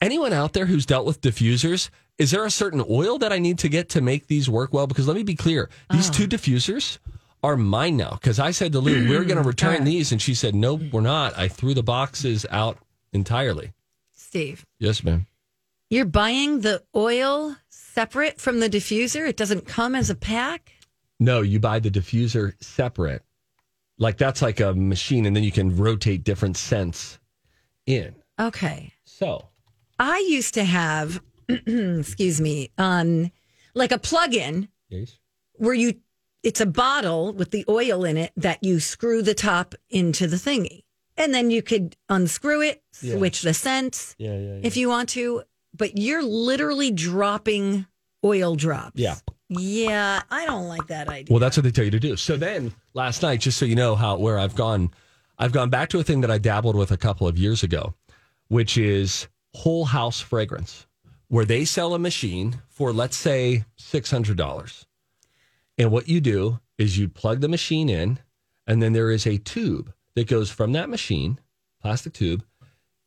anyone 0.00 0.32
out 0.32 0.52
there 0.52 0.66
who's 0.66 0.86
dealt 0.86 1.06
with 1.06 1.20
diffusers, 1.20 1.90
is 2.18 2.30
there 2.30 2.44
a 2.44 2.50
certain 2.50 2.84
oil 2.88 3.18
that 3.18 3.32
I 3.32 3.38
need 3.38 3.58
to 3.60 3.68
get 3.68 3.88
to 3.90 4.00
make 4.00 4.26
these 4.26 4.48
work 4.48 4.72
well? 4.72 4.86
Because 4.86 5.06
let 5.06 5.16
me 5.16 5.22
be 5.22 5.34
clear, 5.34 5.70
these 5.90 6.10
uh-huh. 6.10 6.18
two 6.18 6.28
diffusers 6.28 6.98
are 7.42 7.56
mine 7.56 7.96
now. 7.96 8.10
Because 8.20 8.38
I 8.38 8.50
said 8.50 8.72
to 8.72 8.80
Lou, 8.80 9.08
we're 9.08 9.24
going 9.24 9.42
to 9.42 9.48
return 9.48 9.84
these. 9.84 10.12
And 10.12 10.20
she 10.20 10.34
said, 10.34 10.54
nope, 10.54 10.80
we're 10.92 11.00
not. 11.00 11.36
I 11.38 11.48
threw 11.48 11.74
the 11.74 11.82
boxes 11.82 12.44
out 12.50 12.78
entirely. 13.12 13.72
Steve, 14.12 14.66
Yes, 14.78 15.02
ma'am. 15.02 15.26
you're 15.88 16.04
buying 16.04 16.60
the 16.60 16.82
oil 16.94 17.56
separate 17.70 18.40
from 18.40 18.60
the 18.60 18.68
diffuser. 18.68 19.26
It 19.26 19.36
doesn't 19.38 19.66
come 19.66 19.94
as 19.94 20.10
a 20.10 20.14
pack. 20.14 20.72
No, 21.18 21.40
you 21.40 21.58
buy 21.58 21.78
the 21.78 21.90
diffuser 21.90 22.52
separate. 22.62 23.22
Like 23.98 24.18
that's 24.18 24.42
like 24.42 24.60
a 24.60 24.74
machine, 24.74 25.26
and 25.26 25.34
then 25.34 25.42
you 25.42 25.50
can 25.50 25.76
rotate 25.76 26.22
different 26.24 26.56
scents 26.56 27.18
in. 27.86 28.14
Okay. 28.38 28.92
So, 29.04 29.48
I 29.98 30.24
used 30.28 30.54
to 30.54 30.64
have, 30.64 31.20
excuse 31.48 32.40
me, 32.40 32.70
um, 32.78 33.32
like 33.74 33.90
a 33.90 33.98
plug-in 33.98 34.68
yes. 34.90 35.18
where 35.54 35.74
you 35.74 35.94
it's 36.42 36.60
a 36.60 36.66
bottle 36.66 37.32
with 37.32 37.50
the 37.50 37.64
oil 37.68 38.04
in 38.04 38.16
it 38.16 38.32
that 38.36 38.62
you 38.62 38.80
screw 38.80 39.22
the 39.22 39.34
top 39.34 39.74
into 39.90 40.26
the 40.26 40.36
thingy. 40.36 40.82
And 41.16 41.34
then 41.34 41.50
you 41.50 41.62
could 41.62 41.96
unscrew 42.08 42.62
it, 42.62 42.82
Yeah. 43.02 43.16
switch 43.16 43.42
the 43.42 43.52
scents 43.54 44.14
Yeah, 44.18 44.34
yeah, 44.38 44.38
yeah. 44.54 44.60
if 44.62 44.76
you 44.76 44.88
want 44.88 45.08
to, 45.10 45.42
but 45.76 45.96
you're 45.98 46.22
literally 46.22 46.90
dropping 46.92 47.86
oil 48.24 48.54
drops. 48.54 48.92
Yeah. 48.94 49.16
Yeah, 49.50 50.22
I 50.30 50.44
don't 50.46 50.68
like 50.68 50.86
that 50.88 51.08
idea. 51.08 51.32
Well, 51.32 51.40
that's 51.40 51.56
what 51.56 51.64
they 51.64 51.70
tell 51.70 51.84
you 51.86 51.90
to 51.92 51.98
do. 52.00 52.16
So 52.16 52.36
then 52.36 52.72
last 52.94 53.22
night, 53.22 53.40
just 53.40 53.56
so 53.58 53.64
you 53.64 53.74
know 53.74 53.96
how 53.96 54.16
where 54.18 54.38
I've 54.38 54.54
gone, 54.54 54.90
I've 55.38 55.52
gone 55.52 55.70
back 55.70 55.88
to 55.90 55.98
a 55.98 56.04
thing 56.04 56.20
that 56.20 56.30
I 56.30 56.36
dabbled 56.38 56.76
with 56.76 56.90
a 56.92 56.96
couple 56.98 57.26
of 57.26 57.38
years 57.38 57.62
ago, 57.62 57.94
which 58.48 58.76
is 58.76 59.26
whole 59.54 59.86
house 59.86 60.20
fragrance, 60.20 60.86
where 61.28 61.46
they 61.46 61.64
sell 61.64 61.94
a 61.94 61.98
machine 61.98 62.60
for 62.68 62.92
let's 62.92 63.16
say 63.16 63.64
six 63.76 64.10
hundred 64.10 64.36
dollars. 64.36 64.84
And 65.78 65.92
what 65.92 66.08
you 66.08 66.20
do 66.20 66.58
is 66.76 66.98
you 66.98 67.08
plug 67.08 67.40
the 67.40 67.48
machine 67.48 67.88
in, 67.88 68.18
and 68.66 68.82
then 68.82 68.92
there 68.92 69.10
is 69.10 69.26
a 69.26 69.38
tube 69.38 69.92
that 70.14 70.26
goes 70.26 70.50
from 70.50 70.72
that 70.72 70.90
machine, 70.90 71.38
plastic 71.80 72.12
tube, 72.12 72.44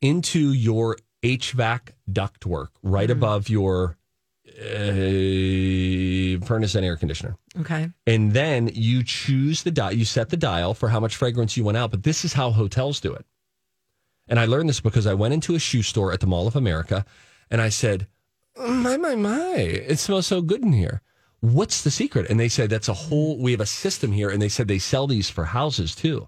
into 0.01 0.53
your 0.53 0.97
HVAC 1.22 1.89
ductwork 2.09 2.69
right 2.82 3.09
above 3.11 3.49
your 3.49 3.97
uh, 4.59 6.45
furnace 6.45 6.76
and 6.76 6.86
air 6.86 6.95
conditioner. 6.97 7.36
okay. 7.59 7.89
And 8.07 8.34
then 8.34 8.72
you 8.74 9.03
choose 9.03 9.63
the 9.63 9.72
dial, 9.72 9.93
you 9.93 10.05
set 10.05 10.30
the 10.30 10.38
dial 10.38 10.74
for 10.74 10.89
how 10.89 10.99
much 10.99 11.15
fragrance 11.15 11.55
you 11.55 11.63
want 11.63 11.78
out. 11.78 11.91
But 11.91 12.03
this 12.03 12.26
is 12.26 12.34
how 12.34 12.51
hotels 12.51 12.99
do 12.99 13.13
it. 13.13 13.26
And 14.28 14.39
I 14.39 14.45
learned 14.45 14.69
this 14.69 14.80
because 14.80 15.05
I 15.05 15.13
went 15.13 15.34
into 15.34 15.55
a 15.55 15.59
shoe 15.59 15.84
store 15.84 16.13
at 16.13 16.22
the 16.22 16.28
Mall 16.28 16.47
of 16.47 16.55
America 16.55 17.05
and 17.49 17.61
I 17.61 17.69
said, 17.69 18.07
My, 18.57 18.97
my, 18.97 19.15
my, 19.15 19.55
it 19.55 19.99
smells 19.99 20.28
so 20.28 20.41
good 20.41 20.63
in 20.63 20.74
here. 20.74 21.01
What's 21.42 21.84
the 21.84 21.92
secret? 21.92 22.30
And 22.30 22.39
they 22.39 22.50
said, 22.50 22.70
That's 22.70 22.88
a 22.88 22.94
whole, 22.94 23.38
we 23.38 23.52
have 23.52 23.62
a 23.62 23.66
system 23.66 24.12
here. 24.12 24.30
And 24.30 24.42
they 24.42 24.50
said 24.50 24.68
they 24.68 24.80
sell 24.80 25.08
these 25.08 25.30
for 25.30 25.46
houses 25.46 25.94
too. 25.96 26.28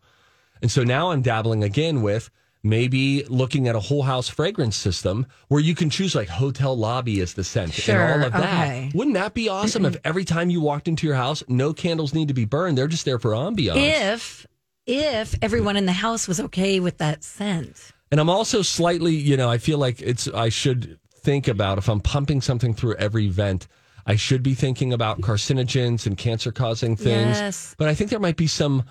And 0.61 0.70
so 0.72 0.84
now 0.84 1.11
I'm 1.11 1.22
dabbling 1.22 1.64
again 1.64 2.01
with 2.01 2.30
maybe 2.64 3.24
looking 3.26 3.68
at 3.68 3.76
a 3.76 3.80
whole 3.80 4.03
house 4.03 4.30
fragrance 4.30 4.76
system 4.78 5.26
where 5.49 5.59
you 5.59 5.76
can 5.76 5.89
choose 5.89 6.16
like 6.16 6.30
hotel 6.30 6.76
lobby 6.78 7.20
as 7.20 7.34
the 7.34 7.43
scent 7.43 7.74
Sure, 7.74 7.99
and 8.01 8.22
all 8.22 8.28
of 8.28 8.34
that. 8.34 8.39
okay. 8.66 8.91
Wouldn't 8.93 9.16
that 9.16 9.34
be 9.34 9.49
awesome 9.49 9.86
if 9.86 9.97
every 10.05 10.24
time 10.24 10.49
you 10.49 10.61
walked 10.61 10.88
into 10.88 11.05
your 11.05 11.18
house, 11.18 11.43
no 11.49 11.74
candles 11.74 12.14
need 12.14 12.30
to 12.30 12.34
be 12.34 12.45
burned? 12.45 12.78
They're 12.78 12.88
just 12.88 13.03
there 13.05 13.20
for 13.20 13.32
ambiance. 13.32 13.76
If 13.76 14.47
if 14.86 15.36
everyone 15.41 15.76
in 15.78 15.86
the 15.86 15.93
house 15.93 16.28
was 16.28 16.39
okay 16.39 16.80
with 16.80 16.97
that 16.97 17.24
scent. 17.24 17.91
And 18.11 18.20
I'm 18.20 18.30
also 18.30 18.61
slightly, 18.61 19.14
you 19.16 19.38
know, 19.38 19.49
I 19.49 19.57
feel 19.57 19.78
like 19.78 20.01
it's, 20.01 20.28
I 20.28 20.49
should 20.49 20.99
think 21.22 21.47
about 21.47 21.78
if 21.78 21.88
I'm 21.89 21.99
pumping 22.01 22.41
something 22.41 22.74
through 22.74 22.95
every 22.95 23.28
vent, 23.28 23.68
I 24.05 24.15
should 24.15 24.43
be 24.43 24.53
thinking 24.53 24.91
about 24.93 25.21
carcinogens 25.21 26.05
and 26.05 26.17
cancer 26.17 26.51
causing 26.51 26.95
things. 26.95 27.37
Yes. 27.37 27.75
But 27.77 27.87
I 27.87 27.95
think 27.95 28.09
there 28.09 28.19
might 28.19 28.35
be 28.37 28.47
some 28.47 28.83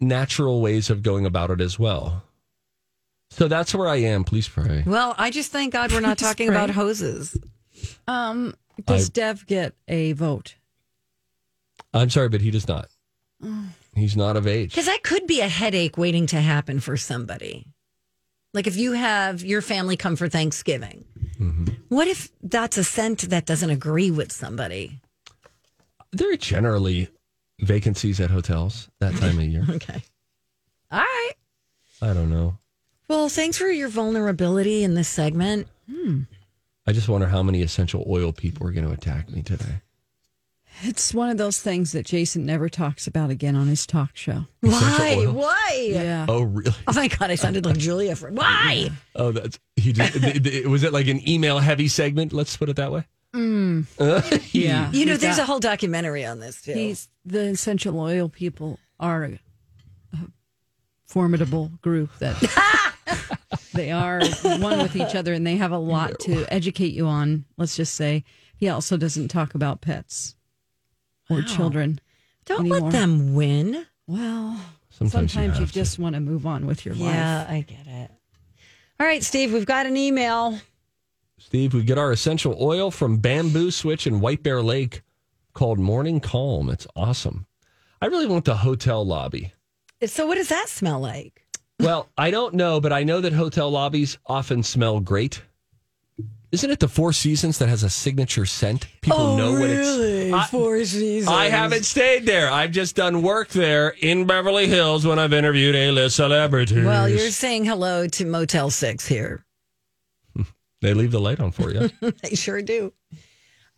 natural 0.00 0.60
ways 0.60 0.90
of 0.90 1.02
going 1.02 1.26
about 1.26 1.50
it 1.50 1.60
as 1.60 1.78
well. 1.78 2.24
So 3.30 3.48
that's 3.48 3.74
where 3.74 3.88
I 3.88 3.96
am. 3.96 4.24
Please 4.24 4.48
pray. 4.48 4.82
Well, 4.86 5.14
I 5.16 5.30
just 5.30 5.52
thank 5.52 5.72
God 5.72 5.92
we're 5.92 6.00
not 6.00 6.18
Please 6.18 6.26
talking 6.26 6.46
pray. 6.48 6.56
about 6.56 6.70
hoses. 6.70 7.36
Um, 8.06 8.54
does 8.84 9.08
I- 9.08 9.12
Dev 9.12 9.46
get 9.46 9.74
a 9.88 10.12
vote? 10.12 10.56
I'm 11.94 12.10
sorry, 12.10 12.28
but 12.28 12.40
he 12.40 12.50
does 12.50 12.66
not. 12.68 12.88
He's 13.94 14.16
not 14.16 14.36
of 14.36 14.46
age. 14.46 14.70
Because 14.70 14.86
that 14.86 15.02
could 15.02 15.26
be 15.26 15.40
a 15.40 15.48
headache 15.48 15.98
waiting 15.98 16.26
to 16.28 16.40
happen 16.40 16.80
for 16.80 16.96
somebody. 16.96 17.66
Like 18.54 18.66
if 18.66 18.76
you 18.76 18.92
have 18.92 19.42
your 19.42 19.62
family 19.62 19.96
come 19.96 20.16
for 20.16 20.28
Thanksgiving, 20.28 21.04
mm-hmm. 21.38 21.66
what 21.88 22.06
if 22.06 22.30
that's 22.42 22.76
a 22.76 22.84
scent 22.84 23.30
that 23.30 23.46
doesn't 23.46 23.70
agree 23.70 24.10
with 24.10 24.30
somebody? 24.30 25.00
There 26.12 26.30
are 26.32 26.36
generally 26.36 27.08
vacancies 27.60 28.20
at 28.20 28.30
hotels 28.30 28.90
that 29.00 29.14
time 29.16 29.38
of 29.38 29.44
year. 29.44 29.64
Okay. 29.70 30.02
All 30.90 30.98
right. 30.98 31.32
I 32.02 32.12
don't 32.12 32.28
know. 32.28 32.58
Well, 33.08 33.30
thanks 33.30 33.56
for 33.56 33.68
your 33.68 33.88
vulnerability 33.88 34.84
in 34.84 34.94
this 34.94 35.08
segment. 35.08 35.68
Hmm. 35.90 36.22
I 36.86 36.92
just 36.92 37.08
wonder 37.08 37.26
how 37.28 37.42
many 37.42 37.62
essential 37.62 38.04
oil 38.08 38.32
people 38.32 38.66
are 38.66 38.72
going 38.72 38.86
to 38.86 38.92
attack 38.92 39.30
me 39.30 39.42
today. 39.42 39.80
It's 40.84 41.14
one 41.14 41.30
of 41.30 41.36
those 41.38 41.60
things 41.60 41.92
that 41.92 42.06
Jason 42.06 42.44
never 42.44 42.68
talks 42.68 43.06
about 43.06 43.30
again 43.30 43.54
on 43.54 43.68
his 43.68 43.86
talk 43.86 44.10
show. 44.16 44.46
Why? 44.60 45.26
Why? 45.30 45.88
Yeah. 45.92 46.26
Oh, 46.28 46.42
really? 46.42 46.74
Oh 46.88 46.92
my 46.94 47.08
God, 47.08 47.30
I 47.30 47.36
sounded 47.36 47.64
like 47.64 47.78
Julia. 47.78 48.16
For, 48.16 48.30
why? 48.30 48.90
Oh, 49.14 49.30
that's 49.32 49.58
he. 49.76 49.92
Just, 49.92 50.14
th- 50.20 50.42
th- 50.42 50.66
was 50.66 50.82
it 50.82 50.92
like 50.92 51.06
an 51.06 51.26
email 51.28 51.58
heavy 51.60 51.86
segment? 51.88 52.32
Let's 52.32 52.56
put 52.56 52.68
it 52.68 52.76
that 52.76 52.90
way. 52.90 53.04
Mm. 53.34 53.86
Uh, 53.98 54.22
yeah. 54.52 54.90
You 54.92 55.06
know, 55.06 55.12
He's 55.12 55.20
there's 55.20 55.36
got- 55.36 55.42
a 55.44 55.46
whole 55.46 55.60
documentary 55.60 56.24
on 56.24 56.40
this 56.40 56.60
too. 56.62 56.72
He's 56.72 57.08
the 57.24 57.42
essential 57.50 57.98
oil 58.00 58.28
people 58.28 58.78
are 58.98 59.24
a, 59.24 59.38
a 60.14 60.18
formidable 61.06 61.70
group 61.80 62.10
that 62.18 62.36
they 63.74 63.90
are 63.92 64.20
one 64.58 64.78
with 64.78 64.96
each 64.96 65.14
other 65.14 65.32
and 65.32 65.46
they 65.46 65.56
have 65.56 65.72
a 65.72 65.78
lot 65.78 66.18
to 66.20 66.44
educate 66.52 66.92
you 66.92 67.06
on. 67.06 67.44
Let's 67.56 67.76
just 67.76 67.94
say 67.94 68.24
he 68.56 68.68
also 68.68 68.96
doesn't 68.96 69.28
talk 69.28 69.54
about 69.54 69.80
pets 69.80 70.34
or 71.32 71.42
children. 71.42 72.00
Don't 72.44 72.60
anymore. 72.60 72.80
let 72.80 72.92
them 72.92 73.34
win. 73.34 73.86
Well, 74.06 74.60
Sometimes 74.90 75.32
sometimes, 75.32 75.58
you 75.58 75.64
you, 75.66 75.70
just 75.72 75.98
want 75.98 76.14
to 76.14 76.20
move 76.20 76.46
on 76.46 76.66
with 76.66 76.84
your 76.84 76.94
Yeah, 76.94 77.06
life. 77.06 77.14
Yeah, 77.14 77.46
I 77.48 77.60
get 77.60 77.86
it. 77.86 78.10
All 79.00 79.06
right, 79.06 79.22
Steve, 79.22 79.52
we've 79.52 79.66
got 79.66 79.86
an 79.86 79.96
email. 79.96 80.58
Steve, 81.38 81.74
we 81.74 81.82
get 81.82 81.98
our 81.98 82.12
essential 82.12 82.56
oil 82.60 82.90
from 82.90 83.16
Bamboo 83.18 83.70
Switch 83.70 84.06
in 84.06 84.20
White 84.20 84.42
Bear 84.42 84.62
Lake 84.62 85.02
called 85.54 85.78
Morning 85.78 86.20
Calm. 86.20 86.68
It's 86.70 86.86
awesome. 86.94 87.46
I 88.00 88.06
really 88.06 88.26
want 88.26 88.44
the 88.44 88.56
hotel 88.56 89.04
lobby. 89.04 89.52
So, 90.06 90.26
what 90.26 90.36
does 90.36 90.48
that 90.48 90.68
smell 90.68 91.00
like? 91.00 91.44
Well, 91.80 92.08
I 92.16 92.30
don't 92.30 92.54
know, 92.54 92.80
but 92.80 92.92
I 92.92 93.02
know 93.02 93.20
that 93.20 93.32
hotel 93.32 93.70
lobbies 93.70 94.18
often 94.26 94.62
smell 94.62 95.00
great. 95.00 95.42
Isn't 96.52 96.70
it 96.70 96.80
the 96.80 96.88
Four 96.88 97.14
Seasons 97.14 97.56
that 97.58 97.70
has 97.70 97.82
a 97.82 97.88
signature 97.88 98.44
scent? 98.44 98.86
People 99.00 99.38
know 99.38 99.52
what 99.58 99.70
it's. 99.70 100.34
I- 100.34 100.46
Four 100.48 100.84
seasons. 100.84 101.28
I 101.28 101.46
haven't 101.48 101.84
stayed 101.84 102.26
there. 102.26 102.50
I've 102.50 102.72
just 102.72 102.94
done 102.94 103.22
work 103.22 103.48
there 103.48 103.88
in 104.00 104.26
Beverly 104.26 104.66
Hills 104.68 105.06
when 105.06 105.18
I've 105.18 105.32
interviewed 105.32 105.74
A-list 105.74 106.16
celebrities. 106.16 106.84
Well, 106.84 107.08
you're 107.08 107.30
saying 107.30 107.64
hello 107.64 108.06
to 108.06 108.24
Motel 108.26 108.70
Six 108.70 109.06
here. 109.06 109.44
They 110.82 110.94
leave 110.94 111.12
the 111.12 111.20
light 111.20 111.38
on 111.38 111.52
for 111.52 111.72
you. 111.72 111.90
they 112.22 112.34
sure 112.34 112.60
do. 112.60 112.92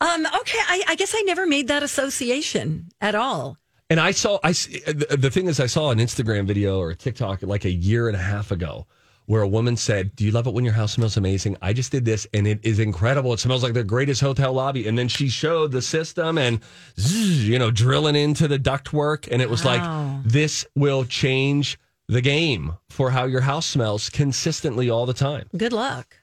Um. 0.01 0.25
Okay. 0.27 0.59
I, 0.59 0.83
I 0.89 0.95
guess 0.97 1.15
I 1.15 1.21
never 1.27 1.47
made 1.47 1.69
that 1.69 1.83
association 1.83 2.89
at 2.99 3.15
all. 3.15 3.59
And 3.91 4.01
I 4.01 4.13
saw 4.13 4.39
I 4.43 4.53
the 4.53 5.17
the 5.19 5.31
thing 5.31 5.47
is 5.47 5.61
I 5.61 5.67
saw 5.67 5.91
an 5.91 5.99
Instagram 5.99 6.47
video 6.47 6.79
or 6.79 6.91
a 6.91 6.97
TikTok 6.97 7.43
like 7.43 7.67
a 7.67 7.71
year 7.71 8.09
and 8.09 8.17
a 8.17 8.21
half 8.21 8.51
ago 8.51 8.87
where 9.27 9.43
a 9.43 9.49
woman 9.49 9.77
said, 9.77 10.15
"Do 10.17 10.25
you 10.25 10.31
love 10.31 10.47
it 10.47 10.55
when 10.55 10.65
your 10.65 10.75
house 10.75 10.93
smells 10.93 11.17
amazing? 11.17 11.57
I 11.63 11.73
just 11.73 11.93
did 11.93 12.05
this 12.05 12.27
and 12.35 12.47
it 12.47 12.61
is 12.63 12.79
incredible. 12.79 13.33
It 13.33 13.41
smells 13.41 13.63
like 13.63 13.75
the 13.75 13.85
greatest 13.85 14.21
hotel 14.21 14.53
lobby." 14.53 14.87
And 14.87 14.99
then 14.99 15.09
she 15.09 15.29
showed 15.29 15.73
the 15.73 15.83
system 15.83 16.39
and 16.39 16.61
zzz, 16.99 17.49
you 17.49 17.59
know 17.59 17.71
drilling 17.71 18.17
into 18.17 18.49
the 18.49 18.59
ductwork 18.59 19.29
and 19.31 19.41
it 19.41 19.51
was 19.51 19.65
like 19.65 19.83
this 20.25 20.67
will 20.75 21.05
change 21.05 21.79
the 22.09 22.21
game 22.21 22.75
for 22.91 23.11
how 23.11 23.25
your 23.25 23.41
house 23.41 23.67
smells 23.67 24.11
consistently 24.11 24.91
all 24.91 25.07
the 25.07 25.15
time. 25.15 25.49
Good 25.57 25.73
luck. 25.73 26.17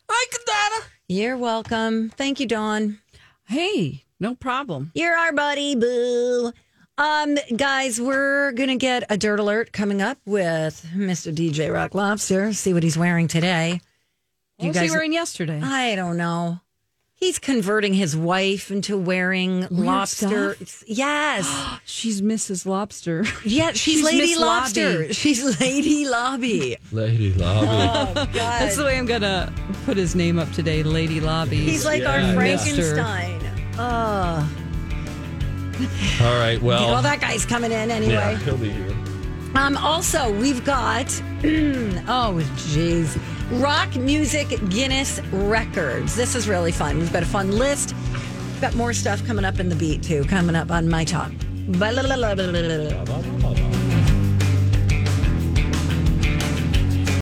You're 1.07 1.37
welcome. 1.37 2.09
Thank 2.11 2.39
you, 2.39 2.45
Dawn. 2.45 2.99
Hey, 3.45 4.05
no 4.19 4.33
problem. 4.33 4.91
You're 4.93 5.13
our 5.13 5.33
buddy, 5.33 5.75
boo. 5.75 6.53
Um, 7.01 7.35
guys, 7.57 7.99
we're 7.99 8.51
gonna 8.51 8.75
get 8.75 9.05
a 9.09 9.17
dirt 9.17 9.39
alert 9.39 9.73
coming 9.73 10.03
up 10.03 10.19
with 10.23 10.85
Mr. 10.93 11.33
DJ 11.33 11.73
Rock 11.73 11.95
Lobster. 11.95 12.53
See 12.53 12.75
what 12.75 12.83
he's 12.83 12.95
wearing 12.95 13.27
today. 13.27 13.81
What 14.57 14.67
was 14.67 14.77
he 14.79 14.91
wearing 14.91 15.11
yesterday? 15.11 15.59
I 15.63 15.95
don't 15.95 16.15
know. 16.15 16.59
He's 17.15 17.39
converting 17.39 17.95
his 17.95 18.15
wife 18.15 18.69
into 18.69 18.99
wearing 18.99 19.65
lobster. 19.71 20.53
stuff? 20.55 20.83
Yes. 20.87 21.47
She's 21.85 22.21
Mrs. 22.21 22.67
Lobster. 22.67 23.25
Yeah, 23.43 23.71
she's, 23.71 23.79
She's 23.81 24.03
Lady 24.03 24.17
Miss 24.19 24.39
Lobster. 24.39 24.99
Lobby. 24.99 25.13
She's 25.13 25.59
Lady 25.59 26.07
Lobby. 26.07 26.77
Lady 26.91 27.33
lobby. 27.33 28.31
That's 28.33 28.75
the 28.75 28.83
way 28.83 28.99
I'm 28.99 29.07
gonna 29.07 29.51
put 29.85 29.97
his 29.97 30.13
name 30.15 30.37
up 30.37 30.51
today, 30.51 30.83
Lady 30.83 31.19
Lobby. 31.19 31.57
He's 31.57 31.83
like 31.83 32.05
our 32.05 32.19
Yeah. 32.19 32.33
Frankenstein. 32.35 33.41
Oh, 33.79 34.47
all 36.21 36.37
right. 36.39 36.61
Well, 36.61 36.87
well, 36.87 37.01
that 37.01 37.21
guy's 37.21 37.45
coming 37.45 37.71
in 37.71 37.91
anyway. 37.91 38.13
yeah, 38.13 38.37
he'll 38.37 38.57
be 38.57 38.71
here. 38.71 38.95
Um, 39.55 39.75
also, 39.77 40.31
we've 40.39 40.63
got, 40.63 41.07
oh, 41.43 42.41
jeez, 42.55 43.19
rock 43.61 43.93
music 43.95 44.47
Guinness 44.69 45.19
records. 45.31 46.15
This 46.15 46.35
is 46.35 46.47
really 46.47 46.71
fun. 46.71 46.99
We've 46.99 47.11
got 47.11 47.23
a 47.23 47.25
fun 47.27 47.51
list. 47.51 47.93
We've 48.13 48.61
got 48.61 48.75
more 48.75 48.93
stuff 48.93 49.25
coming 49.25 49.43
up 49.43 49.59
in 49.59 49.67
the 49.67 49.75
beat, 49.75 50.03
too, 50.03 50.23
coming 50.25 50.55
up 50.55 50.71
on 50.71 50.87
my 50.87 51.03
talk. 51.03 51.31
Blah, 51.67 51.91
blah, 51.91 52.15
blah. 52.15 53.70